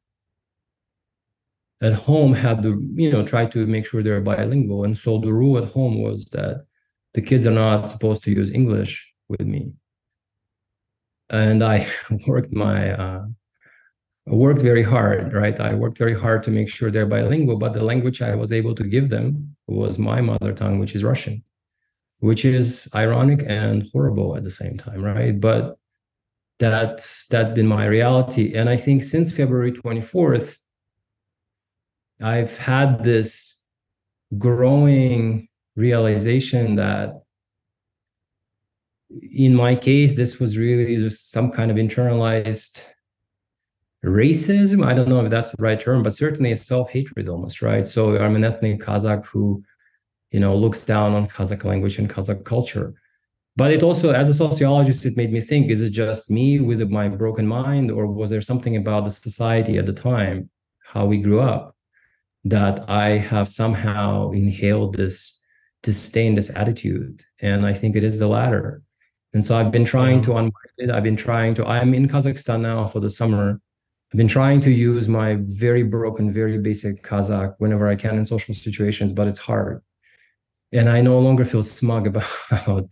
at 1.82 1.93
home 1.93 2.34
had 2.34 2.62
to, 2.63 2.82
you 2.95 3.12
know, 3.12 3.25
try 3.25 3.45
to 3.45 3.65
make 3.65 3.86
sure 3.86 4.04
they're 4.04 4.21
bilingual. 4.21 4.84
And 4.84 4.97
so 4.97 5.19
the 5.19 5.32
rule 5.32 5.58
at 5.58 5.69
home 5.69 6.02
was 6.02 6.25
that 6.32 6.65
the 7.13 7.22
kids 7.22 7.45
are 7.45 7.52
not 7.52 7.89
supposed 7.89 8.24
to 8.24 8.32
use 8.32 8.52
English 8.52 9.12
with 9.28 9.41
me. 9.41 9.74
And 11.30 11.63
I 11.63 11.88
worked 12.28 12.54
my 12.54 12.91
uh, 12.91 13.26
worked 14.26 14.62
very 14.62 14.84
hard, 14.84 15.34
right? 15.34 15.60
I 15.60 15.74
worked 15.74 15.98
very 15.98 16.13
hard 16.13 16.43
to 16.43 16.52
make 16.52 16.69
sure 16.69 16.91
they're 16.91 17.06
bilingual, 17.06 17.58
but 17.58 17.74
the 17.74 17.84
language 17.84 18.22
I 18.22 18.36
was 18.36 18.52
able 18.52 18.76
to 18.76 18.84
give 18.84 19.10
them 19.10 19.56
was 19.67 19.98
my 19.98 20.22
mother 20.22 20.54
tongue, 20.54 20.80
which 20.80 20.95
is 20.95 21.04
Russian, 21.04 21.43
which 22.19 22.45
is 22.45 22.88
ironic 22.93 23.43
and 23.48 23.88
horrible 23.91 24.38
at 24.38 24.43
the 24.43 24.52
same 24.52 24.78
time, 24.78 25.02
right? 25.04 25.39
But 25.39 25.78
that's 26.60 27.26
that's 27.28 27.54
been 27.54 27.67
my 27.67 27.86
reality. 27.86 28.54
And 28.56 28.69
I 28.69 28.78
think 28.78 29.04
since 29.04 29.32
February 29.32 29.72
24th, 29.72 30.58
I've 32.22 32.58
had 32.58 33.04
this 33.04 33.60
growing 34.38 35.48
realization 35.75 36.75
that 36.75 37.21
in 39.32 39.55
my 39.55 39.75
case, 39.75 40.15
this 40.15 40.39
was 40.39 40.58
really 40.58 40.95
just 40.97 41.32
some 41.32 41.51
kind 41.51 41.71
of 41.71 41.77
internalized 41.77 42.84
racism. 44.05 44.86
I 44.86 44.93
don't 44.93 45.10
know 45.10 45.23
if 45.23 45.29
that's 45.29 45.51
the 45.51 45.62
right 45.63 45.79
term, 45.79 46.03
but 46.03 46.13
certainly 46.13 46.51
a 46.51 46.58
self-hatred 46.58 47.27
almost, 47.27 47.62
right? 47.62 47.88
So 47.88 48.17
I'm 48.17 48.36
an 48.36 48.43
ethnic 48.43 48.82
Kazakh 48.82 49.25
who, 49.25 49.63
you 50.32 50.39
know, 50.39 50.55
looks 50.55 50.86
down 50.86 51.13
on 51.13 51.27
Kazakh 51.27 51.63
language 51.63 51.97
and 51.97 52.10
Kazakh 52.10 52.45
culture. 52.45 52.93
But 53.55 53.71
it 53.71 53.84
also, 53.84 54.12
as 54.12 54.29
a 54.29 54.34
sociologist, 54.34 55.05
it 55.05 55.17
made 55.17 55.34
me 55.34 55.41
think: 55.41 55.69
Is 55.69 55.82
it 55.82 55.89
just 55.89 56.29
me 56.29 56.60
with 56.60 56.79
my 56.89 57.10
broken 57.10 57.45
mind, 57.45 57.91
or 57.91 58.05
was 58.05 58.29
there 58.29 58.41
something 58.41 58.77
about 58.77 59.03
the 59.03 59.12
society 59.12 59.77
at 59.77 59.86
the 59.86 59.91
time, 59.91 60.49
how 60.82 61.05
we 61.05 61.17
grew 61.17 61.41
up, 61.41 61.75
that 62.45 62.89
I 62.89 63.17
have 63.17 63.49
somehow 63.49 64.32
inhaled 64.32 64.95
this 64.95 65.38
disdain, 65.83 66.35
this 66.35 66.49
attitude? 66.55 67.23
And 67.41 67.65
I 67.65 67.73
think 67.73 67.95
it 67.95 68.03
is 68.03 68.19
the 68.19 68.27
latter. 68.27 68.81
And 69.33 69.45
so 69.45 69.57
I've 69.57 69.71
been 69.71 69.85
trying 69.85 70.21
to 70.23 70.31
unwind 70.31 70.53
it. 70.77 70.89
I've 70.89 71.03
been 71.03 71.15
trying 71.15 71.53
to. 71.55 71.65
I'm 71.65 71.93
in 71.93 72.07
Kazakhstan 72.07 72.61
now 72.61 72.87
for 72.87 72.99
the 72.99 73.09
summer 73.09 73.61
I've 74.11 74.17
been 74.17 74.27
trying 74.27 74.59
to 74.61 74.71
use 74.71 75.07
my 75.07 75.37
very 75.39 75.83
broken, 75.83 76.33
very 76.33 76.57
basic 76.57 77.03
Kazakh 77.03 77.53
whenever 77.59 77.87
I 77.87 77.95
can 77.95 78.17
in 78.17 78.25
social 78.25 78.55
situations, 78.55 79.13
but 79.13 79.27
it's 79.27 79.37
hard. 79.37 79.83
And 80.71 80.89
I 80.89 81.01
no 81.01 81.19
longer 81.19 81.45
feel 81.45 81.61
smug 81.61 82.07
about 82.51 82.89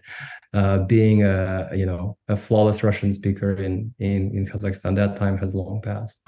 uh, 0.54 0.80
being 0.80 1.24
a 1.24 1.70
you 1.74 1.88
know 1.88 2.18
a 2.28 2.38
flawless 2.38 2.84
Russian 2.84 3.12
speaker 3.14 3.56
in 3.56 3.94
in 3.98 4.32
in 4.36 4.48
Kazakhstan. 4.48 4.96
That 4.96 5.18
time 5.18 5.40
has 5.40 5.56
long 5.56 5.82
passed. 5.82 6.22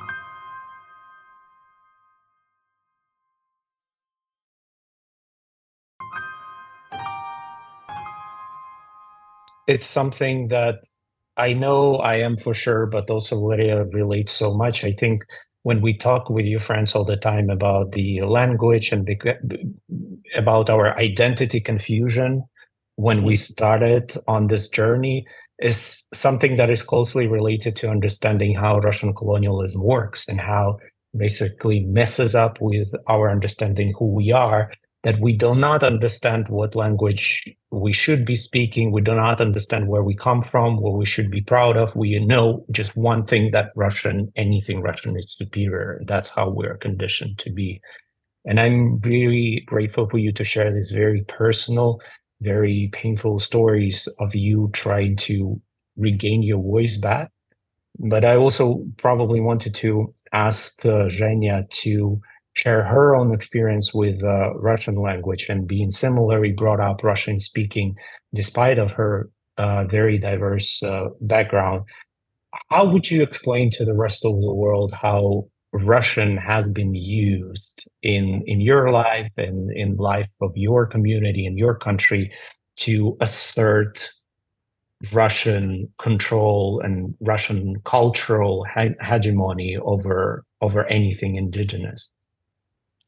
It's 9.70 9.86
something 9.86 10.48
that 10.48 10.80
I 11.38 11.54
know 11.54 11.98
I 11.98 12.16
am 12.16 12.36
for 12.38 12.56
sure, 12.56 12.88
but 12.88 13.10
also 13.12 13.40
Valeria 13.40 13.82
uh, 13.82 13.86
relates 13.94 14.34
so 14.34 14.52
much. 14.54 14.84
I 14.84 14.92
think 14.92 15.24
when 15.62 15.80
we 15.80 15.96
talk 15.96 16.28
with 16.28 16.46
your 16.46 16.60
friends 16.60 16.96
all 16.96 17.06
the 17.06 17.18
time 17.18 17.52
about 17.52 17.92
the 17.92 18.22
language 18.22 18.92
and 18.92 19.08
uh, 19.08 19.34
about 20.36 20.72
our 20.72 20.98
identity 20.98 21.62
confusion 21.62 22.44
when 22.96 23.24
we 23.24 23.36
mm-hmm. 23.36 23.54
started 23.54 24.14
on 24.28 24.48
this 24.48 24.68
journey 24.68 25.24
is 25.60 26.04
something 26.14 26.58
that 26.58 26.72
is 26.72 26.82
closely 26.82 27.28
related 27.28 27.76
to 27.76 27.92
understanding 27.92 28.56
how 28.56 28.80
Russian 28.80 29.14
colonialism 29.14 29.84
works 29.84 30.26
and 30.28 30.42
how 30.42 30.80
basically 31.16 31.82
messes 31.82 32.34
up 32.34 32.58
with 32.60 32.90
our 33.08 33.30
understanding 33.30 33.94
who 34.00 34.08
we 34.14 34.32
are 34.32 34.72
that 35.04 35.20
we 35.20 35.34
do 35.34 35.56
not 35.56 35.84
understand 35.84 36.50
what 36.50 36.76
language 36.76 37.44
we 37.72 37.94
should 37.94 38.26
be 38.26 38.36
speaking. 38.36 38.92
We 38.92 39.02
do 39.02 39.16
not 39.16 39.40
understand 39.40 39.88
where 39.88 40.04
we 40.04 40.16
come 40.16 40.42
from, 40.42 40.82
what 40.82 40.98
we 40.98 41.06
should 41.06 41.32
be 41.32 41.42
proud 41.42 41.78
of. 41.78 41.96
We 41.96 42.20
know 42.20 42.66
just 42.72 42.98
one 42.98 43.26
thing 43.26 43.52
that 43.52 43.72
Russian, 43.76 44.32
anything 44.36 44.82
Russian 44.82 45.18
is 45.18 45.36
superior. 45.38 46.02
That's 46.06 46.28
how 46.28 46.50
we're 46.50 46.78
conditioned 46.78 47.40
to 47.40 47.52
be. 47.52 47.82
And 48.46 48.60
I'm 48.60 49.00
very 49.00 49.64
grateful 49.68 50.10
for 50.10 50.18
you 50.18 50.34
to 50.34 50.44
share 50.44 50.74
these 50.74 50.92
very 50.92 51.24
personal, 51.24 52.00
very 52.42 52.90
painful 52.92 53.40
stories 53.40 54.08
of 54.20 54.36
you 54.36 54.70
trying 54.74 55.16
to 55.18 55.62
regain 55.98 56.44
your 56.44 56.62
voice 56.62 56.98
back. 56.98 57.32
But 58.00 58.26
I 58.26 58.36
also 58.36 58.86
probably 58.98 59.40
wanted 59.40 59.76
to 59.76 60.14
ask 60.34 60.86
uh, 60.86 61.08
Zhenya 61.08 61.70
to 61.70 62.22
share 62.54 62.84
her 62.84 63.16
own 63.16 63.34
experience 63.34 63.94
with 63.94 64.24
uh, 64.24 64.54
Russian 64.56 64.96
language 64.96 65.48
and 65.50 65.68
being 65.68 65.92
similarly 65.92 66.52
brought 66.52 66.80
up 66.80 67.04
Russian 67.04 67.40
speaking, 67.40 67.96
despite 68.34 68.80
of 68.80 68.92
her 68.94 69.30
uh, 69.58 69.86
very 69.86 70.18
diverse 70.18 70.82
uh, 70.84 71.10
background. 71.22 71.84
How 72.70 72.86
would 72.86 73.10
you 73.10 73.22
explain 73.22 73.70
to 73.72 73.86
the 73.86 73.94
rest 73.94 74.26
of 74.26 74.34
the 74.34 74.54
world 74.54 74.94
how 74.94 75.48
Russian 75.72 76.38
has 76.38 76.68
been 76.68 76.96
used 76.96 77.88
in 78.02 78.44
in 78.48 78.60
your 78.60 78.92
life 78.92 79.32
and 79.38 79.72
in 79.72 79.98
life 79.98 80.30
of 80.42 80.52
your 80.56 80.88
community 80.88 81.46
in 81.46 81.58
your 81.58 81.76
country 81.76 82.32
to 82.78 83.16
assert 83.22 84.10
Russian 85.14 85.88
control 86.00 86.82
and 86.84 87.14
Russian 87.22 87.82
cultural 87.86 88.66
he- 88.74 88.96
hegemony 89.02 89.78
over 89.78 90.44
over 90.62 90.86
anything 90.86 91.36
indigenous? 91.36 92.10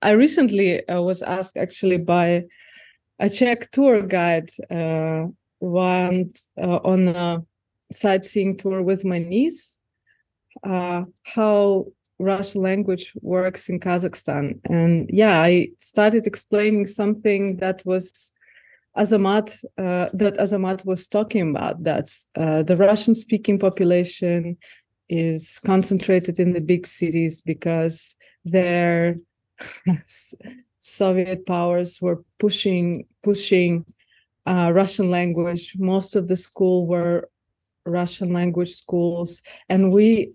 I 0.01 0.11
recently 0.11 0.87
uh, 0.87 1.01
was 1.01 1.21
asked 1.21 1.57
actually 1.57 1.97
by 1.97 2.45
a 3.19 3.29
Czech 3.29 3.69
tour 3.71 4.01
guide 4.01 4.49
uh, 4.69 5.27
once 5.59 6.49
uh, 6.61 6.79
on 6.83 7.07
a 7.09 7.43
sightseeing 7.91 8.57
tour 8.57 8.81
with 8.81 9.05
my 9.05 9.19
niece 9.19 9.77
uh, 10.63 11.03
how 11.23 11.85
Russian 12.19 12.61
language 12.61 13.13
works 13.21 13.69
in 13.69 13.79
Kazakhstan. 13.79 14.59
And 14.65 15.09
yeah, 15.11 15.41
I 15.41 15.69
started 15.77 16.27
explaining 16.27 16.85
something 16.85 17.57
that 17.57 17.81
was 17.85 18.31
Azamat 18.97 19.63
uh, 19.77 20.09
that 20.13 20.37
Azamat 20.37 20.85
was 20.85 21.07
talking 21.07 21.51
about. 21.51 21.83
That 21.83 22.09
uh, 22.35 22.63
the 22.63 22.77
Russian-speaking 22.77 23.59
population 23.59 24.57
is 25.09 25.59
concentrated 25.65 26.39
in 26.39 26.53
the 26.53 26.61
big 26.61 26.85
cities 26.85 27.41
because 27.41 28.15
they're 28.45 29.17
Soviet 30.79 31.45
powers 31.45 32.01
were 32.01 32.23
pushing 32.39 33.05
pushing 33.23 33.85
uh, 34.45 34.71
Russian 34.73 35.11
language. 35.11 35.75
Most 35.77 36.15
of 36.15 36.27
the 36.27 36.35
school 36.35 36.87
were 36.87 37.29
Russian 37.85 38.33
language 38.33 38.71
schools, 38.71 39.41
and 39.69 39.91
we, 39.91 40.33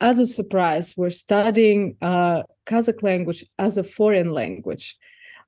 as 0.00 0.18
a 0.18 0.26
surprise, 0.26 0.96
were 0.96 1.10
studying 1.10 1.96
uh, 2.02 2.42
Kazakh 2.66 3.02
language 3.02 3.44
as 3.58 3.78
a 3.78 3.84
foreign 3.84 4.32
language. 4.32 4.96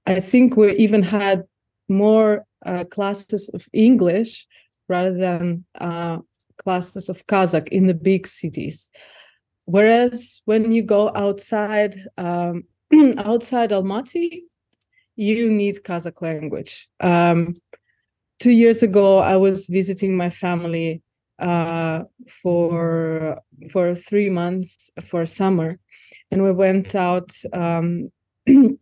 I 0.06 0.20
think 0.20 0.56
we 0.56 0.74
even 0.76 1.02
had 1.02 1.44
more 1.88 2.46
uh, 2.64 2.84
classes 2.84 3.48
of 3.50 3.66
English 3.72 4.46
rather 4.88 5.16
than 5.16 5.64
uh, 5.80 6.18
classes 6.56 7.08
of 7.08 7.26
Kazakh 7.26 7.68
in 7.68 7.86
the 7.86 7.94
big 7.94 8.26
cities. 8.26 8.90
Whereas 9.66 10.42
when 10.46 10.72
you 10.72 10.82
go 10.82 11.12
outside 11.14 11.94
um, 12.18 12.64
outside 13.18 13.70
Almaty, 13.70 14.42
you 15.16 15.50
need 15.50 15.82
Kazakh 15.84 16.22
language. 16.22 16.88
Um, 17.00 17.56
two 18.38 18.50
years 18.50 18.82
ago, 18.82 19.18
I 19.18 19.36
was 19.36 19.66
visiting 19.66 20.16
my 20.16 20.30
family 20.30 21.02
uh, 21.38 22.04
for 22.28 23.40
for 23.70 23.94
three 23.94 24.28
months 24.28 24.90
for 25.06 25.24
summer, 25.24 25.78
and 26.30 26.42
we 26.42 26.52
went 26.52 26.94
out 26.94 27.32
um, 27.52 28.10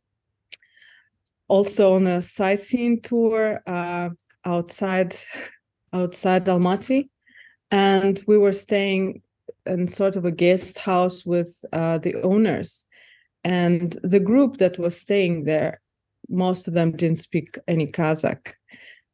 also 1.49 1.95
on 1.95 2.07
a 2.07 2.23
sightseeing 2.23 3.03
tour 3.03 3.61
uh, 3.67 4.11
outside 4.45 5.15
outside 5.93 6.47
Almaty, 6.47 7.11
and 7.71 8.23
we 8.27 8.39
were 8.39 8.53
staying 8.53 9.23
in 9.67 9.87
sort 9.87 10.17
of 10.17 10.25
a 10.25 10.33
guest 10.33 10.79
house 10.79 11.27
with 11.27 11.63
uh, 11.73 11.99
the 11.99 12.15
owners 12.23 12.87
and 13.49 13.97
the 14.03 14.21
group 14.21 14.59
that 14.59 14.79
was 14.79 15.01
staying 15.01 15.45
there 15.45 15.81
most 16.29 16.69
of 16.69 16.75
them 16.75 16.93
didn't 16.93 17.17
speak 17.17 17.59
any 17.67 17.87
kazakh. 17.87 18.53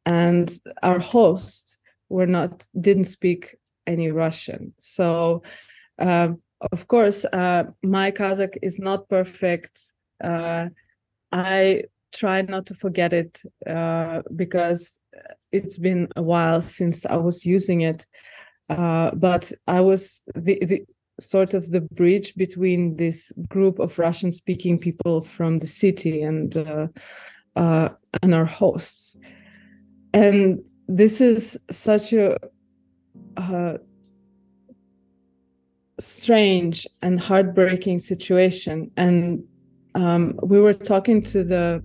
And 0.05 0.51
our 0.83 0.99
hosts 0.99 1.77
were 2.09 2.27
not 2.27 2.67
didn't 2.79 3.05
speak 3.05 3.55
any 3.87 4.11
russian. 4.11 4.73
So 4.79 5.43
uh, 5.99 6.29
of 6.71 6.87
course 6.87 7.25
uh, 7.25 7.63
my 7.83 8.11
kazakh 8.11 8.57
is 8.61 8.79
not 8.79 9.09
perfect. 9.09 9.79
Uh, 10.23 10.67
i 11.31 11.83
try 12.13 12.41
not 12.41 12.65
to 12.65 12.73
forget 12.73 13.11
it 13.11 13.41
uh, 13.67 14.21
because 14.35 14.99
it's 15.51 15.77
been 15.77 16.07
a 16.15 16.21
while 16.21 16.61
since 16.61 17.05
i 17.05 17.17
was 17.17 17.45
using 17.45 17.81
it. 17.81 18.05
Uh, 18.69 19.11
but 19.15 19.51
i 19.67 19.81
was 19.81 20.21
the, 20.35 20.57
the 20.65 20.85
sort 21.19 21.53
of 21.53 21.71
the 21.71 21.81
bridge 21.81 22.35
between 22.35 22.97
this 22.97 23.31
group 23.47 23.79
of 23.79 23.97
Russian 23.97 24.31
speaking 24.31 24.77
people 24.77 25.21
from 25.23 25.59
the 25.59 25.67
city 25.67 26.21
and 26.21 26.55
uh, 26.57 26.87
uh, 27.55 27.89
and 28.21 28.33
our 28.33 28.45
hosts. 28.45 29.17
And 30.13 30.61
this 30.87 31.21
is 31.21 31.57
such 31.71 32.13
a 32.13 32.37
uh, 33.37 33.77
strange 35.99 36.87
and 37.01 37.19
heartbreaking 37.19 37.99
situation. 37.99 38.91
And 38.97 39.43
um, 39.95 40.37
we 40.43 40.59
were 40.59 40.73
talking 40.73 41.21
to 41.23 41.43
the 41.43 41.83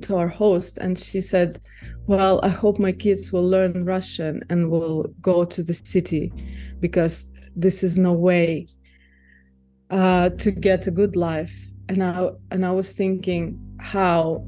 to 0.00 0.16
our 0.16 0.28
host, 0.28 0.78
and 0.78 0.98
she 0.98 1.20
said, 1.20 1.60
"Well, 2.06 2.40
I 2.42 2.48
hope 2.48 2.80
my 2.80 2.90
kids 2.90 3.32
will 3.32 3.48
learn 3.48 3.84
Russian 3.84 4.42
and 4.50 4.70
will 4.70 5.04
go 5.20 5.44
to 5.44 5.62
the 5.62 5.74
city, 5.74 6.32
because 6.80 7.26
this 7.56 7.82
is 7.82 7.98
no 7.98 8.12
way 8.12 8.68
uh, 9.90 10.30
to 10.30 10.50
get 10.50 10.86
a 10.86 10.90
good 10.90 11.16
life." 11.16 11.56
And 11.88 12.02
I 12.02 12.30
and 12.50 12.64
I 12.64 12.70
was 12.70 12.92
thinking 12.92 13.58
how 13.78 14.44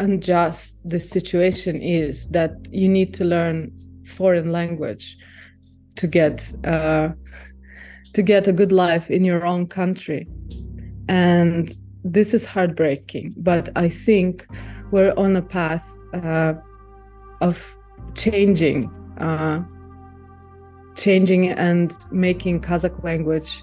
unjust 0.00 0.76
the 0.88 0.98
situation 0.98 1.80
is 1.82 2.28
that 2.28 2.52
you 2.72 2.88
need 2.88 3.12
to 3.14 3.24
learn 3.24 3.70
foreign 4.06 4.50
language 4.50 5.18
to 5.96 6.06
get 6.06 6.52
uh, 6.64 7.10
to 8.14 8.22
get 8.22 8.48
a 8.48 8.52
good 8.52 8.72
life 8.72 9.10
in 9.10 9.24
your 9.24 9.44
own 9.46 9.66
country 9.66 10.26
and 11.08 11.72
this 12.02 12.34
is 12.34 12.44
heartbreaking 12.44 13.34
but 13.36 13.68
i 13.76 13.88
think 13.88 14.46
we're 14.90 15.14
on 15.16 15.36
a 15.36 15.42
path 15.42 15.86
uh, 16.14 16.54
of 17.40 17.76
changing 18.14 18.90
uh, 19.18 19.62
changing 21.00 21.50
and 21.50 21.96
making 22.10 22.60
kazakh 22.60 23.02
language 23.02 23.62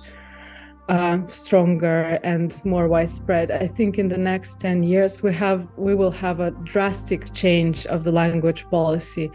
uh, 0.90 1.20
stronger 1.28 2.20
and 2.24 2.64
more 2.66 2.88
widespread. 2.88 3.52
I 3.52 3.68
think 3.68 4.00
in 4.00 4.08
the 4.08 4.18
next 4.18 4.60
10 4.62 4.84
years 4.84 5.22
we 5.22 5.34
have 5.34 5.68
we 5.76 5.96
will 5.96 6.12
have 6.12 6.40
a 6.40 6.52
drastic 6.52 7.34
change 7.34 7.86
of 7.88 8.04
the 8.04 8.12
language 8.12 8.66
policy. 8.70 9.32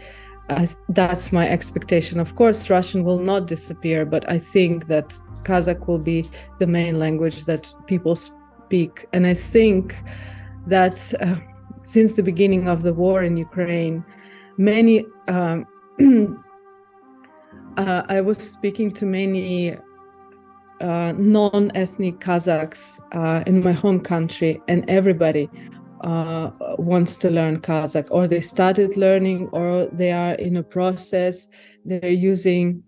Uh, 0.49 0.67
that's 0.89 1.31
my 1.31 1.47
expectation. 1.47 2.19
Of 2.19 2.35
course, 2.35 2.69
Russian 2.69 3.03
will 3.03 3.19
not 3.19 3.47
disappear, 3.47 4.05
but 4.05 4.29
I 4.29 4.39
think 4.39 4.87
that 4.87 5.15
Kazakh 5.43 5.87
will 5.87 5.99
be 5.99 6.29
the 6.59 6.67
main 6.67 6.99
language 6.99 7.45
that 7.45 7.73
people 7.87 8.15
speak. 8.15 9.07
And 9.13 9.25
I 9.25 9.35
think 9.35 9.95
that 10.67 11.13
uh, 11.21 11.35
since 11.83 12.13
the 12.13 12.23
beginning 12.23 12.67
of 12.67 12.81
the 12.81 12.93
war 12.93 13.23
in 13.23 13.37
Ukraine, 13.37 14.03
many 14.57 15.05
um, 15.27 15.65
uh, 17.77 18.03
I 18.09 18.21
was 18.21 18.37
speaking 18.37 18.91
to 18.91 19.05
many 19.05 19.77
uh, 20.81 21.13
non-ethnic 21.17 22.19
Kazakhs 22.19 22.99
uh, 23.13 23.43
in 23.47 23.63
my 23.63 23.71
home 23.71 23.99
country, 23.99 24.61
and 24.67 24.83
everybody 24.89 25.49
uh, 26.01 26.51
wants 26.77 27.17
to 27.17 27.29
learn 27.29 27.61
Kazakh, 27.61 28.07
or 28.11 28.27
they 28.27 28.41
started 28.41 28.97
learning, 28.97 29.49
or 29.53 29.87
they 29.91 30.11
are 30.11 30.33
in 30.33 30.57
a 30.57 30.63
process. 30.63 31.47
They're 31.85 32.09
using 32.09 32.83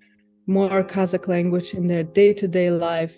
more 0.47 0.83
Kazakh 0.83 1.27
language 1.27 1.73
in 1.73 1.87
their 1.87 2.03
day-to-day 2.03 2.71
life. 2.71 3.15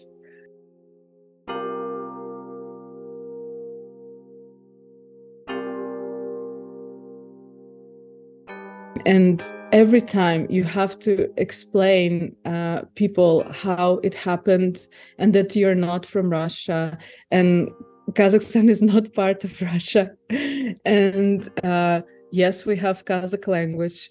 And 9.08 9.42
every 9.72 10.02
time 10.02 10.48
you 10.50 10.66
have 10.66 11.00
to 11.00 11.32
explain 11.38 12.36
uh, 12.44 12.82
people 12.96 13.50
how 13.54 14.02
it 14.04 14.14
happened 14.14 14.86
and 15.18 15.34
that 15.34 15.56
you're 15.56 15.76
not 15.76 16.06
from 16.06 16.30
russia 16.30 16.98
and 17.32 17.72
kazakhstan 18.12 18.70
is 18.70 18.82
not 18.82 19.14
part 19.14 19.46
of 19.46 19.62
russia. 19.62 20.12
And 20.86 21.48
uh, 21.64 22.02
yes 22.34 22.66
we 22.66 22.76
have 22.76 23.06
kazakh 23.06 23.48
language. 23.48 24.10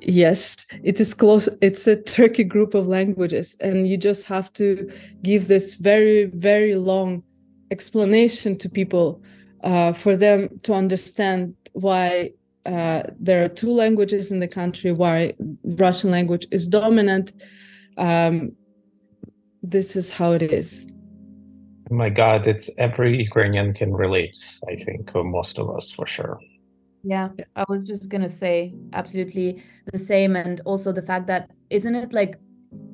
Yes 0.00 0.64
it 0.82 0.98
is 0.98 1.12
close 1.12 1.46
it's 1.60 1.86
a 1.86 1.96
Turkic 1.96 2.48
group 2.48 2.72
of 2.72 2.88
languages. 2.88 3.54
And 3.60 3.86
you 3.86 3.98
just 3.98 4.24
have 4.24 4.50
to 4.54 4.90
give 5.22 5.48
this 5.48 5.74
very 5.74 6.24
very 6.24 6.74
long 6.74 7.22
explanation 7.70 8.56
to 8.56 8.70
people 8.70 9.22
uh, 9.62 9.92
for 9.92 10.16
them 10.16 10.48
to 10.62 10.72
understand 10.72 11.54
why 11.74 12.30
uh, 12.66 13.02
there 13.18 13.44
are 13.44 13.48
two 13.48 13.72
languages 13.72 14.30
in 14.30 14.40
the 14.40 14.48
country 14.48 14.92
why 14.92 15.34
russian 15.64 16.10
language 16.10 16.46
is 16.50 16.68
dominant. 16.68 17.32
Um, 17.96 18.52
this 19.62 19.96
is 19.96 20.10
how 20.10 20.32
it 20.32 20.42
is. 20.42 20.86
Oh 21.90 21.94
my 21.94 22.08
god 22.08 22.46
it's 22.46 22.70
every 22.78 23.20
ukrainian 23.20 23.74
can 23.74 23.92
relate 23.92 24.38
i 24.68 24.76
think 24.76 25.10
or 25.14 25.24
most 25.24 25.58
of 25.58 25.68
us 25.76 25.90
for 25.90 26.06
sure. 26.06 26.38
Yeah 27.02 27.30
i 27.56 27.64
was 27.68 27.86
just 27.86 28.08
gonna 28.08 28.28
say 28.28 28.74
absolutely 28.92 29.62
the 29.92 29.98
same 29.98 30.36
and 30.36 30.60
also 30.64 30.92
the 30.92 31.02
fact 31.02 31.26
that 31.26 31.50
isn't 31.70 31.94
it 31.94 32.12
like 32.12 32.36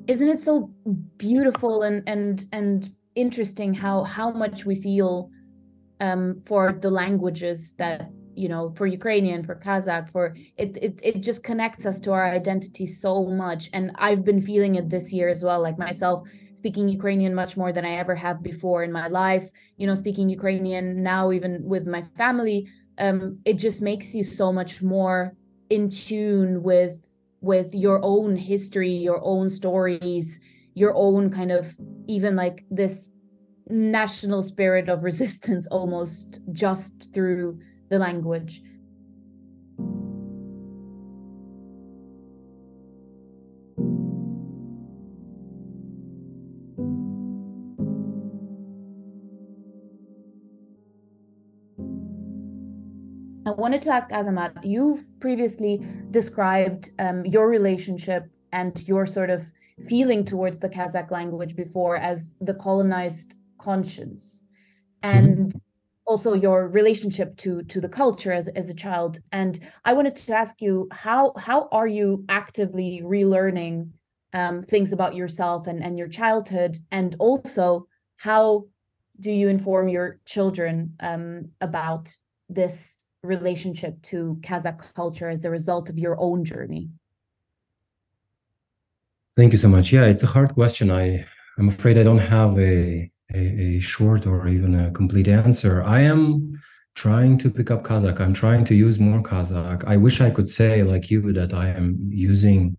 isn't 0.07 0.27
it 0.27 0.41
so 0.41 0.71
beautiful 1.17 1.83
and 1.83 2.01
and 2.07 2.45
and 2.51 2.89
interesting 3.15 3.73
how 3.73 4.03
how 4.03 4.31
much 4.31 4.65
we 4.65 4.75
feel 4.81 5.29
um 6.01 6.41
for 6.45 6.73
the 6.73 6.89
languages 6.89 7.73
that 7.77 8.09
you 8.39 8.47
know 8.47 8.73
for 8.77 8.87
ukrainian 8.87 9.43
for 9.43 9.55
kazakh 9.55 10.09
for 10.09 10.35
it, 10.57 10.77
it 10.81 10.99
it 11.03 11.15
just 11.21 11.43
connects 11.43 11.85
us 11.85 11.99
to 11.99 12.11
our 12.11 12.25
identity 12.25 12.87
so 12.87 13.25
much. 13.25 13.69
And 13.73 13.91
i've 13.95 14.23
been 14.23 14.41
feeling 14.41 14.75
it 14.75 14.89
this 14.89 15.11
year 15.11 15.27
as 15.27 15.43
well 15.43 15.61
like 15.61 15.77
myself 15.77 16.27
speaking 16.55 16.87
ukrainian 16.87 17.35
much 17.35 17.57
more 17.57 17.71
than 17.73 17.85
i 17.85 17.93
ever 18.03 18.15
have 18.15 18.41
before 18.41 18.83
in 18.83 18.91
my 18.91 19.07
life 19.07 19.45
you 19.77 19.85
know 19.87 19.95
speaking 19.95 20.29
ukrainian 20.29 21.03
now 21.03 21.31
even 21.31 21.51
with 21.73 21.85
my 21.95 22.03
family 22.17 22.67
um 22.97 23.39
it 23.45 23.55
just 23.65 23.81
makes 23.81 24.15
you 24.15 24.23
so 24.23 24.51
much 24.59 24.81
more 24.81 25.33
in 25.69 25.89
tune 25.89 26.63
with 26.63 26.95
with 27.41 27.69
your 27.73 27.99
own 28.03 28.35
history 28.35 28.93
your 29.09 29.21
own 29.23 29.49
stories 29.49 30.39
your 30.75 30.93
own 30.95 31.29
kind 31.29 31.51
of 31.51 31.75
even 32.07 32.35
like 32.35 32.65
this 32.71 33.09
national 33.69 34.41
spirit 34.43 34.89
of 34.89 35.03
resistance 35.11 35.65
almost 35.67 36.39
just 36.51 36.93
through 37.13 37.59
the 37.89 37.99
language. 37.99 38.61
I 53.45 53.51
wanted 53.51 53.81
to 53.83 53.89
ask 53.89 54.11
Azamat, 54.11 54.63
you've 54.63 55.03
previously 55.19 55.83
described 56.11 56.91
um, 56.99 57.25
your 57.25 57.49
relationship 57.49 58.29
and 58.51 58.87
your 58.87 59.07
sort 59.07 59.31
of 59.31 59.43
feeling 59.87 60.23
towards 60.23 60.59
the 60.59 60.69
Kazakh 60.69 61.09
language 61.09 61.55
before 61.55 61.97
as 61.97 62.35
the 62.41 62.53
colonized 62.53 63.33
conscience. 63.59 64.41
Mm-hmm. 65.03 65.17
And 65.17 65.61
also 66.09 66.33
your 66.33 66.67
relationship 66.67 67.37
to 67.37 67.61
to 67.63 67.79
the 67.79 67.87
culture 67.87 68.31
as, 68.31 68.47
as 68.49 68.69
a 68.69 68.73
child. 68.73 69.19
And 69.31 69.59
i 69.85 69.93
wanted 69.93 70.15
to 70.15 70.33
ask 70.33 70.55
you 70.59 70.87
how 70.91 71.33
how 71.37 71.69
are 71.71 71.87
you 71.87 72.25
actively 72.27 73.01
relearning 73.05 73.91
um, 74.33 74.63
things 74.63 74.91
about 74.91 75.15
yourself 75.15 75.67
and 75.67 75.83
and 75.83 75.97
your 75.99 76.07
childhood? 76.07 76.79
And 76.91 77.15
also 77.19 77.87
how 78.17 78.65
do 79.19 79.31
you 79.31 79.47
inform 79.49 79.87
your 79.87 80.19
children 80.25 80.95
um, 81.01 81.49
about 81.61 82.11
this 82.49 82.97
relationship 83.21 84.01
to 84.01 84.37
kazakh 84.41 84.81
culture 84.95 85.29
as 85.29 85.45
a 85.45 85.51
result 85.51 85.89
of 85.89 85.97
your 85.99 86.19
own 86.19 86.43
journey? 86.43 86.89
Thank 89.37 89.51
you 89.53 89.59
so 89.59 89.69
much. 89.69 89.93
Yeah 89.93 90.05
it's 90.05 90.23
a 90.23 90.33
hard 90.35 90.55
question. 90.55 90.89
I 90.89 91.25
i'm 91.59 91.69
afraid 91.69 91.97
i 91.97 92.03
don't 92.03 92.25
have 92.37 92.57
a 92.57 93.11
a, 93.33 93.37
a 93.37 93.79
short 93.79 94.25
or 94.25 94.47
even 94.47 94.75
a 94.75 94.91
complete 94.91 95.27
answer. 95.27 95.83
I 95.83 96.01
am 96.01 96.59
trying 96.95 97.37
to 97.39 97.49
pick 97.49 97.71
up 97.71 97.83
Kazakh. 97.83 98.19
I'm 98.19 98.33
trying 98.33 98.65
to 98.65 98.75
use 98.75 98.99
more 98.99 99.21
Kazakh. 99.21 99.83
I 99.85 99.97
wish 99.97 100.21
I 100.21 100.31
could 100.31 100.49
say, 100.49 100.83
like 100.83 101.09
you, 101.09 101.31
that 101.33 101.53
I 101.53 101.69
am 101.69 101.97
using 102.09 102.75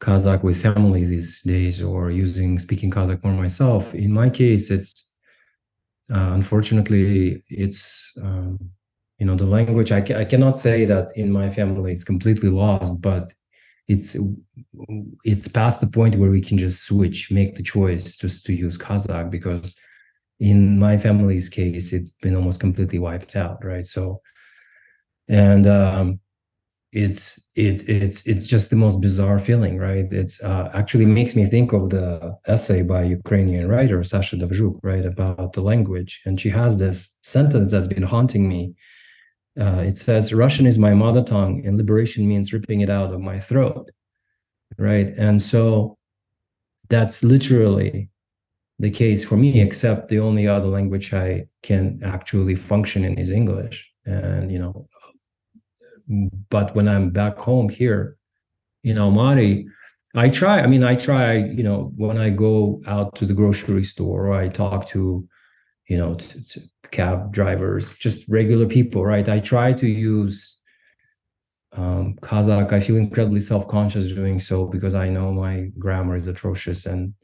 Kazakh 0.00 0.42
with 0.42 0.62
family 0.62 1.04
these 1.04 1.42
days 1.42 1.82
or 1.82 2.10
using 2.10 2.58
speaking 2.58 2.90
Kazakh 2.90 3.22
more 3.22 3.32
myself. 3.34 3.94
In 3.94 4.12
my 4.12 4.30
case, 4.30 4.70
it's 4.70 5.08
uh, 6.12 6.30
unfortunately 6.32 7.42
it's 7.50 8.16
um, 8.22 8.58
you 9.18 9.26
know 9.26 9.36
the 9.36 9.44
language. 9.44 9.92
I, 9.92 10.00
ca- 10.00 10.16
I 10.16 10.24
cannot 10.24 10.56
say 10.56 10.84
that 10.86 11.08
in 11.16 11.30
my 11.30 11.50
family 11.50 11.92
it's 11.92 12.04
completely 12.04 12.48
lost, 12.48 13.02
but 13.02 13.32
it's 13.88 14.16
it's 15.24 15.48
past 15.48 15.80
the 15.80 15.86
point 15.86 16.16
where 16.16 16.30
we 16.30 16.42
can 16.42 16.58
just 16.58 16.84
switch, 16.84 17.30
make 17.30 17.56
the 17.56 17.62
choice 17.62 18.16
just 18.16 18.44
to 18.46 18.52
use 18.52 18.76
Kazakh 18.76 19.30
because 19.30 19.74
in 20.40 20.78
my 20.78 20.96
family's 20.98 21.48
case, 21.48 21.92
it's 21.92 22.12
been 22.12 22.36
almost 22.36 22.60
completely 22.60 22.98
wiped 22.98 23.34
out, 23.34 23.64
right? 23.64 23.86
So, 23.86 24.20
and 25.28 25.66
um, 25.66 26.20
it's 26.92 27.40
it 27.54 27.88
it's 27.88 28.26
it's 28.26 28.46
just 28.46 28.70
the 28.70 28.76
most 28.76 29.00
bizarre 29.00 29.38
feeling, 29.38 29.78
right? 29.78 30.06
It's 30.12 30.42
uh, 30.42 30.70
actually 30.74 31.06
makes 31.06 31.34
me 31.34 31.46
think 31.46 31.72
of 31.72 31.88
the 31.88 32.36
essay 32.46 32.82
by 32.82 33.02
Ukrainian 33.04 33.68
writer 33.68 34.04
Sasha 34.04 34.36
Dovzhyk, 34.36 34.78
right, 34.82 35.06
about 35.06 35.54
the 35.54 35.62
language, 35.62 36.20
and 36.26 36.38
she 36.38 36.50
has 36.50 36.76
this 36.76 37.16
sentence 37.22 37.72
that's 37.72 37.86
been 37.86 38.02
haunting 38.02 38.48
me 38.48 38.74
uh, 39.60 39.82
it 39.86 39.96
says 39.96 40.32
Russian 40.32 40.66
is 40.66 40.78
my 40.78 40.94
mother 40.94 41.22
tongue, 41.22 41.64
and 41.66 41.76
liberation 41.76 42.28
means 42.28 42.52
ripping 42.52 42.80
it 42.80 42.90
out 42.90 43.12
of 43.12 43.20
my 43.20 43.40
throat, 43.40 43.90
right? 44.78 45.08
And 45.16 45.42
so 45.42 45.96
that's 46.88 47.22
literally 47.22 48.08
the 48.78 48.90
case 48.90 49.24
for 49.24 49.36
me, 49.36 49.60
except 49.60 50.08
the 50.08 50.20
only 50.20 50.46
other 50.46 50.68
language 50.68 51.12
I 51.12 51.46
can 51.62 52.00
actually 52.04 52.54
function 52.54 53.04
in 53.04 53.18
is 53.18 53.30
English. 53.30 53.90
And, 54.06 54.52
you 54.52 54.58
know, 54.58 54.88
but 56.48 56.74
when 56.74 56.88
I'm 56.88 57.10
back 57.10 57.36
home 57.36 57.68
here 57.68 58.16
in 58.84 58.96
Almaty, 58.96 59.66
I 60.14 60.28
try, 60.28 60.60
I 60.60 60.66
mean, 60.66 60.84
I 60.84 60.94
try, 60.94 61.36
you 61.36 61.62
know, 61.62 61.92
when 61.96 62.16
I 62.16 62.30
go 62.30 62.80
out 62.86 63.14
to 63.16 63.26
the 63.26 63.34
grocery 63.34 63.84
store 63.84 64.28
or 64.28 64.34
I 64.34 64.48
talk 64.48 64.86
to, 64.88 65.28
you 65.88 65.98
know, 65.98 66.14
to, 66.14 66.48
to 66.48 66.60
cab 66.90 67.32
drivers, 67.32 67.92
just 67.96 68.28
regular 68.28 68.66
people, 68.66 69.04
right? 69.04 69.28
I 69.28 69.40
try 69.40 69.72
to 69.72 69.86
use 69.86 70.56
um, 71.72 72.16
Kazakh. 72.22 72.72
I 72.72 72.80
feel 72.80 72.96
incredibly 72.96 73.40
self 73.40 73.68
conscious 73.68 74.08
doing 74.08 74.40
so 74.40 74.66
because 74.66 74.94
I 74.94 75.08
know 75.08 75.32
my 75.32 75.70
grammar 75.78 76.16
is 76.16 76.26
atrocious 76.26 76.86
and 76.86 77.14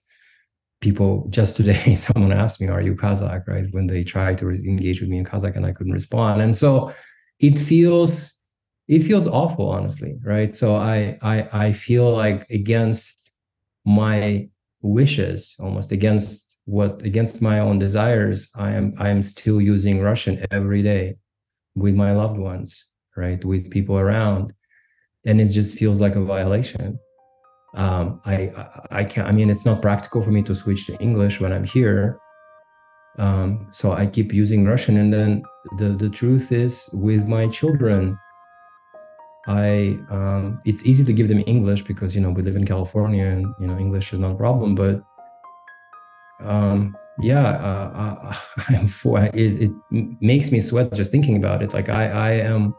people 0.84 1.26
just 1.30 1.56
today 1.56 1.94
someone 2.06 2.32
asked 2.32 2.60
me 2.60 2.68
are 2.68 2.82
you 2.82 2.94
kazakh 2.94 3.46
right 3.48 3.66
when 3.70 3.86
they 3.86 4.04
tried 4.04 4.36
to 4.36 4.50
engage 4.50 5.00
with 5.00 5.08
me 5.08 5.18
in 5.18 5.24
kazakh 5.24 5.56
and 5.56 5.64
i 5.64 5.72
couldn't 5.72 5.94
respond 6.00 6.42
and 6.42 6.54
so 6.54 6.92
it 7.40 7.58
feels 7.58 8.34
it 8.86 9.00
feels 9.00 9.26
awful 9.26 9.70
honestly 9.70 10.14
right 10.22 10.54
so 10.54 10.76
i 10.76 11.16
i 11.22 11.36
i 11.64 11.72
feel 11.72 12.14
like 12.14 12.48
against 12.50 13.32
my 13.86 14.46
wishes 14.82 15.56
almost 15.58 15.90
against 15.90 16.43
what 16.66 17.02
against 17.02 17.42
my 17.42 17.58
own 17.58 17.78
desires 17.78 18.48
i 18.54 18.70
am 18.70 18.92
i 18.98 19.08
am 19.08 19.20
still 19.20 19.60
using 19.60 20.00
russian 20.00 20.44
every 20.50 20.82
day 20.82 21.14
with 21.74 21.94
my 21.94 22.12
loved 22.12 22.38
ones 22.38 22.86
right 23.16 23.44
with 23.44 23.70
people 23.70 23.98
around 23.98 24.52
and 25.26 25.40
it 25.40 25.48
just 25.48 25.76
feels 25.76 26.00
like 26.00 26.16
a 26.16 26.24
violation 26.24 26.98
um, 27.74 28.20
I, 28.24 28.52
I, 28.90 29.04
can't. 29.04 29.26
I 29.26 29.32
mean, 29.32 29.50
it's 29.50 29.64
not 29.64 29.82
practical 29.82 30.22
for 30.22 30.30
me 30.30 30.42
to 30.42 30.54
switch 30.54 30.86
to 30.86 30.96
English 30.98 31.40
when 31.40 31.52
I'm 31.52 31.64
here. 31.64 32.18
Um, 33.18 33.68
so 33.72 33.92
I 33.92 34.06
keep 34.06 34.32
using 34.32 34.64
Russian, 34.64 34.96
and 34.96 35.12
then 35.12 35.42
the 35.78 35.90
the 35.90 36.08
truth 36.08 36.52
is, 36.52 36.88
with 36.92 37.26
my 37.26 37.48
children, 37.48 38.18
I 39.46 39.98
um, 40.10 40.60
it's 40.64 40.84
easy 40.84 41.04
to 41.04 41.12
give 41.12 41.28
them 41.28 41.42
English 41.46 41.82
because 41.82 42.14
you 42.14 42.20
know 42.20 42.30
we 42.30 42.42
live 42.42 42.56
in 42.56 42.66
California, 42.66 43.24
and 43.24 43.46
you 43.60 43.66
know 43.66 43.78
English 43.78 44.12
is 44.12 44.20
not 44.20 44.32
a 44.32 44.36
problem. 44.36 44.74
But 44.74 45.02
um, 46.44 46.96
yeah, 47.20 47.48
uh, 47.48 48.34
I, 48.68 48.74
am 48.74 48.88
for 49.00 49.24
it, 49.24 49.34
it 49.34 49.70
makes 49.90 50.50
me 50.50 50.60
sweat 50.60 50.92
just 50.92 51.10
thinking 51.10 51.36
about 51.36 51.62
it. 51.62 51.72
Like 51.72 51.88
I, 51.88 52.08
I 52.08 52.30
am, 52.32 52.74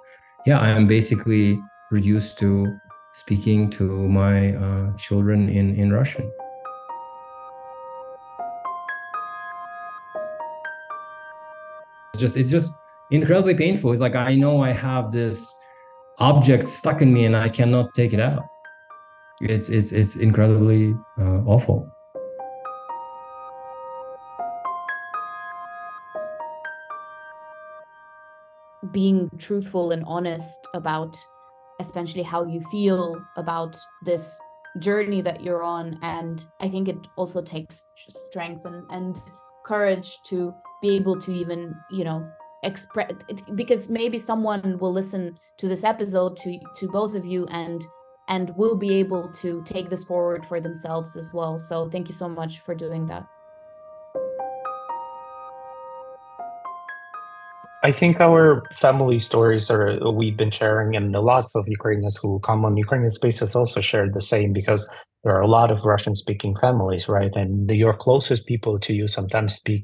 yeah, 0.45 0.59
I 0.59 0.69
am 0.69 0.87
basically 0.87 1.59
reduced 1.91 2.37
to 2.39 2.77
speaking 3.13 3.69
to 3.71 3.83
my 4.07 4.55
uh, 4.55 4.91
children 4.97 5.49
in, 5.49 5.75
in 5.75 5.91
Russian. 5.91 6.29
It's 12.13 12.21
just 12.21 12.37
it's 12.37 12.51
just 12.51 12.71
incredibly 13.11 13.55
painful. 13.55 13.91
It's 13.91 14.01
like 14.01 14.15
I 14.15 14.35
know 14.35 14.61
I 14.61 14.71
have 14.71 15.11
this 15.11 15.53
object 16.19 16.67
stuck 16.67 17.01
in 17.01 17.13
me 17.13 17.25
and 17.25 17.35
I 17.35 17.49
cannot 17.49 17.93
take 17.93 18.13
it 18.13 18.19
out. 18.19 18.43
It's 19.41 19.69
it's 19.69 19.91
it's 19.91 20.15
incredibly 20.15 20.95
uh, 21.19 21.43
awful. 21.45 21.94
Being 28.95 29.29
truthful 29.37 29.91
and 29.91 30.03
honest 30.07 30.59
about 30.73 31.13
essentially 31.81 32.23
how 32.23 32.45
you 32.45 32.63
feel 32.71 33.21
about 33.35 33.75
this 34.05 34.39
journey 34.79 35.21
that 35.21 35.41
you're 35.43 35.63
on. 35.63 35.99
And 36.01 36.43
i 36.61 36.69
think 36.69 36.87
it 36.87 36.97
also 37.17 37.41
takes 37.41 37.85
strength 38.29 38.65
and, 38.65 38.83
and 38.89 39.17
courage 39.65 40.09
to 40.29 40.53
be 40.81 40.95
able 40.95 41.19
to 41.19 41.31
even 41.31 41.75
you 41.91 42.03
know 42.03 42.29
express 42.63 43.11
because 43.55 43.89
maybe 43.89 44.17
someone 44.17 44.77
will 44.79 44.93
listen 44.93 45.37
to 45.57 45.67
this 45.67 45.83
episode 45.83 46.37
to 46.37 46.59
to 46.77 46.87
both 46.87 47.15
of 47.15 47.25
you 47.25 47.45
and 47.47 47.85
and 48.27 48.55
will 48.55 48.75
be 48.75 48.93
able 48.95 49.29
to 49.33 49.61
take 49.65 49.89
this 49.89 50.03
forward 50.03 50.45
for 50.47 50.59
themselves 50.59 51.15
as 51.15 51.31
well. 51.31 51.59
So 51.59 51.89
thank 51.89 52.07
you 52.09 52.15
so 52.15 52.27
much 52.27 52.61
for 52.65 52.73
doing 52.73 53.05
that 53.07 53.27
I 57.85 57.91
think 57.91 58.19
our 58.19 58.63
family 58.73 59.19
stories 59.19 59.69
are 59.69 59.99
we've 60.11 60.35
been 60.35 60.49
sharing, 60.49 60.95
and 60.95 61.15
a 61.15 61.21
lot 61.21 61.45
of 61.53 61.63
Ukrainians 61.67 62.15
who 62.19 62.39
come 62.39 62.65
on 62.65 62.83
Ukrainian 62.85 63.11
spaces 63.11 63.55
also 63.55 63.79
shared 63.79 64.15
the 64.15 64.25
same 64.33 64.53
because 64.53 64.81
there 65.23 65.35
are 65.35 65.45
a 65.49 65.53
lot 65.59 65.69
of 65.69 65.85
Russian-speaking 65.93 66.55
families, 66.63 67.07
right? 67.07 67.33
And 67.35 67.69
your 67.69 67.95
closest 68.05 68.47
people 68.47 68.79
to 68.85 68.91
you 68.99 69.05
sometimes 69.07 69.53
speak 69.53 69.83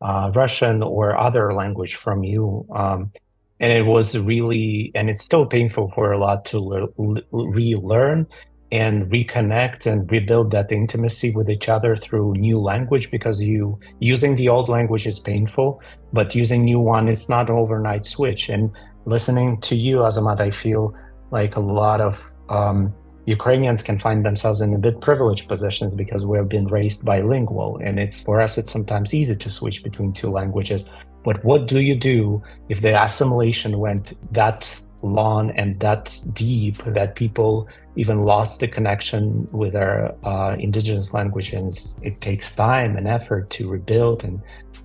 uh, 0.00 0.32
Russian 0.34 0.82
or 0.82 1.06
other 1.26 1.52
language 1.52 1.96
from 2.04 2.24
you, 2.24 2.44
um, 2.74 3.12
and 3.60 3.70
it 3.80 3.86
was 3.94 4.06
really, 4.32 4.90
and 4.94 5.10
it's 5.10 5.24
still 5.30 5.44
painful 5.44 5.92
for 5.94 6.12
a 6.12 6.18
lot 6.26 6.46
to 6.46 6.58
le- 6.58 7.22
relearn 7.30 8.26
and 8.74 9.06
reconnect 9.06 9.86
and 9.86 10.10
rebuild 10.10 10.50
that 10.50 10.72
intimacy 10.72 11.30
with 11.30 11.48
each 11.48 11.68
other 11.68 11.94
through 11.94 12.34
new 12.34 12.58
language 12.58 13.08
because 13.08 13.40
you 13.40 13.78
using 14.00 14.34
the 14.34 14.48
old 14.48 14.68
language 14.68 15.06
is 15.06 15.20
painful 15.20 15.80
but 16.12 16.34
using 16.34 16.64
new 16.64 16.80
one 16.80 17.08
it's 17.08 17.28
not 17.28 17.48
an 17.48 17.56
overnight 17.56 18.04
switch. 18.04 18.48
And 18.48 18.72
listening 19.06 19.60
to 19.68 19.76
you 19.76 19.98
azamat 19.98 20.40
i 20.40 20.50
feel 20.50 20.92
like 21.30 21.54
a 21.54 21.60
lot 21.60 22.00
of 22.00 22.12
um, 22.48 22.92
ukrainians 23.26 23.80
can 23.82 23.96
find 23.96 24.24
themselves 24.24 24.60
in 24.60 24.74
a 24.74 24.78
bit 24.78 25.00
privileged 25.00 25.46
positions 25.46 25.94
because 25.94 26.26
we 26.26 26.36
have 26.36 26.48
been 26.48 26.66
raised 26.66 27.04
bilingual. 27.04 27.78
And 27.84 28.00
it's 28.00 28.20
for 28.20 28.40
us 28.40 28.58
it's 28.58 28.72
sometimes 28.72 29.14
easy 29.14 29.36
to 29.36 29.50
switch 29.50 29.84
between 29.84 30.12
two 30.12 30.30
languages. 30.30 30.84
But 31.24 31.44
what 31.44 31.68
do 31.68 31.80
you 31.80 31.94
do 31.94 32.42
if 32.68 32.82
the 32.82 33.00
assimilation 33.02 33.78
went 33.78 34.04
that 34.32 34.60
long 35.02 35.50
and 35.52 35.78
that 35.80 36.18
deep 36.32 36.82
that 36.86 37.14
people 37.14 37.68
even 37.96 38.22
lost 38.22 38.60
the 38.60 38.68
connection 38.68 39.46
with 39.52 39.72
their 39.72 40.14
uh, 40.24 40.56
indigenous 40.58 41.12
language 41.12 41.52
and 41.52 41.72
it 42.02 42.20
takes 42.20 42.54
time 42.54 42.96
and 42.96 43.06
effort 43.06 43.50
to 43.50 43.68
rebuild 43.68 44.24
and 44.24 44.42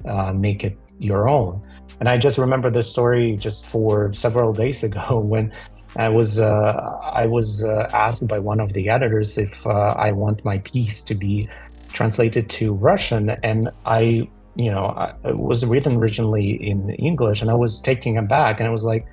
uh, 0.07 0.33
make 0.33 0.63
it 0.63 0.77
your 0.99 1.27
own. 1.27 1.61
And 1.99 2.07
i 2.07 2.17
just 2.17 2.37
remember 2.37 2.69
this 2.69 2.89
story 2.89 3.35
just 3.35 3.65
for 3.65 4.13
several 4.13 4.53
days 4.53 4.83
ago 4.83 5.21
when 5.33 5.53
i 5.97 6.07
was 6.07 6.39
uh, 6.39 6.73
i 7.13 7.25
was 7.25 7.63
uh, 7.63 7.89
asked 7.93 8.27
by 8.27 8.39
one 8.39 8.59
of 8.59 8.73
the 8.73 8.89
editors 8.89 9.37
if 9.37 9.65
uh, 9.67 9.93
i 9.97 10.11
want 10.11 10.45
my 10.45 10.59
piece 10.59 11.01
to 11.01 11.15
be 11.15 11.49
translated 11.91 12.49
to 12.49 12.73
russian. 12.73 13.31
And 13.43 13.69
i 13.85 14.29
you 14.55 14.71
know 14.71 14.85
I, 14.85 15.13
it 15.25 15.37
was 15.37 15.65
written 15.65 15.97
originally 15.97 16.51
in 16.71 16.89
english 16.91 17.41
and 17.41 17.49
i 17.49 17.53
was 17.53 17.79
taking 17.79 18.17
aback 18.17 18.59
and 18.59 18.67
i 18.67 18.71
was 18.71 18.83
like 18.83 19.05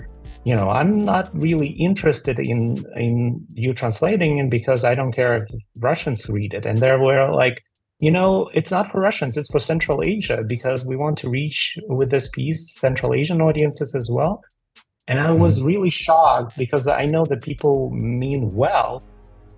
you 0.46 0.54
know 0.54 0.70
i'm 0.70 0.96
not 0.98 1.28
really 1.34 1.70
interested 1.88 2.38
in 2.38 2.60
in 2.94 3.44
you 3.52 3.74
translating 3.74 4.38
it 4.38 4.48
because 4.48 4.84
i 4.84 4.94
don't 4.94 5.12
care 5.12 5.42
if 5.42 5.48
russians 5.80 6.30
read 6.30 6.54
it 6.54 6.64
and 6.64 6.78
there 6.78 7.00
were 7.00 7.26
like 7.32 7.64
you 7.98 8.12
know 8.12 8.48
it's 8.54 8.70
not 8.70 8.88
for 8.88 9.00
russians 9.00 9.36
it's 9.36 9.50
for 9.50 9.58
central 9.58 10.04
asia 10.04 10.44
because 10.46 10.84
we 10.84 10.94
want 10.94 11.18
to 11.18 11.28
reach 11.28 11.76
with 11.88 12.10
this 12.10 12.28
piece 12.28 12.62
central 12.78 13.12
asian 13.12 13.40
audiences 13.40 13.92
as 13.94 14.08
well 14.08 14.40
and 15.08 15.18
i 15.18 15.32
was 15.32 15.58
mm-hmm. 15.58 15.66
really 15.66 15.90
shocked 15.90 16.56
because 16.56 16.86
i 16.86 17.04
know 17.04 17.24
that 17.24 17.42
people 17.42 17.90
mean 17.90 18.48
well 18.54 19.02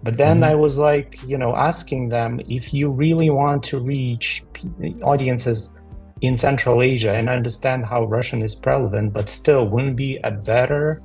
but 0.03 0.17
then 0.17 0.37
mm-hmm. 0.37 0.53
i 0.53 0.55
was 0.55 0.79
like 0.79 1.19
you 1.27 1.37
know 1.37 1.55
asking 1.55 2.09
them 2.09 2.41
if 2.49 2.73
you 2.73 2.91
really 2.91 3.29
want 3.29 3.63
to 3.63 3.79
reach 3.79 4.43
audiences 5.03 5.78
in 6.21 6.37
Central 6.37 6.83
Asia 6.83 7.13
and 7.13 7.29
understand 7.29 7.85
how 7.85 8.05
Russian 8.05 8.43
is 8.43 8.55
prevalent, 8.55 9.13
but 9.13 9.29
still 9.29 9.67
wouldn't 9.67 9.97
be 9.97 10.19
a 10.25 10.31
better 10.31 11.01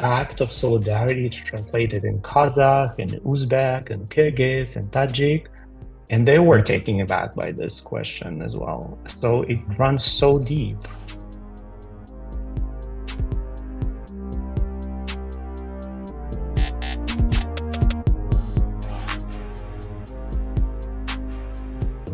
act 0.00 0.40
of 0.40 0.52
solidarity 0.52 1.28
to 1.28 1.44
translate 1.44 1.92
it 1.92 2.04
in 2.04 2.20
Kazakh 2.20 2.98
and 2.98 3.12
Uzbek 3.22 3.90
and 3.90 4.08
Kyrgyz 4.10 4.76
and 4.76 4.90
Tajik. 4.92 5.46
And 6.10 6.26
they 6.26 6.38
were 6.38 6.56
mm-hmm. 6.56 6.64
taken 6.64 7.00
aback 7.00 7.34
by 7.34 7.52
this 7.52 7.80
question 7.80 8.40
as 8.40 8.56
well. 8.56 8.98
So 9.06 9.42
it 9.42 9.60
runs 9.78 10.04
so 10.04 10.38
deep. 10.38 10.78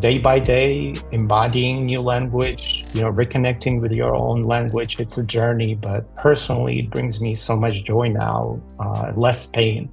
Day 0.05 0.19
by 0.19 0.37
day 0.37 0.93
embodying 1.13 1.83
new 1.83 1.99
language 1.99 2.85
you 2.93 3.01
know 3.01 3.11
reconnecting 3.11 3.81
with 3.81 3.91
your 3.91 4.13
own 4.13 4.43
language 4.43 4.99
it's 4.99 5.17
a 5.17 5.25
journey 5.25 5.73
but 5.73 6.01
personally 6.15 6.81
it 6.81 6.91
brings 6.91 7.19
me 7.19 7.33
so 7.33 7.55
much 7.55 7.83
joy 7.83 8.07
now 8.07 8.61
uh, 8.79 9.11
less 9.15 9.47
pain 9.47 9.91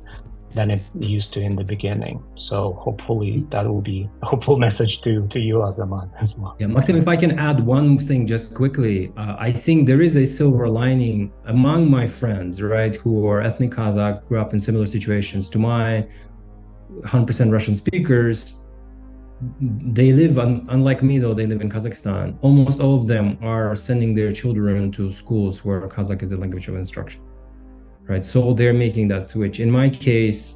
than 0.50 0.70
it 0.70 0.82
used 0.98 1.32
to 1.32 1.40
in 1.40 1.56
the 1.56 1.64
beginning 1.64 2.22
so 2.36 2.74
hopefully 2.74 3.46
that 3.48 3.66
will 3.66 3.80
be 3.80 4.06
a 4.20 4.26
hopeful 4.26 4.58
message 4.66 5.00
to 5.00 5.26
to 5.28 5.40
you 5.40 5.54
azamat 5.68 6.10
as 6.24 6.36
well 6.36 6.54
yeah 6.58 6.66
maxim 6.66 6.94
if 7.04 7.08
i 7.08 7.16
can 7.16 7.32
add 7.38 7.58
one 7.64 7.98
thing 7.98 8.26
just 8.26 8.54
quickly 8.54 9.10
uh, 9.16 9.34
i 9.38 9.50
think 9.50 9.86
there 9.86 10.02
is 10.02 10.14
a 10.16 10.26
silver 10.26 10.68
lining 10.68 11.32
among 11.46 11.90
my 11.90 12.06
friends 12.06 12.60
right 12.60 12.96
who 12.96 13.26
are 13.26 13.40
ethnic 13.40 13.70
kazakh 13.70 14.22
grew 14.28 14.38
up 14.38 14.52
in 14.52 14.60
similar 14.60 14.84
situations 14.84 15.48
to 15.48 15.58
mine 15.58 16.06
100% 17.00 17.50
Russian 17.50 17.74
speakers. 17.74 18.61
They 19.60 20.12
live, 20.12 20.38
un- 20.38 20.66
unlike 20.68 21.02
me 21.02 21.18
though, 21.18 21.34
they 21.34 21.46
live 21.46 21.60
in 21.60 21.70
Kazakhstan. 21.70 22.36
Almost 22.42 22.80
all 22.80 23.00
of 23.00 23.06
them 23.06 23.38
are 23.42 23.74
sending 23.74 24.14
their 24.14 24.32
children 24.32 24.92
to 24.92 25.12
schools 25.12 25.64
where 25.64 25.80
Kazakh 25.88 26.22
is 26.22 26.28
the 26.28 26.36
language 26.36 26.68
of 26.68 26.76
instruction, 26.76 27.22
right? 28.02 28.24
So 28.24 28.54
they're 28.54 28.74
making 28.74 29.08
that 29.08 29.26
switch. 29.26 29.58
In 29.58 29.70
my 29.70 29.88
case, 29.90 30.54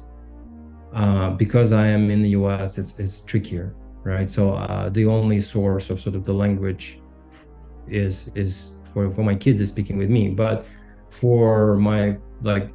uh, 0.93 1.31
because 1.31 1.73
I 1.73 1.87
am 1.87 2.09
in 2.09 2.21
the 2.21 2.29
US, 2.29 2.77
it's, 2.77 2.97
it's 2.97 3.21
trickier, 3.21 3.75
right? 4.03 4.29
So 4.29 4.53
uh, 4.53 4.89
the 4.89 5.05
only 5.05 5.41
source 5.41 5.89
of 5.89 5.99
sort 5.99 6.15
of 6.15 6.23
the 6.23 6.33
language 6.33 6.99
is 7.89 8.31
is 8.35 8.77
for, 8.93 9.11
for 9.13 9.23
my 9.23 9.35
kids 9.35 9.61
is 9.61 9.69
speaking 9.69 9.97
with 9.97 10.09
me. 10.09 10.29
But 10.29 10.65
for 11.09 11.75
my 11.75 12.17
like 12.41 12.69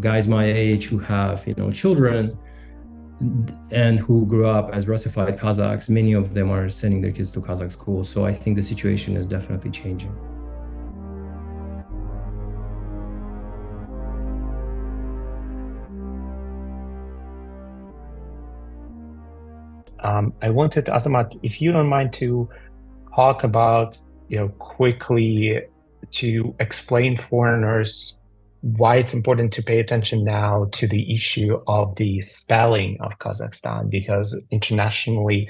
guys 0.00 0.28
my 0.28 0.44
age 0.44 0.86
who 0.86 0.98
have 0.98 1.46
you 1.46 1.54
know 1.54 1.70
children 1.70 2.38
and 3.70 3.98
who 3.98 4.26
grew 4.26 4.46
up 4.46 4.70
as 4.72 4.86
Russified 4.86 5.38
Kazakhs, 5.38 5.88
many 5.88 6.12
of 6.12 6.34
them 6.34 6.50
are 6.50 6.70
sending 6.70 7.00
their 7.00 7.12
kids 7.12 7.30
to 7.32 7.40
Kazakh 7.40 7.72
schools. 7.72 8.08
So 8.08 8.24
I 8.24 8.32
think 8.32 8.56
the 8.56 8.62
situation 8.62 9.16
is 9.16 9.26
definitely 9.26 9.70
changing. 9.70 10.14
Um, 20.00 20.32
I 20.40 20.50
wanted, 20.50 20.86
Azamat, 20.86 21.38
if 21.42 21.60
you 21.60 21.72
don't 21.72 21.88
mind 21.88 22.12
to 22.14 22.48
talk 23.14 23.42
about, 23.42 23.98
you 24.28 24.38
know, 24.38 24.48
quickly 24.48 25.60
to 26.12 26.54
explain 26.60 27.16
foreigners 27.16 28.17
why 28.60 28.96
it's 28.96 29.14
important 29.14 29.52
to 29.52 29.62
pay 29.62 29.78
attention 29.78 30.24
now 30.24 30.66
to 30.72 30.86
the 30.86 31.14
issue 31.14 31.58
of 31.66 31.94
the 31.96 32.20
spelling 32.20 32.96
of 33.00 33.18
Kazakhstan, 33.18 33.90
because 33.90 34.40
internationally, 34.50 35.48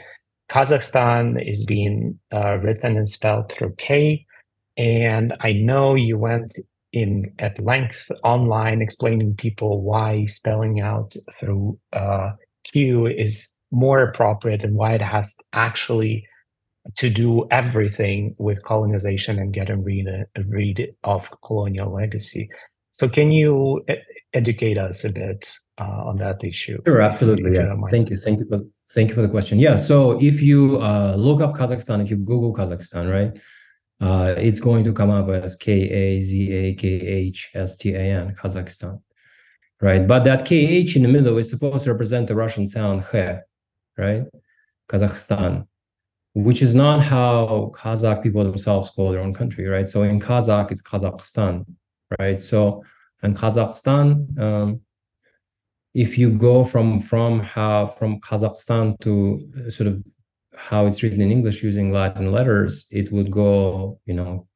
Kazakhstan 0.50 1.46
is 1.46 1.64
being 1.64 2.18
uh, 2.32 2.59
written 2.59 2.96
and 2.96 3.09
spelled 3.09 3.50
through 3.50 3.74
K. 3.78 4.26
And 4.76 5.34
I 5.40 5.52
know 5.52 5.94
you 5.94 6.18
went 6.18 6.59
in 6.92 7.32
at 7.38 7.62
length 7.62 8.11
online 8.24 8.80
explaining 8.80 9.34
people 9.36 9.82
why 9.82 10.24
spelling 10.24 10.80
out 10.80 11.14
through 11.38 11.78
uh, 11.92 12.30
Q 12.64 13.06
is 13.06 13.56
more 13.70 14.02
appropriate 14.02 14.64
and 14.64 14.74
why 14.74 14.94
it 14.94 15.02
has 15.02 15.36
actually 15.52 16.26
to 16.96 17.11
do 17.11 17.46
everything 17.50 18.34
with 18.38 18.62
colonization 18.62 19.38
and 19.38 19.52
getting 19.52 19.84
rid, 19.84 20.06
rid 20.46 20.94
of 21.04 21.30
colonial 21.44 21.92
legacy. 21.92 22.48
So 22.99 23.09
can 23.09 23.30
you 23.30 23.84
educate 24.32 24.76
us 24.76 25.05
a 25.05 25.11
bit 25.11 25.53
uh, 25.80 26.09
on 26.09 26.18
that 26.18 26.42
issue? 26.42 26.78
Sure, 26.84 27.01
absolutely. 27.01 27.55
Yeah. 27.55 27.74
Thank 27.90 28.11
you. 28.11 28.18
Thank 28.18 28.40
you 28.40 28.46
for 28.49 28.61
thank 28.90 29.09
you 29.11 29.14
for 29.14 29.22
the 29.22 29.28
question. 29.28 29.59
Yeah. 29.59 29.76
So 29.76 30.20
if 30.20 30.42
you 30.42 30.82
uh, 30.82 31.14
look 31.16 31.40
up 31.40 31.55
Kazakhstan, 31.55 32.03
if 32.03 32.11
you 32.11 32.16
Google 32.16 32.53
Kazakhstan, 32.53 33.11
right, 33.11 33.40
uh, 34.01 34.34
it's 34.36 34.61
going 34.61 34.84
to 34.84 34.92
come 34.92 35.11
up 35.11 35.28
as 35.28 35.55
K 35.55 35.72
A 35.72 36.20
Z 36.22 36.53
A 36.53 36.74
K 36.74 36.88
H 36.88 37.51
S 37.55 37.76
T 37.76 37.94
A 37.94 38.01
N, 38.01 38.34
Kazakhstan, 38.40 39.01
right? 39.80 40.07
But 40.07 40.24
that 40.24 40.44
K 40.44 40.57
H 40.57 40.96
in 40.96 41.03
the 41.03 41.09
middle 41.09 41.38
is 41.38 41.49
supposed 41.49 41.84
to 41.84 41.92
represent 41.92 42.26
the 42.26 42.34
Russian 42.34 42.66
sound 42.66 43.05
He, 43.12 43.36
right? 43.96 44.24
Kazakhstan, 44.90 45.68
which 46.34 46.62
is 46.62 46.74
not 46.74 47.01
how 47.01 47.70
Kazakh 47.76 48.24
people 48.24 48.42
themselves 48.42 48.90
call 48.90 49.12
their 49.12 49.20
own 49.20 49.34
country, 49.34 49.66
right? 49.66 49.88
So 49.88 50.03
in 50.03 50.18
Kazakh, 50.18 50.72
it's 50.72 50.82
Kazakhstan, 50.82 51.64
right? 52.18 52.40
So 52.40 52.84
in 53.22 53.34
Kazakhstan, 53.34 54.38
um, 54.40 54.80
if 55.94 56.18
you 56.18 56.30
go 56.30 56.64
from 56.64 57.00
from 57.00 57.40
how 57.40 57.86
from 57.86 58.20
Kazakhstan 58.20 58.98
to 59.00 59.40
uh, 59.66 59.70
sort 59.70 59.88
of 59.88 60.02
how 60.54 60.86
it's 60.86 61.02
written 61.02 61.20
in 61.20 61.32
English 61.32 61.62
using 61.62 61.92
Latin 61.92 62.32
letters, 62.32 62.86
it 62.90 63.11
would 63.12 63.30
go, 63.30 63.98
you 64.06 64.14
know, 64.14 64.46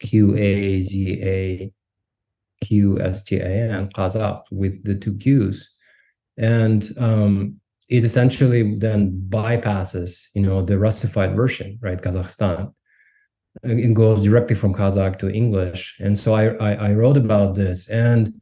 Q 0.00 0.36
A 0.36 0.82
Z 0.82 1.20
A 1.22 1.72
Q 2.64 3.00
S 3.00 3.22
T 3.22 3.36
A 3.36 3.72
N 3.72 3.88
Kazakh 3.90 4.42
with 4.50 4.84
the 4.84 4.94
two 4.94 5.14
Qs, 5.14 5.64
and 6.36 6.94
um, 6.98 7.60
it 7.88 8.04
essentially 8.04 8.76
then 8.76 9.26
bypasses, 9.28 10.26
you 10.34 10.42
know, 10.42 10.62
the 10.62 10.78
Russified 10.78 11.34
version, 11.34 11.78
right? 11.80 12.00
Kazakhstan. 12.00 12.74
It 13.62 13.94
goes 13.94 14.22
directly 14.22 14.54
from 14.54 14.74
Kazakh 14.74 15.18
to 15.18 15.30
English, 15.30 15.96
and 16.00 16.16
so 16.16 16.34
I, 16.34 16.48
I, 16.54 16.72
I 16.88 16.92
wrote 16.94 17.16
about 17.16 17.54
this, 17.54 17.88
and 17.88 18.40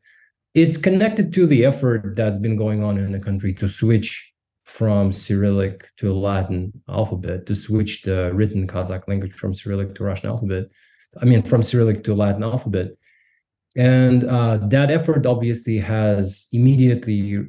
it's 0.55 0.77
connected 0.77 1.33
to 1.35 1.47
the 1.47 1.65
effort 1.65 2.15
that's 2.17 2.39
been 2.39 2.57
going 2.57 2.83
on 2.83 2.99
in 2.99 3.13
the 3.13 3.19
country 3.21 3.55
to 3.55 3.69
switch 3.69 4.33
from 4.65 5.13
Cyrillic 5.13 5.89
to 5.99 6.13
Latin 6.13 6.73
alphabet, 6.89 7.47
to 7.47 7.55
switch 7.55 8.03
the 8.03 8.33
written 8.35 8.67
Kazakh 8.67 9.07
language 9.07 9.33
from 9.33 9.55
Cyrillic 9.55 9.95
to 9.95 10.05
Russian 10.05 10.29
alphabet. 10.29 10.65
I 11.21 11.25
mean, 11.25 11.43
from 11.43 11.63
Cyrillic 11.63 12.03
to 12.05 12.15
Latin 12.15 12.43
alphabet. 12.43 12.89
And 13.77 14.25
uh, 14.25 14.59
that 14.69 14.91
effort 14.91 15.25
obviously 15.25 15.79
has 15.79 16.49
immediately 16.53 17.47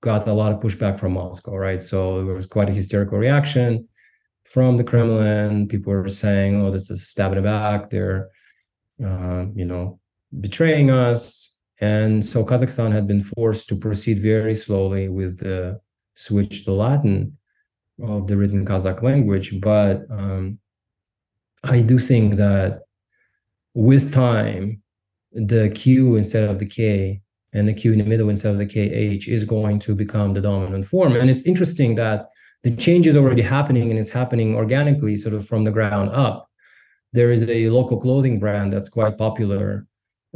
got 0.00 0.26
a 0.28 0.32
lot 0.32 0.52
of 0.52 0.60
pushback 0.60 0.98
from 0.98 1.14
Moscow, 1.14 1.56
right? 1.56 1.82
So 1.82 2.24
there 2.24 2.34
was 2.34 2.46
quite 2.46 2.70
a 2.70 2.72
hysterical 2.72 3.18
reaction 3.18 3.88
from 4.44 4.76
the 4.76 4.84
Kremlin. 4.84 5.68
People 5.68 5.92
were 5.92 6.08
saying, 6.08 6.62
"Oh, 6.62 6.70
this 6.70 6.90
is 6.90 7.02
a 7.02 7.04
stab 7.04 7.32
in 7.32 7.36
the 7.36 7.42
back. 7.42 7.90
They're, 7.90 8.28
uh, 9.04 9.46
you 9.54 9.64
know, 9.64 9.98
betraying 10.40 10.90
us." 10.90 11.54
And 11.80 12.24
so 12.24 12.44
Kazakhstan 12.44 12.92
had 12.92 13.06
been 13.06 13.24
forced 13.24 13.68
to 13.68 13.76
proceed 13.76 14.20
very 14.20 14.54
slowly 14.54 15.08
with 15.08 15.38
the 15.38 15.80
switch 16.14 16.64
to 16.64 16.72
Latin 16.72 17.36
of 18.02 18.26
the 18.26 18.36
written 18.36 18.64
Kazakh 18.64 19.02
language. 19.02 19.60
But 19.60 20.02
um, 20.10 20.58
I 21.62 21.80
do 21.80 21.98
think 21.98 22.36
that 22.36 22.82
with 23.74 24.12
time, 24.12 24.82
the 25.32 25.70
Q 25.70 26.16
instead 26.16 26.48
of 26.48 26.58
the 26.58 26.66
K 26.66 27.20
and 27.52 27.66
the 27.66 27.74
Q 27.74 27.92
in 27.92 27.98
the 27.98 28.04
middle 28.04 28.28
instead 28.28 28.52
of 28.52 28.58
the 28.58 28.66
KH 28.66 29.28
is 29.28 29.44
going 29.44 29.78
to 29.80 29.94
become 29.94 30.32
the 30.32 30.40
dominant 30.40 30.86
form. 30.86 31.16
And 31.16 31.28
it's 31.28 31.42
interesting 31.42 31.94
that 31.96 32.28
the 32.64 32.74
change 32.76 33.06
is 33.06 33.14
already 33.14 33.42
happening 33.42 33.90
and 33.90 33.98
it's 33.98 34.10
happening 34.10 34.56
organically, 34.56 35.16
sort 35.16 35.34
of 35.34 35.46
from 35.46 35.64
the 35.64 35.70
ground 35.70 36.10
up. 36.10 36.48
There 37.12 37.30
is 37.30 37.42
a 37.44 37.68
local 37.68 38.00
clothing 38.00 38.40
brand 38.40 38.72
that's 38.72 38.88
quite 38.88 39.16
popular 39.18 39.86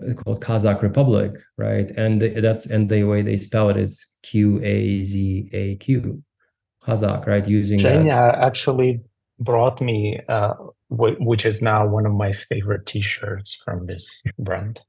uh, 0.01 0.13
called 0.15 0.41
Kazakh 0.43 0.83
Republic, 0.83 1.33
right? 1.57 1.91
And 1.97 2.21
that's 2.45 2.67
and 2.67 2.89
the 2.89 3.03
way 3.05 3.23
they 3.23 3.39
spell 3.39 3.71
it 3.71 3.77
is 3.77 4.07
Q 4.23 4.61
A 4.63 5.03
Z 5.03 5.51
A 5.53 5.77
Q, 5.77 6.23
Kazakh, 6.87 7.27
right? 7.27 7.49
Using 7.49 7.81
Zhenya 7.81 8.39
actually 8.39 9.01
brought 9.41 9.81
me, 9.81 10.21
uh, 10.29 10.55
which 10.91 11.47
is 11.47 11.63
now 11.63 11.87
one 11.87 12.07
of 12.07 12.13
my 12.13 12.33
favorite 12.33 12.87
T-shirts 12.87 13.57
from 13.65 13.85
this 13.85 14.23
brand 14.39 14.81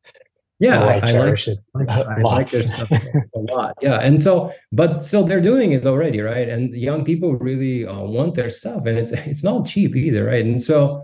yeah, 0.59 0.83
I, 0.83 0.97
I, 0.97 1.11
cherish 1.11 1.47
like, 1.73 1.87
it. 1.87 1.89
I, 1.89 2.21
like 2.21 2.53
a 2.53 3.39
lot. 3.39 3.77
Yeah, 3.81 3.99
and 3.99 4.19
so, 4.19 4.53
but 4.71 5.01
so 5.01 5.23
they're 5.23 5.41
doing 5.41 5.71
it 5.71 5.87
already, 5.87 6.19
right? 6.19 6.49
And 6.49 6.75
young 6.75 7.05
people 7.05 7.35
really 7.35 7.85
uh, 7.85 7.99
want 7.99 8.35
their 8.35 8.49
stuff, 8.49 8.85
and 8.85 8.97
it's 8.97 9.11
it's 9.11 9.43
not 9.43 9.65
cheap 9.65 9.95
either, 9.95 10.25
right? 10.25 10.45
And 10.45 10.61
so, 10.61 11.03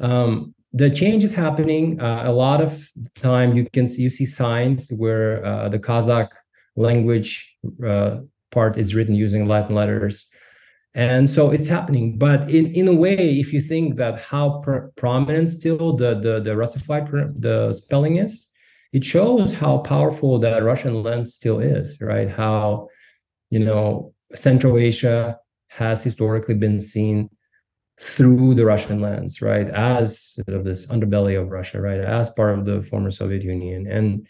um, 0.00 0.54
the 0.72 0.90
change 0.90 1.22
is 1.22 1.32
happening. 1.32 2.00
Uh, 2.00 2.24
a 2.26 2.32
lot 2.32 2.60
of 2.60 2.88
time, 3.14 3.56
you 3.56 3.66
can 3.72 3.88
see 3.88 4.02
you 4.02 4.10
see 4.10 4.26
signs 4.26 4.90
where 4.90 5.44
uh, 5.46 5.68
the 5.68 5.78
Kazakh 5.78 6.30
language 6.74 7.56
uh, 7.86 8.18
part 8.50 8.76
is 8.76 8.94
written 8.94 9.14
using 9.14 9.46
Latin 9.46 9.74
letters. 9.74 10.26
And 10.94 11.28
so 11.28 11.50
it's 11.50 11.68
happening, 11.68 12.16
but 12.16 12.50
in, 12.50 12.72
in 12.74 12.88
a 12.88 12.94
way, 12.94 13.38
if 13.38 13.52
you 13.52 13.60
think 13.60 13.96
that 13.96 14.22
how 14.22 14.62
pr- 14.64 14.86
prominent 14.96 15.50
still 15.50 15.94
the 15.94 16.14
the 16.18 16.40
the 16.40 16.56
Russified 16.56 17.10
pr- 17.10 17.32
the 17.38 17.74
spelling 17.74 18.16
is, 18.16 18.46
it 18.92 19.04
shows 19.04 19.52
how 19.52 19.78
powerful 19.78 20.38
that 20.38 20.62
Russian 20.62 21.02
lens 21.02 21.34
still 21.34 21.60
is, 21.60 22.00
right? 22.00 22.30
How, 22.30 22.88
you 23.50 23.60
know, 23.60 24.14
Central 24.34 24.78
Asia 24.78 25.38
has 25.68 26.02
historically 26.02 26.54
been 26.54 26.80
seen 26.80 27.30
through 28.00 28.54
the 28.54 28.64
Russian 28.64 29.00
lens, 29.00 29.40
right? 29.40 29.68
As 29.68 30.34
sort 30.34 30.56
of 30.56 30.64
this 30.64 30.86
underbelly 30.86 31.40
of 31.40 31.50
Russia, 31.50 31.80
right? 31.80 32.00
As 32.00 32.30
part 32.30 32.58
of 32.58 32.64
the 32.64 32.82
former 32.82 33.10
Soviet 33.10 33.42
Union. 33.42 33.86
And 33.86 34.26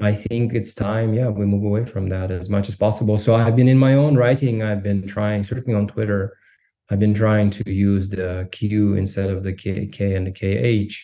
I 0.00 0.14
think 0.14 0.54
it's 0.54 0.74
time, 0.74 1.14
yeah, 1.14 1.28
we 1.28 1.46
move 1.46 1.64
away 1.64 1.84
from 1.84 2.08
that 2.10 2.30
as 2.30 2.48
much 2.48 2.68
as 2.68 2.76
possible. 2.76 3.18
So 3.18 3.34
I've 3.34 3.56
been 3.56 3.68
in 3.68 3.78
my 3.78 3.94
own 3.94 4.16
writing, 4.16 4.62
I've 4.62 4.82
been 4.82 5.06
trying, 5.06 5.42
certainly 5.42 5.74
on 5.74 5.88
Twitter, 5.88 6.36
I've 6.90 7.00
been 7.00 7.14
trying 7.14 7.50
to 7.50 7.70
use 7.70 8.08
the 8.08 8.48
Q 8.52 8.94
instead 8.94 9.30
of 9.30 9.42
the 9.42 9.52
K, 9.52 9.86
K 9.86 10.14
and 10.14 10.26
the 10.26 10.32
KH 10.32 10.94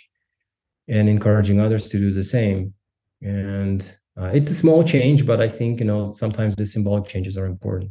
and 0.88 1.08
encouraging 1.08 1.60
others 1.60 1.88
to 1.88 1.98
do 1.98 2.12
the 2.12 2.22
same 2.22 2.74
and 3.22 3.96
uh, 4.18 4.30
it's 4.32 4.50
a 4.50 4.54
small 4.54 4.84
change 4.84 5.26
but 5.26 5.40
i 5.40 5.48
think 5.48 5.80
you 5.80 5.86
know 5.86 6.12
sometimes 6.12 6.54
the 6.56 6.66
symbolic 6.66 7.06
changes 7.06 7.36
are 7.36 7.46
important 7.46 7.90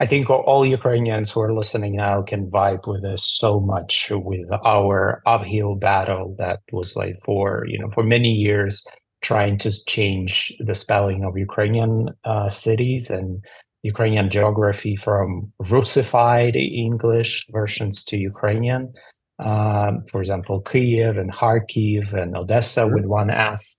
i 0.00 0.06
think 0.06 0.30
all 0.30 0.64
ukrainians 0.64 1.30
who 1.30 1.40
are 1.40 1.52
listening 1.52 1.96
now 1.96 2.22
can 2.22 2.50
vibe 2.50 2.86
with 2.86 3.04
us 3.04 3.24
so 3.24 3.60
much 3.60 4.10
with 4.14 4.48
our 4.64 5.22
uphill 5.26 5.74
battle 5.74 6.34
that 6.38 6.60
was 6.72 6.96
like 6.96 7.16
for 7.24 7.64
you 7.66 7.78
know 7.78 7.90
for 7.90 8.02
many 8.02 8.30
years 8.30 8.84
trying 9.22 9.58
to 9.58 9.70
change 9.86 10.52
the 10.60 10.74
spelling 10.74 11.24
of 11.24 11.36
ukrainian 11.36 12.08
uh, 12.24 12.48
cities 12.48 13.10
and 13.10 13.44
Ukrainian 13.82 14.28
geography 14.28 14.96
from 14.96 15.52
Russified 15.70 16.56
English 16.56 17.46
versions 17.50 18.04
to 18.04 18.16
Ukrainian. 18.16 18.92
Um, 19.38 20.04
for 20.10 20.20
example, 20.20 20.60
Kiev 20.60 21.16
and 21.16 21.32
Kharkiv 21.32 22.12
and 22.12 22.36
Odessa 22.36 22.86
with 22.86 23.06
one 23.06 23.30
S. 23.30 23.78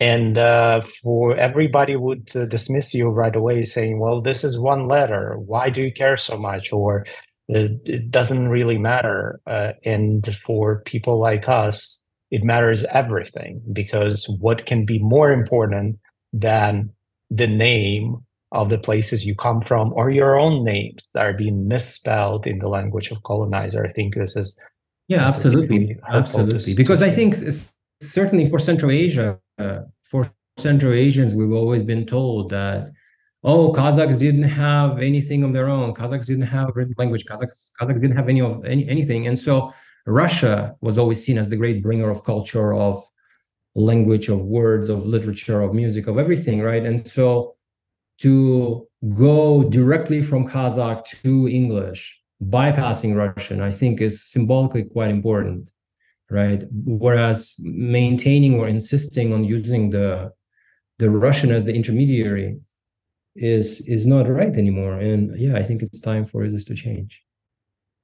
And 0.00 0.38
uh, 0.38 0.80
for 1.02 1.36
everybody 1.36 1.94
would 1.94 2.34
uh, 2.34 2.46
dismiss 2.46 2.94
you 2.94 3.10
right 3.10 3.36
away, 3.36 3.64
saying, 3.64 4.00
"Well, 4.00 4.22
this 4.22 4.44
is 4.44 4.58
one 4.58 4.88
letter. 4.88 5.36
Why 5.38 5.68
do 5.68 5.82
you 5.82 5.92
care 5.92 6.16
so 6.16 6.38
much?" 6.38 6.72
Or 6.72 7.04
it 7.48 8.10
doesn't 8.10 8.48
really 8.48 8.78
matter. 8.78 9.40
Uh, 9.46 9.72
and 9.84 10.26
for 10.46 10.82
people 10.82 11.18
like 11.18 11.48
us, 11.48 12.00
it 12.30 12.44
matters 12.44 12.84
everything 12.84 13.60
because 13.72 14.26
what 14.40 14.66
can 14.66 14.86
be 14.86 14.98
more 15.00 15.32
important 15.32 15.98
than 16.32 16.90
the 17.30 17.46
name 17.46 18.16
of 18.52 18.68
the 18.68 18.78
places 18.78 19.24
you 19.24 19.34
come 19.34 19.60
from 19.60 19.92
or 19.94 20.10
your 20.10 20.38
own 20.38 20.64
names 20.64 21.02
that 21.14 21.24
are 21.24 21.32
being 21.32 21.68
misspelled 21.68 22.46
in 22.46 22.58
the 22.58 22.68
language 22.68 23.10
of 23.10 23.22
colonizer. 23.22 23.84
I 23.84 23.92
think 23.92 24.14
this 24.14 24.36
is 24.36 24.58
yeah, 25.08 25.26
absolutely, 25.26 25.78
really 25.78 25.96
absolutely. 26.08 26.74
Because 26.74 27.02
I 27.02 27.10
think 27.10 27.36
certainly 28.00 28.46
for 28.48 28.58
Central 28.58 28.90
Asia, 28.90 29.38
uh, 29.58 29.80
for 30.02 30.30
Central 30.58 30.92
Asians, 30.92 31.34
we've 31.34 31.52
always 31.52 31.82
been 31.82 32.06
told 32.06 32.50
that 32.50 32.92
oh, 33.42 33.72
Kazakhs 33.72 34.18
didn't 34.18 34.42
have 34.42 34.98
anything 34.98 35.42
of 35.44 35.52
their 35.54 35.68
own. 35.68 35.94
Kazakhs 35.94 36.26
didn't 36.26 36.46
have 36.46 36.70
written 36.74 36.94
language. 36.98 37.24
Kazakhs 37.24 37.70
Kazakhs 37.80 38.00
didn't 38.00 38.16
have 38.16 38.28
any 38.28 38.40
of 38.40 38.64
any 38.64 38.88
anything, 38.88 39.26
and 39.26 39.38
so 39.38 39.72
Russia 40.06 40.74
was 40.80 40.98
always 40.98 41.24
seen 41.24 41.38
as 41.38 41.48
the 41.48 41.56
great 41.56 41.82
bringer 41.82 42.10
of 42.10 42.24
culture, 42.24 42.74
of 42.74 43.04
language, 43.74 44.28
of 44.28 44.42
words, 44.42 44.88
of 44.88 45.06
literature, 45.06 45.62
of 45.62 45.74
music, 45.74 46.06
of 46.06 46.18
everything, 46.18 46.60
right? 46.60 46.84
And 46.84 47.06
so 47.06 47.56
to 48.18 48.86
go 49.16 49.64
directly 49.64 50.22
from 50.22 50.48
Kazakh 50.48 51.04
to 51.22 51.48
English, 51.48 52.20
bypassing 52.42 53.14
Russian, 53.14 53.60
I 53.60 53.70
think 53.70 54.00
is 54.00 54.24
symbolically 54.24 54.84
quite 54.84 55.10
important, 55.10 55.70
right? 56.30 56.64
Whereas 56.84 57.56
maintaining 57.58 58.58
or 58.58 58.68
insisting 58.68 59.32
on 59.32 59.44
using 59.44 59.90
the 59.90 60.32
the 60.98 61.10
Russian 61.10 61.50
as 61.50 61.64
the 61.64 61.74
intermediary 61.74 62.58
is 63.36 63.80
is 63.82 64.06
not 64.06 64.28
right 64.28 64.54
anymore. 64.56 64.94
And 64.98 65.38
yeah, 65.38 65.56
I 65.56 65.62
think 65.62 65.82
it's 65.82 66.00
time 66.00 66.26
for 66.26 66.48
this 66.48 66.64
to 66.66 66.74
change. 66.74 67.20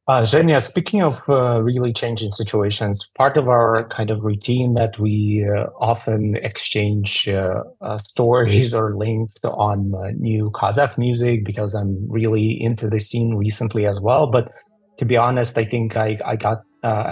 Uh, 0.08 0.22
Zhenya, 0.22 0.62
speaking 0.62 1.02
of 1.02 1.20
uh, 1.28 1.60
really 1.60 1.92
changing 1.92 2.30
situations, 2.30 3.10
part 3.18 3.36
of 3.36 3.48
our 3.48 3.88
kind 3.88 4.08
of 4.08 4.22
routine 4.22 4.74
that 4.74 4.96
we 5.00 5.44
uh, 5.44 5.66
often 5.80 6.36
exchange 6.36 7.26
uh, 7.26 7.64
uh, 7.80 7.98
stories 7.98 8.72
or 8.72 8.96
links 8.96 9.34
on 9.42 9.92
uh, 9.96 10.12
new 10.16 10.48
Kazakh 10.52 10.96
music 10.96 11.44
because 11.44 11.74
I'm 11.74 12.08
really 12.08 12.56
into 12.62 12.88
the 12.88 13.00
scene 13.00 13.34
recently 13.34 13.84
as 13.84 13.98
well. 14.00 14.28
But 14.28 14.52
to 14.98 15.04
be 15.04 15.16
honest, 15.16 15.58
I 15.58 15.64
think 15.64 15.96
I, 15.96 16.20
I 16.24 16.36
got 16.36 16.58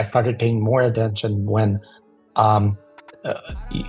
I 0.01 0.03
started 0.03 0.39
paying 0.39 0.61
more 0.61 0.83
attention 0.83 1.47
when 1.47 1.81
um, 2.37 2.79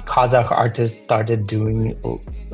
Kazakh 0.05 0.51
artists 0.51 1.03
started 1.03 1.45
doing 1.45 1.99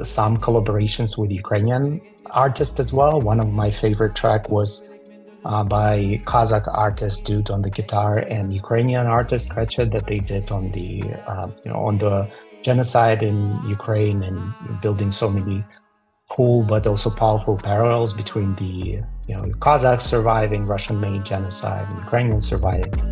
some 0.04 0.38
collaborations 0.38 1.18
with 1.18 1.32
Ukrainian 1.32 2.02
artists 2.32 2.80
as 2.80 2.92
well. 2.92 3.22
One 3.22 3.40
of 3.40 3.52
my 3.52 3.70
favorite 3.72 4.16
track 4.16 4.50
was 4.50 4.90
uh, 5.46 5.64
by 5.64 6.20
Kazakh 6.26 6.68
artist 6.68 7.26
dude 7.26 7.50
on 7.52 7.62
the 7.62 7.70
guitar 7.70 8.18
and 8.30 8.54
Ukrainian 8.54 9.06
artist 9.08 9.50
Krechet 9.50 9.92
that 9.92 10.08
they 10.08 10.20
did 10.20 10.52
on 10.52 10.72
the 10.72 11.04
uh, 11.28 11.48
you 11.66 11.72
know 11.72 11.80
on 11.90 11.98
the 11.98 12.28
genocide 12.62 13.24
in 13.24 13.60
Ukraine 13.68 14.24
and 14.24 14.54
building 14.82 15.12
so 15.12 15.30
many 15.30 15.64
cool 16.36 16.64
but 16.64 16.88
also 16.88 17.10
powerful 17.10 17.58
parallels 17.58 18.14
between 18.14 18.56
the 18.56 18.74
you 19.28 19.36
know 19.36 19.44
Kazakhs 19.66 20.02
surviving 20.02 20.66
Russian-made 20.66 21.26
genocide 21.26 21.92
and 21.92 22.02
Ukrainians 22.04 22.48
surviving. 22.48 23.12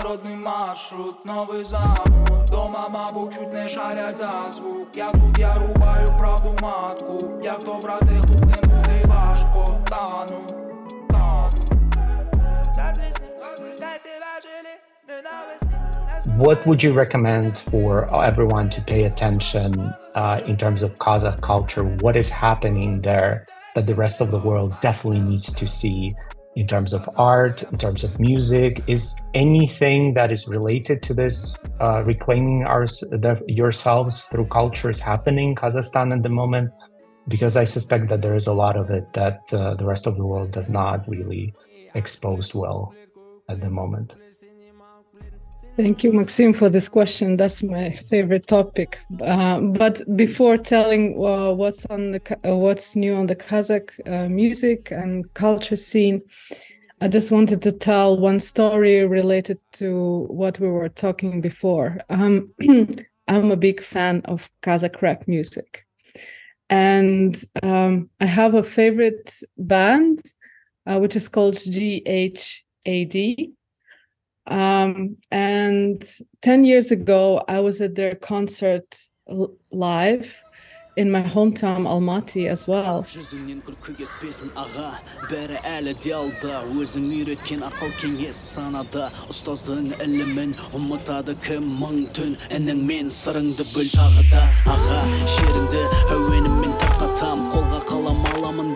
Міжнародний 0.00 0.36
маршрут, 0.36 1.26
новий 1.26 1.64
замок 1.64 2.44
Дома, 2.50 2.88
мабуть, 2.88 3.34
чуть 3.34 3.52
не 3.52 3.68
шарять 3.68 4.18
за 4.18 4.32
звук 4.50 4.88
Я 4.96 5.04
тут 5.04 5.38
я 5.38 5.54
рубаю 5.54 6.06
правду 6.18 6.56
матку 6.62 7.18
Як 7.42 7.58
то 7.58 7.78
брати 7.82 8.06
глухим 8.06 8.62
буде 8.62 9.04
важко 9.06 9.64
Тану, 9.90 10.40
тану 11.10 11.60
What 16.38 16.66
would 16.66 16.82
you 16.82 16.92
recommend 16.94 17.52
for 17.70 17.90
everyone 18.30 18.68
to 18.70 18.80
pay 18.92 19.02
attention 19.12 19.70
uh, 20.14 20.50
in 20.50 20.56
terms 20.56 20.82
of 20.86 20.90
Kazakh 21.04 21.40
culture? 21.40 21.84
What 22.04 22.16
is 22.16 22.30
happening 22.30 23.02
there 23.02 23.46
that 23.74 23.86
the 23.86 23.96
rest 24.04 24.20
of 24.24 24.28
the 24.30 24.42
world 24.48 24.70
definitely 24.80 25.22
needs 25.30 25.48
to 25.60 25.66
see 25.78 26.10
In 26.55 26.67
terms 26.67 26.93
of 26.93 27.07
art, 27.17 27.63
in 27.63 27.77
terms 27.77 28.03
of 28.03 28.19
music? 28.19 28.83
Is 28.87 29.15
anything 29.33 30.13
that 30.15 30.31
is 30.31 30.47
related 30.47 31.01
to 31.03 31.13
this 31.13 31.57
uh, 31.79 32.03
reclaiming 32.05 32.65
our, 32.67 32.85
the, 32.85 33.41
yourselves 33.47 34.23
through 34.23 34.47
cultures 34.47 34.99
happening 34.99 35.49
in 35.49 35.55
Kazakhstan 35.55 36.13
at 36.15 36.23
the 36.23 36.29
moment? 36.29 36.71
Because 37.27 37.55
I 37.55 37.65
suspect 37.65 38.09
that 38.09 38.21
there 38.21 38.35
is 38.35 38.47
a 38.47 38.53
lot 38.53 38.75
of 38.75 38.89
it 38.89 39.13
that 39.13 39.41
uh, 39.53 39.75
the 39.75 39.85
rest 39.85 40.07
of 40.07 40.17
the 40.17 40.25
world 40.25 40.51
does 40.51 40.69
not 40.69 41.07
really 41.07 41.53
expose 41.93 42.53
well 42.53 42.93
at 43.47 43.61
the 43.61 43.69
moment. 43.69 44.15
Thank 45.77 46.03
you, 46.03 46.11
Maxim, 46.13 46.53
for 46.53 46.69
this 46.69 46.89
question. 46.89 47.37
That's 47.37 47.63
my 47.63 47.91
favorite 47.91 48.47
topic. 48.47 48.99
Uh, 49.21 49.59
but 49.59 50.01
before 50.15 50.57
telling 50.57 51.13
uh, 51.23 51.53
what's 51.53 51.85
on 51.85 52.11
the 52.11 52.21
uh, 52.45 52.55
what's 52.55 52.95
new 52.95 53.15
on 53.15 53.27
the 53.27 53.35
Kazakh 53.35 53.89
uh, 54.05 54.27
music 54.29 54.91
and 54.91 55.33
culture 55.33 55.77
scene, 55.77 56.21
I 57.01 57.07
just 57.07 57.31
wanted 57.31 57.61
to 57.63 57.71
tell 57.71 58.17
one 58.17 58.39
story 58.39 59.05
related 59.05 59.59
to 59.73 60.25
what 60.29 60.59
we 60.59 60.67
were 60.67 60.89
talking 60.89 61.41
before. 61.41 61.99
Um, 62.09 62.51
I'm 63.27 63.51
a 63.51 63.55
big 63.57 63.81
fan 63.81 64.21
of 64.25 64.49
Kazakh 64.61 65.01
rap 65.01 65.27
music, 65.27 65.85
and 66.69 67.41
um, 67.63 68.09
I 68.19 68.25
have 68.25 68.55
a 68.55 68.63
favorite 68.63 69.33
band, 69.57 70.21
uh, 70.85 70.99
which 70.99 71.15
is 71.15 71.29
called 71.29 71.55
GHAD 71.55 73.53
Um, 74.47 75.17
and 75.31 76.03
10 76.41 76.63
years 76.63 76.91
ago, 76.91 77.43
I 77.47 77.59
was 77.59 77.81
at 77.81 77.95
their 77.95 78.15
concert 78.15 78.97
live 79.71 80.41
in 80.97 81.09
my 81.09 81.21
hometown 81.21 81.87
Almaty 81.87 82.47
as 82.47 82.67
well. 82.67 83.05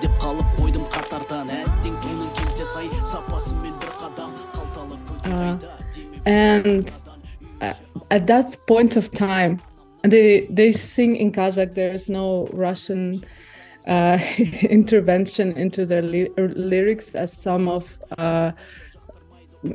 Деп 0.02 0.16
қалып 0.20 0.50
қойдым 0.58 0.86
қатардан. 0.92 1.50
Сапасымен 3.12 3.76
бір 3.80 3.92
қадам. 4.02 4.32
Uh, 5.36 5.58
and 6.26 6.92
uh, 7.62 7.74
at 8.10 8.26
that 8.28 8.56
point 8.68 8.96
of 8.96 9.12
time, 9.12 9.62
they 10.04 10.48
they 10.50 10.72
sing 10.72 11.16
in 11.18 11.32
Kazakh. 11.32 11.76
There's 11.76 12.10
no 12.10 12.48
Russian 12.54 13.26
uh, 13.88 14.18
intervention 14.80 15.58
into 15.58 15.86
their 15.86 16.02
ly 16.02 16.28
lyrics 16.38 17.16
as 17.16 17.34
some 17.34 17.68
of 17.68 17.98
uh, 18.18 18.52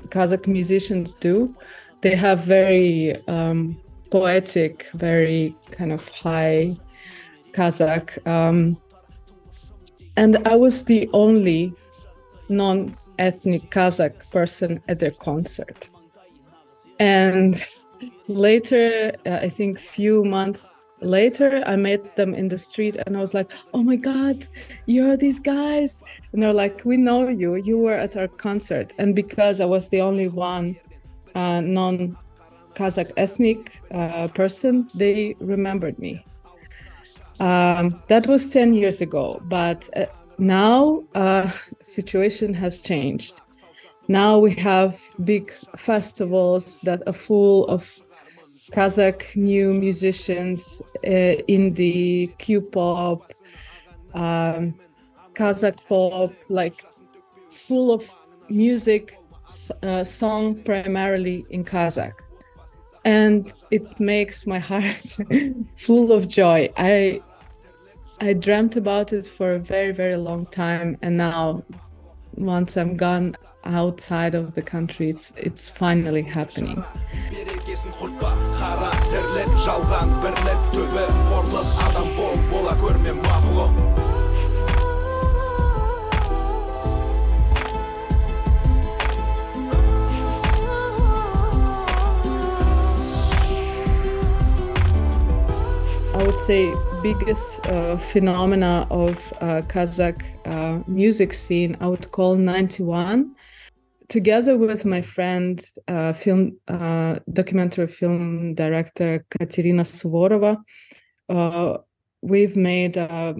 Kazakh 0.09 0.47
musicians 0.47 1.15
do. 1.15 1.55
They 2.01 2.15
have 2.17 2.41
very 2.41 3.17
um, 3.29 3.79
poetic, 4.11 4.87
very 4.95 5.55
kind 5.71 5.93
of 5.93 6.09
high 6.09 6.77
Kazakh. 7.53 8.27
Um, 8.27 8.79
and 10.17 10.37
I 10.49 10.57
was 10.57 10.85
the 10.85 11.09
only 11.13 11.75
non 12.49 12.97
ethnic 13.21 13.71
Kazakh 13.71 14.18
person 14.31 14.83
at 14.89 14.99
their 14.99 15.12
concert. 15.12 15.91
And 16.99 17.62
later, 18.29 19.12
uh, 19.27 19.39
I 19.43 19.49
think 19.49 19.79
few 19.79 20.25
months 20.25 20.87
later, 21.01 21.62
I 21.66 21.77
met 21.77 22.16
them 22.16 22.35
in 22.35 22.49
the 22.49 22.59
street 22.59 22.97
and 23.07 23.16
I 23.16 23.21
was 23.21 23.35
like, 23.35 23.53
oh 23.73 23.83
my 23.83 23.97
God, 23.97 24.47
you're 24.87 25.16
these 25.16 25.39
guys. 25.39 26.03
And 26.33 26.43
they're 26.43 26.53
like, 26.53 26.83
we 26.85 26.97
know 26.97 27.29
you. 27.29 27.55
You 27.55 27.79
were 27.79 27.95
at 27.95 28.16
our 28.16 28.29
concert. 28.29 28.93
And 28.99 29.14
because 29.14 29.61
I 29.61 29.66
was 29.66 29.89
the 29.89 30.01
only 30.01 30.29
one 30.29 30.77
uh, 31.35 31.61
non 31.61 32.16
Kazakh 32.75 33.12
ethnic 33.16 33.81
uh, 33.93 34.29
person, 34.29 34.89
they 34.95 35.37
remembered 35.41 35.99
me. 35.99 36.25
Um, 37.41 38.03
that 38.09 38.27
was 38.27 38.51
10 38.51 38.75
years 38.75 39.01
ago, 39.01 39.41
but 39.45 39.89
uh, 39.97 40.05
now 40.41 41.05
uh, 41.14 41.51
situation 41.82 42.55
has 42.55 42.80
changed. 42.80 43.41
Now 44.09 44.38
we 44.38 44.55
have 44.55 45.01
big 45.24 45.53
festivals 45.76 46.78
that 46.80 47.03
are 47.07 47.12
full 47.12 47.66
of 47.68 47.88
Kazakh 48.72 49.36
new 49.36 49.74
musicians, 49.74 50.82
uh, 51.05 51.43
indie, 51.49 52.36
Q-pop, 52.38 53.32
um, 54.14 54.74
Kazakh 55.34 55.78
pop, 55.88 56.32
like 56.49 56.84
full 57.51 57.93
of 57.93 58.09
music, 58.49 59.18
uh, 59.82 60.05
song 60.05 60.62
primarily 60.62 61.45
in 61.51 61.64
Kazakh. 61.64 62.14
And 63.05 63.53
it 63.70 64.01
makes 64.01 64.47
my 64.47 64.59
heart 64.70 65.16
full 65.76 66.12
of 66.12 66.28
joy. 66.28 66.70
I 66.76 67.22
I 68.23 68.35
dreamt 68.35 68.77
about 68.77 69.14
it 69.14 69.27
for 69.27 69.55
a 69.55 69.59
very, 69.59 69.93
very 69.93 70.16
long 70.16 70.45
time, 70.45 70.99
and 71.01 71.16
now, 71.16 71.64
once 72.35 72.77
I'm 72.77 72.99
gone 72.99 73.35
outside 73.64 74.35
of 74.35 74.55
the 74.55 74.61
country, 74.61 75.09
it's 75.09 75.33
it's 75.39 75.71
finally 75.71 76.21
happening. 76.21 76.85
I 96.12 96.23
would 96.23 96.39
say 96.39 96.75
biggest 97.03 97.64
uh, 97.66 97.96
phenomena 97.96 98.86
of 98.90 99.32
uh, 99.40 99.62
Kazakh 99.68 100.22
uh, 100.44 100.82
music 100.86 101.32
scene, 101.32 101.74
I 101.80 101.88
would 101.88 102.11
call 102.12 102.34
91. 102.34 103.34
Together 104.09 104.59
with 104.59 104.84
my 104.84 105.01
friend, 105.01 105.62
uh, 105.88 106.12
film 106.12 106.59
uh, 106.68 107.20
documentary 107.32 107.86
film 107.86 108.55
director 108.55 109.24
Katerina 109.30 109.82
Suvorova, 109.82 110.59
uh, 111.30 111.78
we've 112.20 112.57
made 112.57 112.98
a 112.98 113.34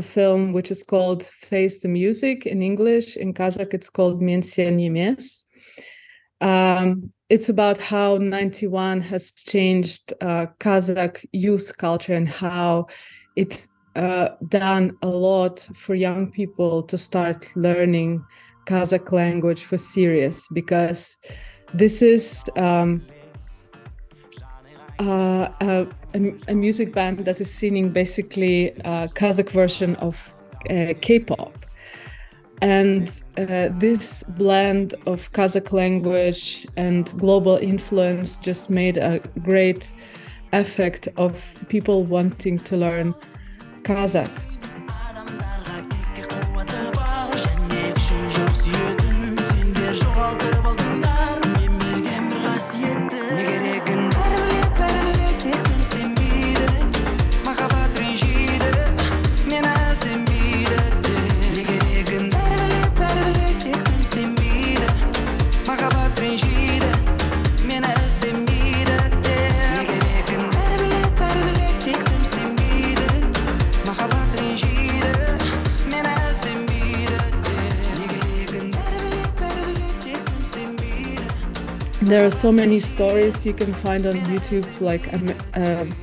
film 0.00 0.52
which 0.52 0.70
is 0.70 0.82
called 0.82 1.24
Face 1.24 1.80
the 1.80 1.88
Music 1.88 2.46
in 2.46 2.62
English. 2.62 3.16
In 3.16 3.34
Kazakh, 3.34 3.74
it's 3.74 3.90
called 3.90 4.22
Miensia 4.22 4.72
Niemes. 4.72 5.42
Um, 6.40 7.10
it's 7.28 7.48
about 7.48 7.78
how 7.78 8.16
91 8.16 9.02
has 9.02 9.32
changed 9.32 10.12
uh, 10.20 10.46
Kazakh 10.58 11.24
youth 11.32 11.76
culture 11.76 12.14
and 12.14 12.28
how 12.28 12.86
it's 13.36 13.68
uh, 13.96 14.30
done 14.48 14.96
a 15.02 15.08
lot 15.08 15.68
for 15.76 15.94
young 15.94 16.30
people 16.30 16.82
to 16.84 16.96
start 16.96 17.50
learning 17.56 18.24
Kazakh 18.66 19.12
language 19.12 19.64
for 19.64 19.78
serious 19.78 20.48
because 20.52 21.18
this 21.74 22.02
is 22.02 22.44
um, 22.56 23.06
uh, 24.98 25.48
a, 25.60 25.86
a, 26.48 26.54
music 26.54 26.92
band 26.92 27.24
that 27.24 27.40
is 27.40 27.52
singing 27.52 27.90
basically 27.90 28.68
a 28.84 29.08
Kazakh 29.14 29.50
version 29.50 29.96
of 29.96 30.34
uh, 30.68 30.94
K-pop. 31.00 31.52
And 32.62 33.08
uh, 33.38 33.70
this 33.78 34.22
blend 34.22 34.94
of 35.06 35.32
Kazakh 35.32 35.72
language 35.72 36.66
and 36.76 37.12
global 37.18 37.56
influence 37.56 38.36
just 38.36 38.68
made 38.68 38.98
a 38.98 39.18
great 39.42 39.92
effect 40.52 41.08
of 41.16 41.54
people 41.68 42.04
wanting 42.04 42.58
to 42.58 42.76
learn 42.76 43.14
Kazakh. 43.82 44.49
there 82.10 82.26
are 82.26 82.30
so 82.30 82.50
many 82.50 82.80
stories 82.80 83.46
you 83.46 83.54
can 83.54 83.72
find 83.72 84.04
on 84.04 84.14
YouTube, 84.32 84.68
like 84.80 85.14
um, 85.14 85.28
um 85.54 85.88
uh, 85.88 85.94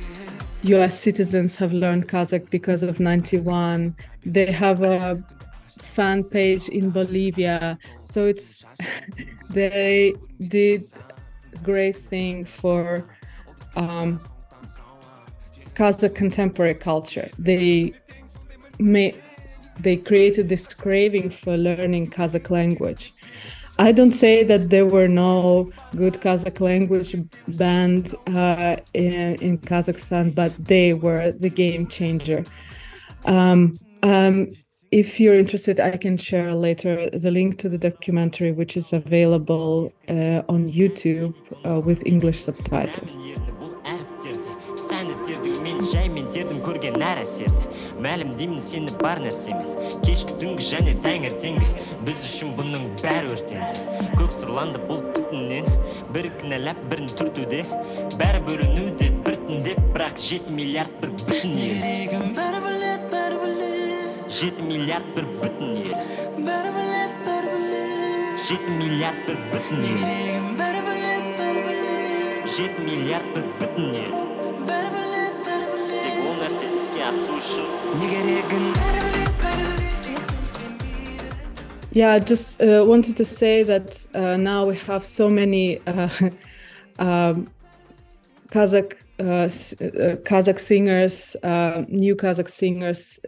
U.S. 0.62 0.98
citizens 0.98 1.58
have 1.58 1.74
learned 1.74 2.08
Kazakh 2.08 2.48
because 2.48 2.82
of 2.82 2.98
91. 2.98 3.94
They 4.24 4.50
have 4.50 4.82
a 4.82 5.22
fan 5.66 6.24
page 6.24 6.70
in 6.70 6.88
Bolivia, 6.88 7.78
so 8.00 8.24
it's 8.24 8.66
they 9.50 10.14
did 10.48 10.90
great 11.62 11.98
thing 11.98 12.46
for 12.46 13.04
um, 13.76 14.18
Kazakh 15.74 16.14
contemporary 16.14 16.74
culture. 16.74 17.30
They 17.38 17.92
may 18.78 19.14
they 19.78 19.96
created 19.98 20.48
this 20.48 20.66
craving 20.68 21.28
for 21.28 21.58
learning 21.58 22.10
Kazakh 22.12 22.48
language 22.48 23.12
I 23.78 23.92
don't 23.92 24.12
say 24.12 24.42
that 24.42 24.70
there 24.70 24.86
were 24.86 25.06
no 25.06 25.70
good 25.94 26.14
Kazakh 26.14 26.60
language 26.60 27.14
band 27.46 28.14
uh, 28.26 28.76
in, 28.92 29.36
in, 29.36 29.58
Kazakhstan, 29.58 30.34
but 30.34 30.52
they 30.58 30.94
were 30.94 31.30
the 31.30 31.48
game 31.48 31.86
changer. 31.86 32.42
Um, 33.26 33.76
um, 34.02 34.48
if 34.90 35.20
you're 35.20 35.38
interested, 35.38 35.78
I 35.78 35.96
can 35.96 36.16
share 36.16 36.54
later 36.54 37.08
the 37.10 37.30
link 37.30 37.58
to 37.58 37.68
the 37.68 37.78
documentary, 37.78 38.52
which 38.52 38.76
is 38.76 38.92
available 38.92 39.92
uh, 40.08 40.42
on 40.48 40.66
YouTube 40.66 41.36
uh, 41.70 41.80
with 41.80 42.04
English 42.06 42.40
subtitles. 42.40 43.16
мәлімдеймін 48.04 48.60
сені 48.62 48.94
бар 49.02 49.20
нәрсемен. 49.22 49.72
Кешкі 50.06 50.36
түнгі 50.40 50.66
және 50.68 50.94
таңертеңгі 51.04 51.68
біз 52.06 52.22
үшін 52.28 52.54
бұның 52.58 52.86
бәрі 53.02 53.32
өртенді. 53.34 53.98
Көк 54.18 54.34
сұрланды 54.36 54.82
бұл 54.90 55.02
түтіннен. 55.16 55.68
Бір 56.14 56.30
кінәлап 56.40 56.80
бірін 56.92 57.10
түртуде. 57.18 57.64
Бәрі 58.20 58.44
бөлінуде 58.48 59.10
біртіндеп. 59.26 59.82
Бірақ 59.96 60.22
жеті 60.28 60.54
миллиард 60.58 60.94
бір 61.02 61.14
бүтін 61.24 61.58
ел. 61.66 61.82
Бәрі 62.38 62.62
біледі 62.68 63.12
бәрі 63.14 63.42
біледі. 63.44 64.30
Жеті 64.38 64.70
миллиард 64.70 65.12
бір 65.16 65.30
бүтін 65.42 65.76
ел. 65.82 65.94
Бәрі 66.38 66.74
біледі 66.78 67.24
бәрі 67.26 67.38
жеті 68.48 68.70
миллиард 68.72 69.26
бір 69.26 69.40
бүтін 69.52 69.82
ел. 69.88 70.46
Бәрі 70.56 70.80
біледі 70.86 71.34
бәрі 71.40 71.66
біледі. 71.66 72.54
Жеті 72.56 72.86
миллиард 72.86 73.34
бір 73.34 73.52
бүтін 73.60 73.94
ел. 74.04 74.27
Yeah, 81.92 82.12
I 82.12 82.18
just 82.18 82.62
uh, 82.62 82.84
wanted 82.86 83.16
to 83.16 83.24
say 83.24 83.62
that 83.62 84.06
uh, 84.14 84.36
now 84.36 84.66
we 84.66 84.76
have 84.76 85.06
so 85.06 85.30
many 85.30 85.78
uh, 85.86 86.10
um, 86.98 87.48
Kazakh 88.50 88.92
uh, 89.20 89.22
uh, 89.24 90.16
Kazakh 90.22 90.60
singers, 90.60 91.34
uh, 91.42 91.84
new 91.88 92.14
Kazakh 92.14 92.48
singers 92.48 93.18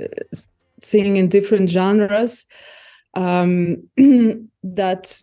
singing 0.83 1.17
in 1.17 1.29
different 1.29 1.71
genres. 1.71 2.45
Um, 3.15 3.89
that 4.63 5.23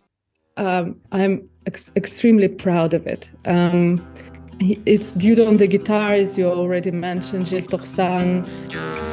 um, 0.56 1.00
I'm 1.12 1.48
ex 1.66 1.92
extremely 1.94 2.48
proud 2.48 2.92
of 2.92 3.06
it. 3.06 3.30
Um, 3.44 4.04
it's 4.60 5.12
Dude 5.12 5.40
on 5.40 5.56
the 5.56 5.66
guitar, 5.66 6.14
as 6.14 6.36
you 6.36 6.46
already 6.46 6.90
mentioned, 6.90 7.44
jeltoksan. 7.44 9.07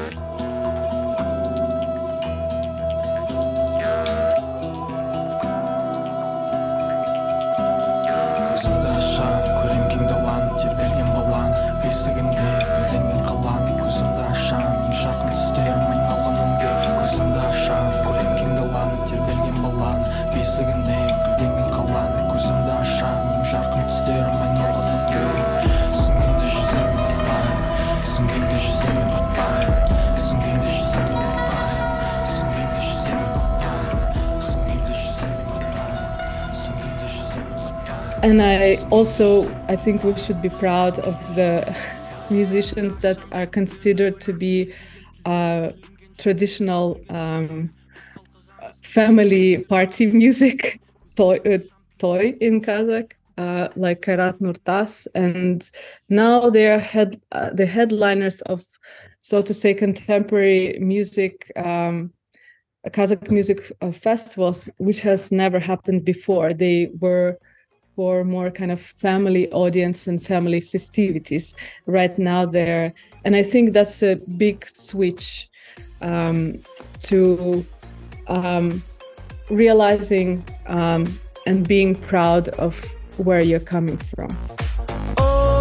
Also 39.05 39.47
I 39.67 39.75
think 39.75 40.03
we 40.03 40.17
should 40.17 40.41
be 40.41 40.49
proud 40.49 40.97
of 40.97 41.13
the 41.35 41.51
musicians 42.31 42.97
that 42.99 43.23
are 43.33 43.45
considered 43.45 44.19
to 44.21 44.33
be 44.33 44.73
uh, 45.25 45.73
traditional 46.17 46.99
um, 47.09 47.69
family 48.81 49.59
party 49.59 50.07
music 50.23 50.81
toy, 51.15 51.37
uh, 51.45 51.59
toy 51.99 52.33
in 52.41 52.61
Kazakh. 52.61 53.11
Uh, 53.37 53.67
like 53.75 54.01
Kairat 54.01 54.39
Nurtas, 54.39 55.07
and 55.13 55.69
now 56.07 56.49
they 56.49 56.67
are 56.67 56.79
head 56.79 57.21
uh, 57.33 57.49
the 57.49 57.65
headliners 57.65 58.39
of, 58.43 58.63
so 59.19 59.41
to 59.41 59.53
say, 59.53 59.73
contemporary 59.73 60.77
music 60.79 61.51
um, 61.57 62.13
Kazakh 62.87 63.29
music 63.29 63.73
uh, 63.81 63.91
festivals, 63.91 64.69
which 64.77 65.01
has 65.01 65.33
never 65.33 65.59
happened 65.59 66.05
before. 66.05 66.53
They 66.53 66.91
were 67.01 67.37
for 67.95 68.23
more 68.23 68.51
kind 68.51 68.71
of 68.71 68.79
family 68.79 69.49
audience 69.51 70.07
and 70.07 70.23
family 70.23 70.59
festivities. 70.59 71.55
Right 71.85 72.17
now, 72.19 72.45
they're, 72.45 72.93
and 73.23 73.35
I 73.35 73.43
think 73.43 73.73
that's 73.73 74.03
a 74.03 74.15
big 74.37 74.67
switch 74.67 75.49
um, 76.01 76.59
to 77.03 77.65
um, 78.27 78.83
realizing 79.49 80.43
um, 80.67 81.19
and 81.45 81.67
being 81.67 81.95
proud 81.95 82.49
of 82.49 82.83
where 83.17 83.41
you're 83.41 83.59
coming 83.59 83.97
from. 83.97 84.35
Oh, 85.17 85.55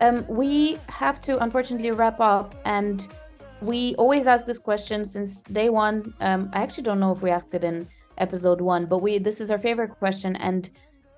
Um, 0.00 0.24
we 0.28 0.78
have 0.88 1.20
to 1.22 1.42
unfortunately 1.42 1.90
wrap 1.90 2.20
up, 2.20 2.54
and 2.64 3.06
we 3.60 3.94
always 3.96 4.26
ask 4.26 4.46
this 4.46 4.58
question 4.58 5.04
since 5.04 5.42
day 5.42 5.70
one. 5.70 6.14
Um, 6.20 6.50
I 6.52 6.62
actually 6.62 6.84
don't 6.84 7.00
know 7.00 7.12
if 7.12 7.20
we 7.20 7.30
asked 7.30 7.54
it 7.54 7.64
in 7.64 7.88
episode 8.18 8.60
one, 8.60 8.86
but 8.86 8.98
we 8.98 9.18
this 9.18 9.40
is 9.40 9.50
our 9.50 9.58
favorite 9.58 9.98
question, 9.98 10.36
and 10.36 10.70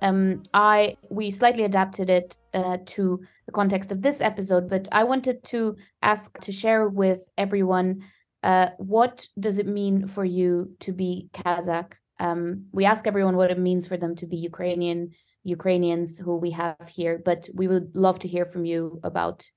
um, 0.03 0.43
I 0.55 0.97
we 1.11 1.31
slightly 1.31 1.65
adapted 1.65 2.09
it 2.09 2.39
uh, 2.55 2.79
to 2.87 3.21
the 3.47 3.53
context 3.53 3.93
of 3.93 4.01
this 4.01 4.21
episode. 4.21 4.69
But 4.69 4.89
I 4.93 5.05
wanted 5.05 5.45
to 5.45 5.77
ask 6.03 6.39
to 6.41 6.53
share 6.53 6.89
with 6.89 7.29
everyone 7.37 8.03
uh, 8.43 8.71
what 8.79 9.27
does 9.39 9.59
it 9.59 9.67
mean 9.67 10.07
for 10.07 10.25
you 10.25 10.75
to 10.81 10.93
be 10.93 11.29
Kazakh? 11.35 11.93
Um, 12.19 12.67
we 12.73 12.85
ask 12.85 13.07
everyone 13.07 13.37
what 13.37 13.51
it 13.51 13.59
means 13.59 13.87
for 13.87 13.97
them 13.97 14.17
to 14.17 14.27
be 14.27 14.37
Ukrainian 14.37 15.11
Ukrainians 15.45 16.19
who 16.19 16.37
we 16.37 16.51
have 16.51 16.77
here, 16.89 17.21
but 17.25 17.49
we 17.55 17.69
would 17.69 17.95
love 17.95 18.19
to 18.21 18.29
hear 18.29 18.45
from 18.47 18.65
you 18.65 19.01
about 19.03 19.49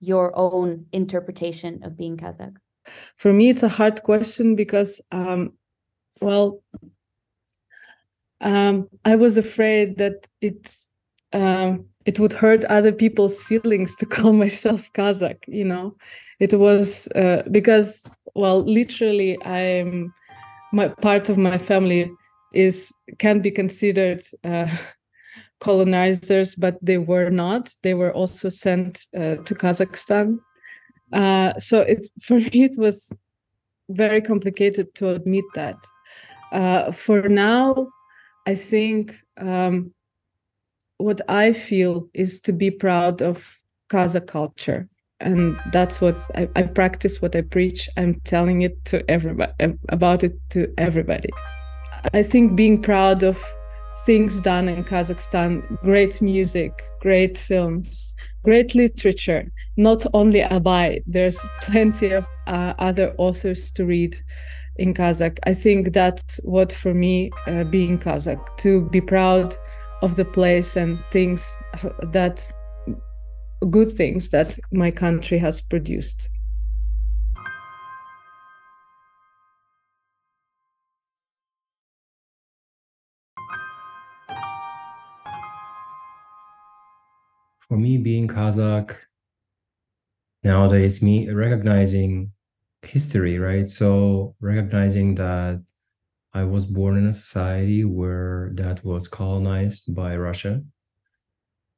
your 0.00 0.32
own 0.34 0.86
interpretation 0.92 1.82
of 1.82 1.96
being 1.96 2.16
Kazakh. 2.16 2.56
For 3.16 3.32
me, 3.32 3.48
it's 3.48 3.62
a 3.62 3.68
hard 3.68 4.02
question 4.02 4.56
because, 4.56 5.00
um, 5.10 5.52
well, 6.20 6.62
um, 8.40 8.88
I 9.04 9.16
was 9.16 9.36
afraid 9.36 9.98
that 9.98 10.26
it's 10.40 10.86
um, 11.32 11.86
it 12.04 12.20
would 12.20 12.32
hurt 12.32 12.64
other 12.66 12.92
people's 12.92 13.42
feelings 13.42 13.96
to 13.96 14.06
call 14.14 14.32
myself 14.32 14.92
Kazakh. 14.92 15.42
You 15.46 15.64
know, 15.64 15.96
it 16.38 16.54
was 16.58 17.08
uh, 17.08 17.42
because, 17.50 18.02
well, 18.34 18.62
literally, 18.62 19.42
I'm 19.44 20.12
my 20.72 20.88
part 20.88 21.28
of 21.28 21.38
my 21.38 21.58
family 21.58 22.10
is 22.52 22.92
can 23.18 23.40
be 23.40 23.50
considered 23.50 24.22
uh, 24.44 24.68
colonizers, 25.60 26.54
but 26.54 26.78
they 26.82 26.98
were 26.98 27.30
not. 27.30 27.74
They 27.82 27.94
were 27.94 28.12
also 28.12 28.48
sent 28.48 29.06
uh, 29.14 29.36
to 29.36 29.54
Kazakhstan. 29.54 30.38
Uh, 31.12 31.58
so 31.58 31.80
it 31.80 32.06
for 32.22 32.38
me 32.38 32.64
it 32.64 32.76
was 32.78 33.12
very 33.88 34.20
complicated 34.20 34.94
to 34.96 35.10
admit 35.10 35.44
that. 35.54 35.76
Uh, 36.52 36.92
for 36.92 37.28
now, 37.28 37.88
I 38.46 38.54
think 38.54 39.14
um, 39.38 39.92
what 40.98 41.20
I 41.28 41.52
feel 41.52 42.08
is 42.14 42.40
to 42.40 42.52
be 42.52 42.70
proud 42.70 43.22
of 43.22 43.46
Kazakh 43.90 44.26
culture. 44.26 44.88
And 45.20 45.58
that's 45.72 46.00
what 46.00 46.16
I, 46.34 46.48
I 46.56 46.62
practice, 46.62 47.22
what 47.22 47.34
I 47.34 47.40
preach. 47.40 47.88
I'm 47.96 48.20
telling 48.24 48.62
it 48.62 48.84
to 48.86 49.08
everybody 49.10 49.52
about 49.88 50.24
it 50.24 50.34
to 50.50 50.72
everybody. 50.76 51.30
I 52.12 52.22
think 52.22 52.54
being 52.54 52.82
proud 52.82 53.22
of 53.22 53.42
things 54.06 54.40
done 54.40 54.68
in 54.68 54.84
Kazakhstan 54.84 55.80
great 55.82 56.22
music, 56.22 56.84
great 57.00 57.36
films, 57.36 58.14
great 58.44 58.74
literature, 58.74 59.50
not 59.76 60.06
only 60.14 60.40
Abay, 60.40 61.02
there's 61.06 61.44
plenty 61.62 62.12
of 62.12 62.24
uh, 62.46 62.74
other 62.78 63.12
authors 63.18 63.72
to 63.72 63.84
read 63.84 64.16
in 64.76 64.94
Kazakh. 64.94 65.38
I 65.44 65.54
think 65.54 65.92
that's 65.92 66.38
what 66.44 66.72
for 66.72 66.94
me 66.94 67.30
uh, 67.48 67.64
being 67.64 67.98
Kazakh 67.98 68.56
to 68.58 68.88
be 68.90 69.00
proud 69.00 69.56
of 70.02 70.14
the 70.14 70.24
place 70.24 70.76
and 70.76 70.98
things 71.10 71.58
that 72.12 72.48
good 73.70 73.90
things 73.90 74.28
that 74.28 74.56
my 74.70 74.90
country 74.90 75.38
has 75.38 75.60
produced. 75.60 76.30
For 87.68 87.76
me 87.76 87.98
being 87.98 88.28
Kazakh 88.28 88.94
nowadays, 90.42 91.02
me 91.02 91.28
recognizing 91.30 92.32
history, 92.82 93.38
right? 93.38 93.68
So 93.68 94.34
recognizing 94.40 95.16
that 95.16 95.62
I 96.32 96.44
was 96.44 96.66
born 96.66 96.96
in 96.96 97.06
a 97.06 97.14
society 97.14 97.84
where 97.84 98.50
that 98.54 98.84
was 98.84 99.08
colonized 99.08 99.94
by 99.94 100.16
Russia, 100.16 100.62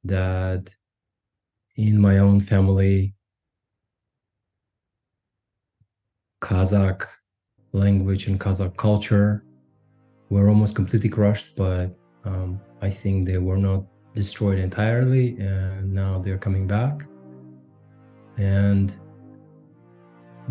that 0.03 0.69
in 1.75 1.99
my 1.99 2.19
own 2.19 2.39
family, 2.41 3.15
Kazakh 6.41 7.05
language 7.71 8.27
and 8.27 8.39
Kazakh 8.39 8.75
culture 8.77 9.43
were 10.29 10.49
almost 10.49 10.75
completely 10.75 11.09
crushed, 11.09 11.55
but 11.55 11.95
um, 12.25 12.59
I 12.81 12.89
think 12.89 13.25
they 13.25 13.37
were 13.37 13.57
not 13.57 13.85
destroyed 14.15 14.59
entirely 14.59 15.37
and 15.39 15.93
now 15.93 16.19
they're 16.19 16.37
coming 16.37 16.67
back 16.67 17.05
and 18.37 18.95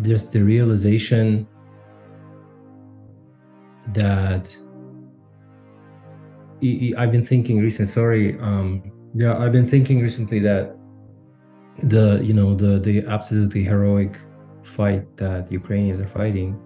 just 0.01 0.31
the 0.31 0.41
realization 0.41 1.47
that 3.93 4.55
I've 6.97 7.11
been 7.11 7.25
thinking 7.25 7.59
recently. 7.59 7.91
Sorry, 7.91 8.39
um, 8.39 8.91
yeah, 9.15 9.37
I've 9.37 9.51
been 9.51 9.69
thinking 9.69 10.01
recently 10.01 10.39
that 10.39 10.75
the 11.83 12.19
you 12.21 12.33
know 12.33 12.53
the 12.53 12.79
the 12.79 13.05
absolutely 13.07 13.63
heroic 13.63 14.17
fight 14.63 15.05
that 15.17 15.51
Ukrainians 15.51 15.99
are 15.99 16.09
fighting 16.09 16.59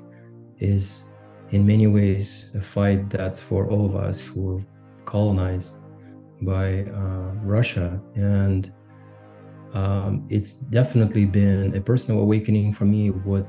is 0.60 1.04
in 1.52 1.66
many 1.66 1.86
ways 1.88 2.50
a 2.56 2.62
fight 2.62 3.10
that's 3.10 3.40
for 3.40 3.70
all 3.70 3.86
of 3.86 3.96
us 3.96 4.20
who 4.20 4.42
were 4.42 4.62
colonized 5.06 5.76
by 6.46 6.84
uh, 6.84 7.34
Russia. 7.44 8.02
And 8.16 8.72
um, 9.74 10.26
it's 10.30 10.56
definitely 10.56 11.26
been 11.26 11.76
a 11.76 11.82
personal 11.82 12.22
awakening 12.22 12.74
for 12.74 12.86
me 12.86 13.10
what 13.10 13.48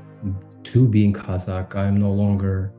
to 0.65 0.87
being 0.87 1.13
Kazakh. 1.13 1.75
I'm 1.75 1.97
no 1.97 2.11
longer 2.11 2.73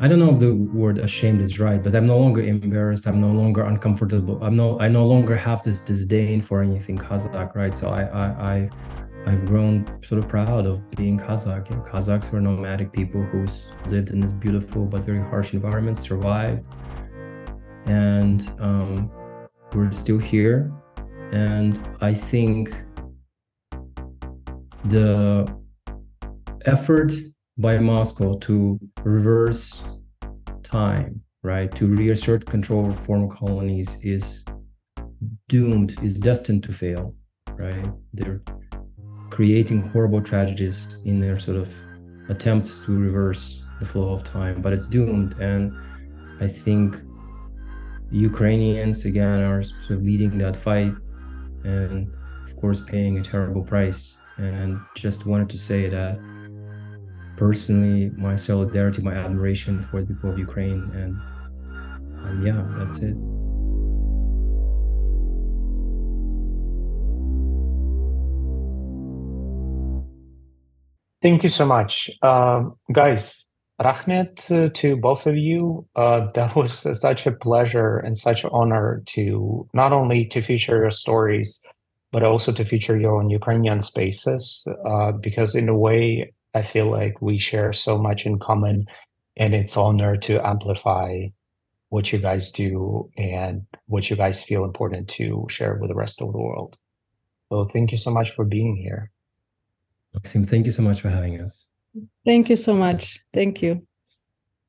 I 0.00 0.06
don't 0.06 0.20
know 0.20 0.32
if 0.32 0.38
the 0.38 0.54
word 0.54 0.98
ashamed 0.98 1.40
is 1.40 1.58
right, 1.58 1.82
but 1.82 1.94
I'm 1.94 2.06
no 2.06 2.18
longer 2.18 2.40
embarrassed. 2.40 3.06
I'm 3.06 3.20
no 3.20 3.32
longer 3.32 3.62
uncomfortable. 3.64 4.38
I'm 4.42 4.56
no 4.56 4.78
I 4.80 4.88
no 4.88 5.04
longer 5.06 5.36
have 5.36 5.62
this 5.62 5.80
disdain 5.80 6.40
for 6.40 6.62
anything 6.62 6.96
Kazakh, 6.96 7.54
right? 7.56 7.76
So 7.76 7.88
I 7.88 8.02
I, 8.02 8.26
I 8.54 8.70
I've 9.26 9.44
grown 9.44 9.98
sort 10.02 10.22
of 10.22 10.28
proud 10.28 10.66
of 10.66 10.88
being 10.92 11.18
Kazakh. 11.18 11.68
You 11.68 11.76
know, 11.76 11.82
Kazakhs 11.82 12.30
were 12.30 12.40
nomadic 12.40 12.92
people 12.92 13.22
who 13.22 13.46
lived 13.88 14.10
in 14.10 14.20
this 14.20 14.32
beautiful 14.32 14.86
but 14.86 15.02
very 15.02 15.18
harsh 15.20 15.52
environment, 15.52 15.98
survived, 15.98 16.64
and 17.88 18.48
um, 18.60 19.10
we're 19.72 19.92
still 19.92 20.18
here. 20.18 20.70
And 21.32 21.78
I 22.00 22.14
think 22.14 22.70
the 24.86 25.46
effort 26.64 27.12
by 27.56 27.78
Moscow 27.78 28.38
to 28.38 28.78
reverse 29.02 29.82
time, 30.62 31.22
right, 31.42 31.74
to 31.76 31.86
reassert 31.86 32.46
control 32.46 32.90
of 32.90 33.04
former 33.04 33.34
colonies 33.34 33.98
is 34.02 34.44
doomed, 35.48 35.98
is 36.02 36.18
destined 36.18 36.62
to 36.64 36.72
fail, 36.72 37.14
right? 37.56 37.90
They're 38.12 38.42
creating 39.30 39.82
horrible 39.88 40.22
tragedies 40.22 40.98
in 41.04 41.20
their 41.20 41.38
sort 41.38 41.56
of 41.56 41.68
attempts 42.28 42.80
to 42.84 42.92
reverse 42.92 43.62
the 43.80 43.86
flow 43.86 44.12
of 44.12 44.24
time, 44.24 44.60
but 44.60 44.72
it's 44.72 44.86
doomed. 44.86 45.34
And 45.40 45.72
I 46.40 46.48
think 46.48 46.96
Ukrainians 48.10 49.04
again 49.04 49.40
are 49.40 49.62
sort 49.62 49.90
of 49.90 50.02
leading 50.02 50.38
that 50.38 50.56
fight 50.56 50.94
and 51.64 52.14
of 52.48 52.56
course 52.56 52.80
paying 52.80 53.18
a 53.18 53.22
terrible 53.22 53.62
price. 53.62 54.16
And 54.36 54.80
just 54.94 55.26
wanted 55.26 55.50
to 55.50 55.58
say 55.58 55.88
that 55.88 56.18
personally, 57.36 58.10
my 58.16 58.36
solidarity, 58.36 59.02
my 59.02 59.14
admiration 59.14 59.86
for 59.90 60.00
the 60.00 60.06
people 60.06 60.30
of 60.30 60.38
Ukraine, 60.38 60.90
and 60.94 61.16
um, 62.24 62.46
yeah, 62.46 62.64
that's 62.78 62.98
it. 62.98 63.16
Thank 71.20 71.42
you 71.42 71.48
so 71.48 71.66
much. 71.66 72.10
Um, 72.22 72.76
guys, 72.92 73.47
Rahmet 73.80 74.50
uh, 74.50 74.70
to 74.74 74.96
both 74.96 75.26
of 75.26 75.36
you. 75.36 75.86
Uh, 75.94 76.28
that 76.34 76.56
was 76.56 76.72
such 77.00 77.26
a 77.26 77.32
pleasure 77.32 77.98
and 77.98 78.18
such 78.18 78.44
an 78.44 78.50
honor 78.52 79.02
to 79.06 79.68
not 79.72 79.92
only 79.92 80.24
to 80.26 80.42
feature 80.42 80.78
your 80.78 80.90
stories, 80.90 81.60
but 82.10 82.24
also 82.24 82.50
to 82.52 82.64
feature 82.64 82.98
your 82.98 83.16
own 83.16 83.30
Ukrainian 83.30 83.82
spaces. 83.82 84.66
Uh, 84.84 85.12
because 85.12 85.54
in 85.54 85.68
a 85.68 85.78
way, 85.78 86.32
I 86.54 86.62
feel 86.62 86.90
like 86.90 87.22
we 87.22 87.38
share 87.38 87.72
so 87.72 87.98
much 87.98 88.26
in 88.26 88.38
common, 88.38 88.86
and 89.36 89.54
it's 89.54 89.76
honor 89.76 90.16
to 90.16 90.44
amplify 90.44 91.28
what 91.90 92.12
you 92.12 92.18
guys 92.18 92.50
do 92.50 93.08
and 93.16 93.64
what 93.86 94.10
you 94.10 94.16
guys 94.16 94.42
feel 94.42 94.64
important 94.64 95.08
to 95.08 95.46
share 95.48 95.78
with 95.80 95.88
the 95.88 95.94
rest 95.94 96.20
of 96.20 96.32
the 96.32 96.38
world. 96.38 96.76
So 97.48 97.68
thank 97.72 97.92
you 97.92 97.98
so 97.98 98.10
much 98.10 98.32
for 98.32 98.44
being 98.44 98.76
here. 98.76 99.10
Maxim, 100.12 100.44
thank 100.44 100.66
you 100.66 100.72
so 100.72 100.82
much 100.82 101.00
for 101.00 101.10
having 101.10 101.40
us. 101.40 101.68
Thank 102.24 102.48
you 102.48 102.56
so 102.56 102.74
much. 102.74 103.18
Thank 103.32 103.62
you. 103.62 103.86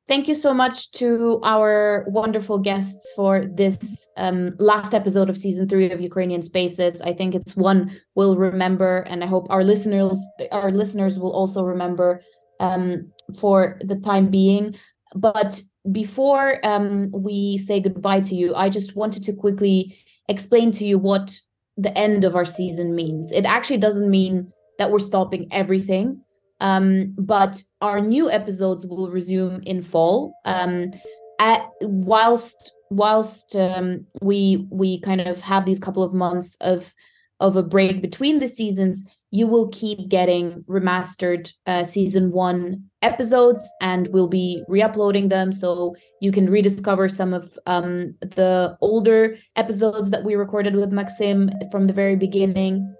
Thank 0.08 0.26
you 0.26 0.34
so 0.34 0.52
much 0.52 0.90
to 0.92 1.40
our 1.44 2.04
wonderful 2.08 2.58
guests 2.58 3.12
for 3.14 3.44
this 3.44 4.08
um, 4.16 4.56
last 4.58 4.92
episode 4.92 5.30
of 5.30 5.38
season 5.38 5.68
three 5.68 5.92
of 5.92 6.00
Ukrainian 6.00 6.42
Spaces. 6.42 7.00
I 7.00 7.12
think 7.12 7.36
it's 7.36 7.54
one 7.54 7.96
we'll 8.16 8.36
remember, 8.36 9.02
and 9.06 9.22
I 9.22 9.28
hope 9.28 9.46
our 9.50 9.62
listeners 9.62 10.18
our 10.50 10.72
listeners 10.72 11.16
will 11.16 11.32
also 11.32 11.62
remember 11.62 12.22
um, 12.58 13.12
for 13.38 13.78
the 13.84 14.00
time 14.00 14.32
being. 14.32 14.74
But 15.14 15.62
before 15.92 16.58
um, 16.66 17.10
we 17.12 17.56
say 17.56 17.80
goodbye 17.80 18.22
to 18.22 18.34
you, 18.34 18.52
I 18.56 18.68
just 18.68 18.96
wanted 18.96 19.22
to 19.24 19.32
quickly 19.32 19.96
explain 20.28 20.72
to 20.72 20.84
you 20.84 20.98
what 20.98 21.38
the 21.76 21.96
end 21.96 22.24
of 22.24 22.34
our 22.34 22.44
season 22.44 22.96
means. 22.96 23.30
It 23.30 23.44
actually 23.44 23.78
doesn't 23.78 24.10
mean 24.10 24.52
that 24.78 24.90
we're 24.90 24.98
stopping 24.98 25.46
everything. 25.52 26.22
Um, 26.60 27.14
but 27.18 27.62
our 27.80 28.00
new 28.00 28.30
episodes 28.30 28.86
will 28.86 29.10
resume 29.10 29.62
in 29.64 29.82
fall. 29.82 30.34
Um, 30.44 30.92
at, 31.38 31.66
whilst 31.80 32.72
whilst 32.90 33.54
um, 33.56 34.06
we 34.20 34.66
we 34.70 35.00
kind 35.00 35.20
of 35.20 35.40
have 35.40 35.64
these 35.64 35.78
couple 35.78 36.02
of 36.02 36.12
months 36.12 36.56
of 36.60 36.94
of 37.38 37.56
a 37.56 37.62
break 37.62 38.02
between 38.02 38.38
the 38.38 38.48
seasons, 38.48 39.02
you 39.30 39.46
will 39.46 39.68
keep 39.68 40.10
getting 40.10 40.62
remastered 40.68 41.50
uh, 41.66 41.84
season 41.84 42.32
one 42.32 42.84
episodes, 43.00 43.62
and 43.80 44.08
we'll 44.08 44.28
be 44.28 44.62
re-uploading 44.68 45.30
them 45.30 45.50
so 45.50 45.94
you 46.20 46.30
can 46.30 46.50
rediscover 46.50 47.08
some 47.08 47.32
of 47.32 47.58
um, 47.64 48.14
the 48.20 48.76
older 48.82 49.38
episodes 49.56 50.10
that 50.10 50.22
we 50.22 50.34
recorded 50.34 50.76
with 50.76 50.92
Maxim 50.92 51.50
from 51.70 51.86
the 51.86 51.94
very 51.94 52.16
beginning 52.16 52.94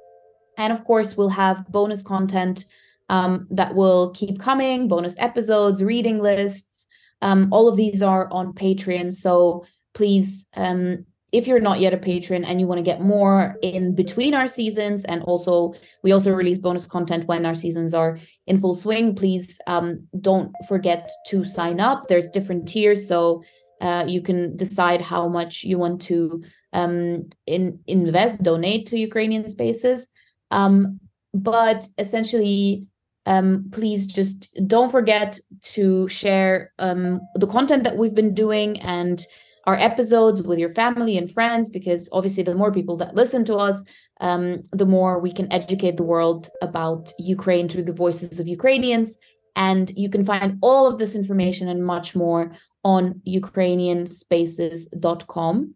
and 0.61 0.75
of 0.75 0.85
course, 0.85 1.17
we'll 1.17 1.31
have 1.31 1.67
bonus 1.69 2.03
content 2.03 2.67
um, 3.11 3.49
that 3.51 3.75
will 3.75 4.13
keep 4.13 4.41
coming, 4.41 4.87
bonus 4.87 5.17
episodes, 5.19 5.83
reading 5.83 6.21
lists. 6.21 6.87
Um, 7.21 7.49
all 7.51 7.69
of 7.69 7.77
these 7.77 8.03
are 8.03 8.33
on 8.33 8.55
Patreon. 8.55 9.13
So 9.13 9.67
please, 9.95 10.47
um, 10.55 11.05
if 11.33 11.47
you're 11.47 11.61
not 11.61 11.81
yet 11.81 11.93
a 11.93 11.99
patron 11.99 12.45
and 12.45 12.61
you 12.61 12.69
want 12.69 12.79
to 12.79 12.85
get 12.85 13.01
more 13.01 13.57
in 13.63 13.97
between 13.97 14.33
our 14.33 14.47
seasons, 14.47 15.05
and 15.05 15.23
also 15.25 15.75
we 16.05 16.13
also 16.13 16.33
release 16.33 16.59
bonus 16.59 16.87
content 16.87 17.27
when 17.27 17.45
our 17.45 17.55
seasons 17.55 17.95
are 17.95 18.19
in 18.47 18.61
full 18.61 18.77
swing, 18.77 19.15
please 19.17 19.59
um, 19.67 20.07
don't 20.21 20.53
forget 20.69 21.11
to 21.27 21.45
sign 21.45 21.81
up. 21.81 22.07
There's 22.09 22.31
different 22.31 22.69
tiers. 22.69 23.09
So 23.09 23.43
uh, 23.81 24.05
you 24.07 24.23
can 24.23 24.57
decide 24.57 25.01
how 25.01 25.29
much 25.29 25.65
you 25.65 25.79
want 25.79 26.01
to 26.03 26.45
um, 26.73 27.29
in, 27.47 27.81
invest, 27.89 28.45
donate 28.45 28.87
to 28.87 28.99
Ukrainian 28.99 29.49
spaces. 29.51 30.07
Um, 30.53 31.01
but 31.35 31.89
essentially, 31.99 32.87
um, 33.31 33.65
please 33.71 34.07
just 34.09 34.49
don't 34.67 34.91
forget 34.91 35.39
to 35.63 36.09
share 36.09 36.73
um, 36.81 37.21
the 37.37 37.47
content 37.47 37.85
that 37.85 37.97
we've 37.97 38.15
been 38.15 38.35
doing 38.35 38.81
and 38.81 39.25
our 39.67 39.77
episodes 39.77 40.43
with 40.43 40.59
your 40.59 40.75
family 40.75 41.17
and 41.17 41.31
friends 41.31 41.71
because 41.71 42.09
obviously 42.11 42.43
the 42.43 42.57
more 42.57 42.73
people 42.73 42.97
that 42.97 43.15
listen 43.15 43.45
to 43.45 43.55
us 43.55 43.85
um, 44.21 44.63
the 44.73 44.85
more 44.85 45.21
we 45.21 45.33
can 45.33 45.47
educate 45.53 45.97
the 45.97 46.03
world 46.03 46.51
about 46.61 47.13
ukraine 47.21 47.69
through 47.69 47.85
the 47.85 47.93
voices 47.93 48.41
of 48.41 48.49
ukrainians. 48.49 49.17
And 49.55 49.93
you 49.97 50.11
can 50.11 50.25
find 50.25 50.59
all 50.61 50.89
of 50.89 50.99
this 50.99 51.15
information 51.15 51.69
and 51.69 51.87
much 51.87 52.17
more 52.17 52.51
on 52.83 53.23
ukrainianspaces.com 53.29 55.75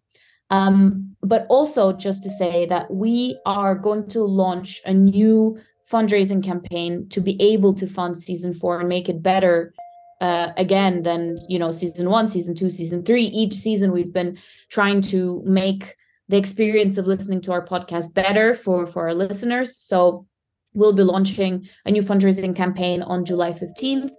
um, 0.50 1.16
but 1.22 1.46
also 1.48 1.92
just 1.92 2.22
to 2.24 2.30
say 2.30 2.66
that 2.66 2.92
we 2.92 3.38
are 3.46 3.74
going 3.74 4.08
to 4.08 4.24
launch 4.24 4.82
a 4.84 4.92
new 4.92 5.58
fundraising 5.90 6.42
campaign 6.42 7.08
to 7.10 7.20
be 7.20 7.40
able 7.40 7.74
to 7.74 7.86
fund 7.86 8.16
season 8.16 8.54
four 8.54 8.80
and 8.80 8.88
make 8.88 9.08
it 9.08 9.22
better 9.22 9.72
uh, 10.20 10.52
again 10.56 11.02
than 11.02 11.38
you 11.48 11.58
know 11.58 11.72
season 11.72 12.08
one, 12.08 12.28
season 12.28 12.54
two, 12.54 12.70
season 12.70 13.04
three. 13.04 13.24
Each 13.24 13.54
season 13.54 13.92
we've 13.92 14.12
been 14.12 14.38
trying 14.70 15.02
to 15.02 15.42
make 15.44 15.94
the 16.28 16.36
experience 16.36 16.96
of 16.96 17.06
listening 17.06 17.40
to 17.42 17.52
our 17.52 17.66
podcast 17.66 18.14
better 18.14 18.54
for 18.54 18.86
for 18.86 19.02
our 19.06 19.14
listeners. 19.14 19.76
So 19.78 20.26
we'll 20.72 20.92
be 20.94 21.02
launching 21.02 21.68
a 21.84 21.90
new 21.90 22.02
fundraising 22.02 22.56
campaign 22.56 23.02
on 23.02 23.24
July 23.24 23.52
15th 23.52 24.12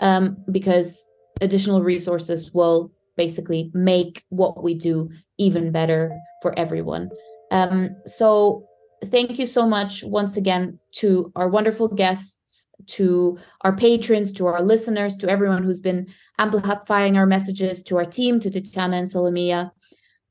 um, 0.00 0.36
because 0.50 1.06
additional 1.40 1.82
resources 1.82 2.52
will 2.52 2.92
basically 3.16 3.70
make 3.74 4.24
what 4.28 4.62
we 4.62 4.74
do 4.74 5.10
even 5.38 5.72
better 5.72 6.16
for 6.42 6.56
everyone. 6.58 7.10
Um, 7.50 7.96
so 8.06 8.68
thank 9.04 9.38
you 9.38 9.46
so 9.46 9.66
much 9.66 10.02
once 10.04 10.36
again 10.36 10.78
to 10.92 11.32
our 11.36 11.48
wonderful 11.48 11.88
guests, 11.88 12.66
to 12.86 13.38
our 13.62 13.76
patrons, 13.76 14.32
to 14.34 14.46
our 14.46 14.62
listeners, 14.62 15.16
to 15.18 15.28
everyone 15.28 15.62
who's 15.62 15.80
been 15.80 16.06
amplifying 16.38 17.16
our 17.16 17.26
messages, 17.26 17.82
to 17.84 17.96
our 17.96 18.04
team, 18.04 18.40
to 18.40 18.50
Tatiana 18.50 18.96
and 18.96 19.08
Solomia. 19.08 19.70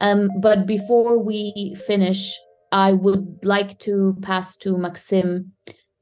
Um, 0.01 0.30
but 0.39 0.66
before 0.66 1.18
we 1.18 1.76
finish, 1.88 2.38
I 2.72 2.93
would 2.93 3.39
like 3.43 3.80
to 3.80 4.18
pass 4.22 4.57
to 4.57 4.78
Maxim 4.78 5.53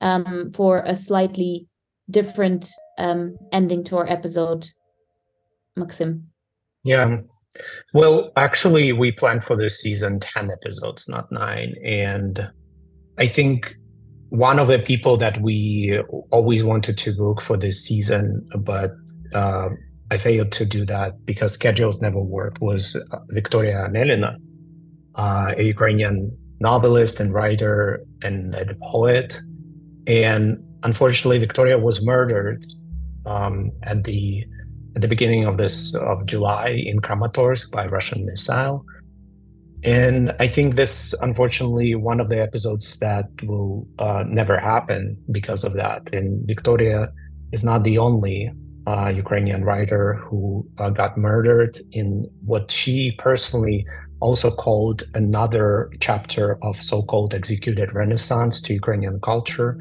um, 0.01 0.51
for 0.53 0.79
a 0.85 0.95
slightly 0.95 1.67
different 2.09 2.69
um, 2.97 3.37
ending 3.51 3.83
to 3.85 3.97
our 3.97 4.09
episode. 4.09 4.67
Maxim. 5.75 6.29
Yeah. 6.83 7.21
Well, 7.93 8.31
actually, 8.35 8.93
we 8.93 9.11
planned 9.11 9.43
for 9.43 9.55
this 9.55 9.79
season 9.79 10.19
10 10.19 10.49
episodes, 10.51 11.07
not 11.07 11.31
nine. 11.31 11.75
And 11.85 12.49
I 13.17 13.27
think 13.27 13.75
one 14.29 14.57
of 14.57 14.67
the 14.67 14.79
people 14.79 15.17
that 15.17 15.41
we 15.41 16.01
always 16.31 16.63
wanted 16.63 16.97
to 16.97 17.13
book 17.13 17.41
for 17.41 17.55
this 17.55 17.83
season, 17.83 18.47
but 18.57 18.89
uh, 19.35 19.69
I 20.09 20.17
failed 20.17 20.51
to 20.53 20.65
do 20.65 20.85
that 20.85 21.23
because 21.25 21.53
schedules 21.53 22.01
never 22.01 22.19
worked, 22.19 22.59
was 22.59 22.95
uh, 22.95 23.17
Victoria 23.29 23.87
Amelina, 23.87 24.37
uh, 25.15 25.53
a 25.55 25.63
Ukrainian 25.63 26.35
novelist 26.59 27.19
and 27.19 27.33
writer 27.33 28.03
and 28.23 28.55
a 28.55 28.75
poet. 28.91 29.39
And 30.07 30.63
unfortunately, 30.81 31.37
Victoria 31.37 31.77
was 31.77 32.03
murdered 32.03 32.65
um, 33.25 33.71
at 33.83 34.03
the 34.03 34.45
at 34.95 35.01
the 35.01 35.07
beginning 35.07 35.45
of 35.45 35.57
this 35.57 35.93
of 35.95 36.25
July 36.25 36.83
in 36.85 36.99
Kramatorsk 36.99 37.71
by 37.71 37.87
Russian 37.87 38.25
missile. 38.25 38.85
And 39.83 40.33
I 40.39 40.47
think 40.47 40.75
this, 40.75 41.13
unfortunately, 41.21 41.93
one 41.95 42.21
of 42.21 42.29
the 42.29 42.41
episodes 42.41 42.97
that 42.99 43.25
will 43.43 43.85
uh, 43.99 44.23
never 44.27 44.57
happen 44.57 45.17
because 45.31 45.65
of 45.65 45.73
that. 45.73 46.13
And 46.13 46.47
Victoria 46.47 47.11
is 47.51 47.63
not 47.63 47.83
the 47.83 47.97
only 47.97 48.49
uh, 48.87 49.09
Ukrainian 49.09 49.65
writer 49.65 50.15
who 50.15 50.65
uh, 50.77 50.89
got 50.89 51.17
murdered 51.17 51.79
in 51.91 52.29
what 52.45 52.71
she 52.71 53.13
personally 53.17 53.85
also 54.21 54.49
called 54.49 55.03
another 55.15 55.91
chapter 55.99 56.57
of 56.63 56.81
so-called 56.81 57.33
executed 57.33 57.93
renaissance 57.93 58.61
to 58.61 58.73
Ukrainian 58.73 59.19
culture. 59.19 59.77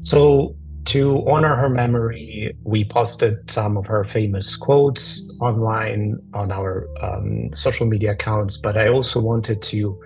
So 0.00 0.56
to 0.84 1.24
honor 1.28 1.54
her 1.54 1.68
memory, 1.68 2.56
we 2.64 2.84
posted 2.84 3.50
some 3.50 3.76
of 3.76 3.86
her 3.86 4.04
famous 4.04 4.56
quotes 4.56 5.22
online 5.40 6.18
on 6.34 6.50
our 6.50 6.88
um, 7.00 7.50
social 7.54 7.86
media 7.86 8.12
accounts, 8.12 8.56
but 8.56 8.76
I 8.76 8.88
also 8.88 9.20
wanted 9.20 9.62
to 9.62 10.00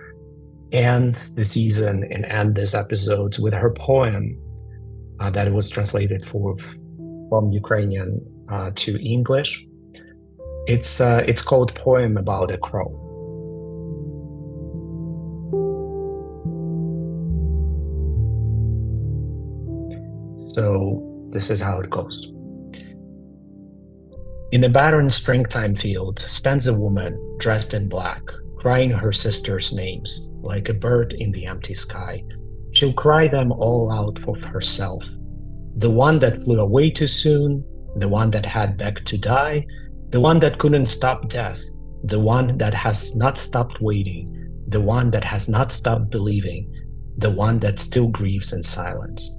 end 0.71 1.15
the 1.35 1.45
season 1.45 2.07
and 2.11 2.25
end 2.25 2.55
this 2.55 2.73
episode 2.73 3.39
with 3.39 3.53
her 3.53 3.71
poem 3.71 4.37
uh, 5.19 5.31
that 5.31 5.51
was 5.51 5.69
translated 5.69 6.25
for, 6.25 6.55
from 7.29 7.51
Ukrainian 7.51 8.21
uh, 8.49 8.71
to 8.75 8.97
English. 9.03 9.65
It's 10.67 10.99
uh, 10.99 11.23
it's 11.25 11.41
called 11.41 11.73
"Poem 11.75 12.17
About 12.17 12.51
a 12.51 12.57
Crow." 12.57 13.06
So 20.57 21.29
this 21.29 21.51
is 21.51 21.61
how 21.61 21.81
it 21.81 21.91
goes. 21.91 22.31
In 24.51 24.63
a 24.63 24.69
barren 24.69 25.07
springtime 25.07 25.75
field 25.75 26.17
stands 26.27 26.67
a 26.67 26.73
woman 26.73 27.13
dressed 27.37 27.75
in 27.75 27.87
black, 27.87 28.23
crying 28.55 28.89
her 28.89 29.11
sisters' 29.11 29.71
names 29.71 30.31
like 30.41 30.69
a 30.69 30.73
bird 30.73 31.13
in 31.13 31.31
the 31.31 31.45
empty 31.45 31.75
sky. 31.75 32.23
She'll 32.71 32.91
cry 32.91 33.27
them 33.27 33.51
all 33.51 33.91
out 33.91 34.17
for 34.17 34.35
herself. 34.35 35.07
The 35.75 35.91
one 35.91 36.17
that 36.21 36.41
flew 36.41 36.59
away 36.59 36.89
too 36.89 37.05
soon, 37.05 37.63
the 37.97 38.09
one 38.09 38.31
that 38.31 38.47
had 38.47 38.79
begged 38.79 39.05
to 39.09 39.17
die, 39.19 39.63
the 40.09 40.21
one 40.21 40.39
that 40.39 40.57
couldn't 40.57 40.87
stop 40.87 41.29
death, 41.29 41.61
the 42.03 42.19
one 42.19 42.57
that 42.57 42.73
has 42.73 43.15
not 43.15 43.37
stopped 43.37 43.79
waiting, 43.79 44.25
the 44.69 44.81
one 44.81 45.11
that 45.11 45.23
has 45.23 45.47
not 45.47 45.71
stopped 45.71 46.09
believing, 46.09 46.73
the 47.19 47.29
one 47.29 47.59
that 47.59 47.77
still 47.77 48.07
grieves 48.07 48.53
in 48.53 48.63
silence. 48.63 49.31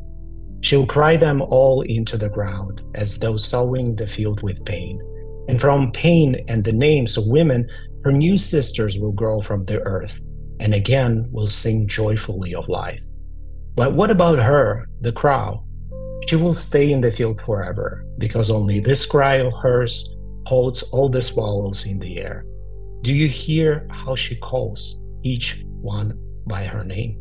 She'll 0.61 0.87
cry 0.87 1.17
them 1.17 1.43
all 1.43 1.83
into 1.83 2.17
the 2.17 2.29
ground 2.29 2.83
as 2.95 3.19
though 3.19 3.37
sowing 3.37 3.95
the 3.95 4.07
field 4.07 4.43
with 4.43 4.65
pain. 4.65 5.01
And 5.49 5.61
from 5.61 5.93
pain 5.93 6.37
and 6.49 6.65
the 6.65 6.73
names 6.73 7.17
of 7.17 7.27
women, 7.27 7.69
her 8.05 8.13
new 8.13 8.37
sisters 8.37 8.99
will 8.99 9.13
grow 9.13 9.41
from 9.41 9.65
the 9.65 9.81
earth 9.81 10.21
and 10.61 10.75
again 10.75 11.29
will 11.31 11.47
sing 11.47 11.87
joyfully 11.87 12.55
of 12.55 12.69
life. 12.69 13.01
But 13.77 13.95
what 13.95 14.11
about 14.11 14.41
her, 14.41 14.89
the 15.01 15.13
crow? 15.13 15.63
She 16.27 16.37
will 16.37 16.55
stay 16.55 16.93
in 16.93 17.01
the 17.01 17.13
field 17.13 17.41
forever 17.41 18.05
because 18.19 18.51
only 18.51 18.81
this 18.81 19.07
cry 19.07 19.37
of 19.37 19.53
hers 19.63 20.17
holds 20.47 20.83
all 20.85 21.09
the 21.09 21.23
swallows 21.23 21.87
in 21.87 21.99
the 21.99 22.19
air. 22.19 22.45
Do 23.03 23.15
you 23.15 23.29
hear 23.29 23.87
how 23.91 24.17
she 24.17 24.35
calls 24.37 24.99
each 25.23 25.65
one 25.81 26.19
by 26.47 26.65
her 26.65 26.83
name? 26.83 27.21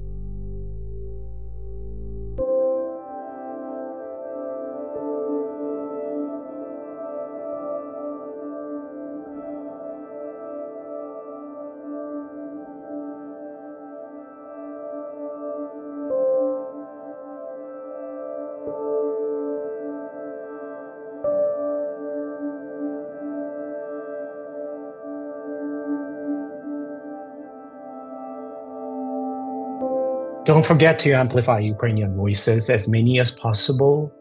Don't 30.46 30.64
forget 30.64 30.98
to 31.00 31.12
amplify 31.12 31.60
Ukrainian 31.60 32.16
voices 32.16 32.68
as 32.68 32.88
many 32.88 33.20
as 33.20 33.30
possible 33.30 34.12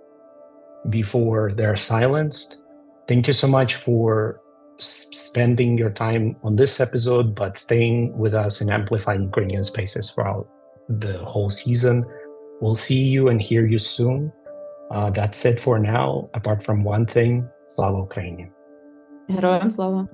before 0.90 1.52
they're 1.54 1.76
silenced. 1.76 2.58
Thank 3.08 3.28
you 3.28 3.34
so 3.34 3.48
much 3.48 3.76
for 3.76 4.40
spending 4.78 5.78
your 5.78 5.90
time 5.90 6.36
on 6.44 6.56
this 6.56 6.80
episode, 6.80 7.36
but 7.36 7.58
staying 7.58 8.18
with 8.18 8.34
us 8.34 8.62
in 8.62 8.70
amplifying 8.70 9.24
Ukrainian 9.24 9.64
spaces 9.64 10.12
throughout 10.12 10.48
the 10.90 11.18
whole 11.20 11.50
season. 11.50 12.06
We'll 12.62 12.76
see 12.76 13.02
you 13.02 13.30
and 13.30 13.42
hear 13.42 13.66
you 13.66 13.80
soon. 13.80 14.32
Uh, 14.92 15.10
that's 15.10 15.44
it 15.46 15.60
for 15.60 15.80
now, 15.80 16.30
apart 16.34 16.64
from 16.64 16.84
one 16.84 17.06
thing. 17.06 17.48
Slava 17.76 17.98
Ukraini. 18.06 18.52
Героям 19.30 19.72
слава! 19.72 20.10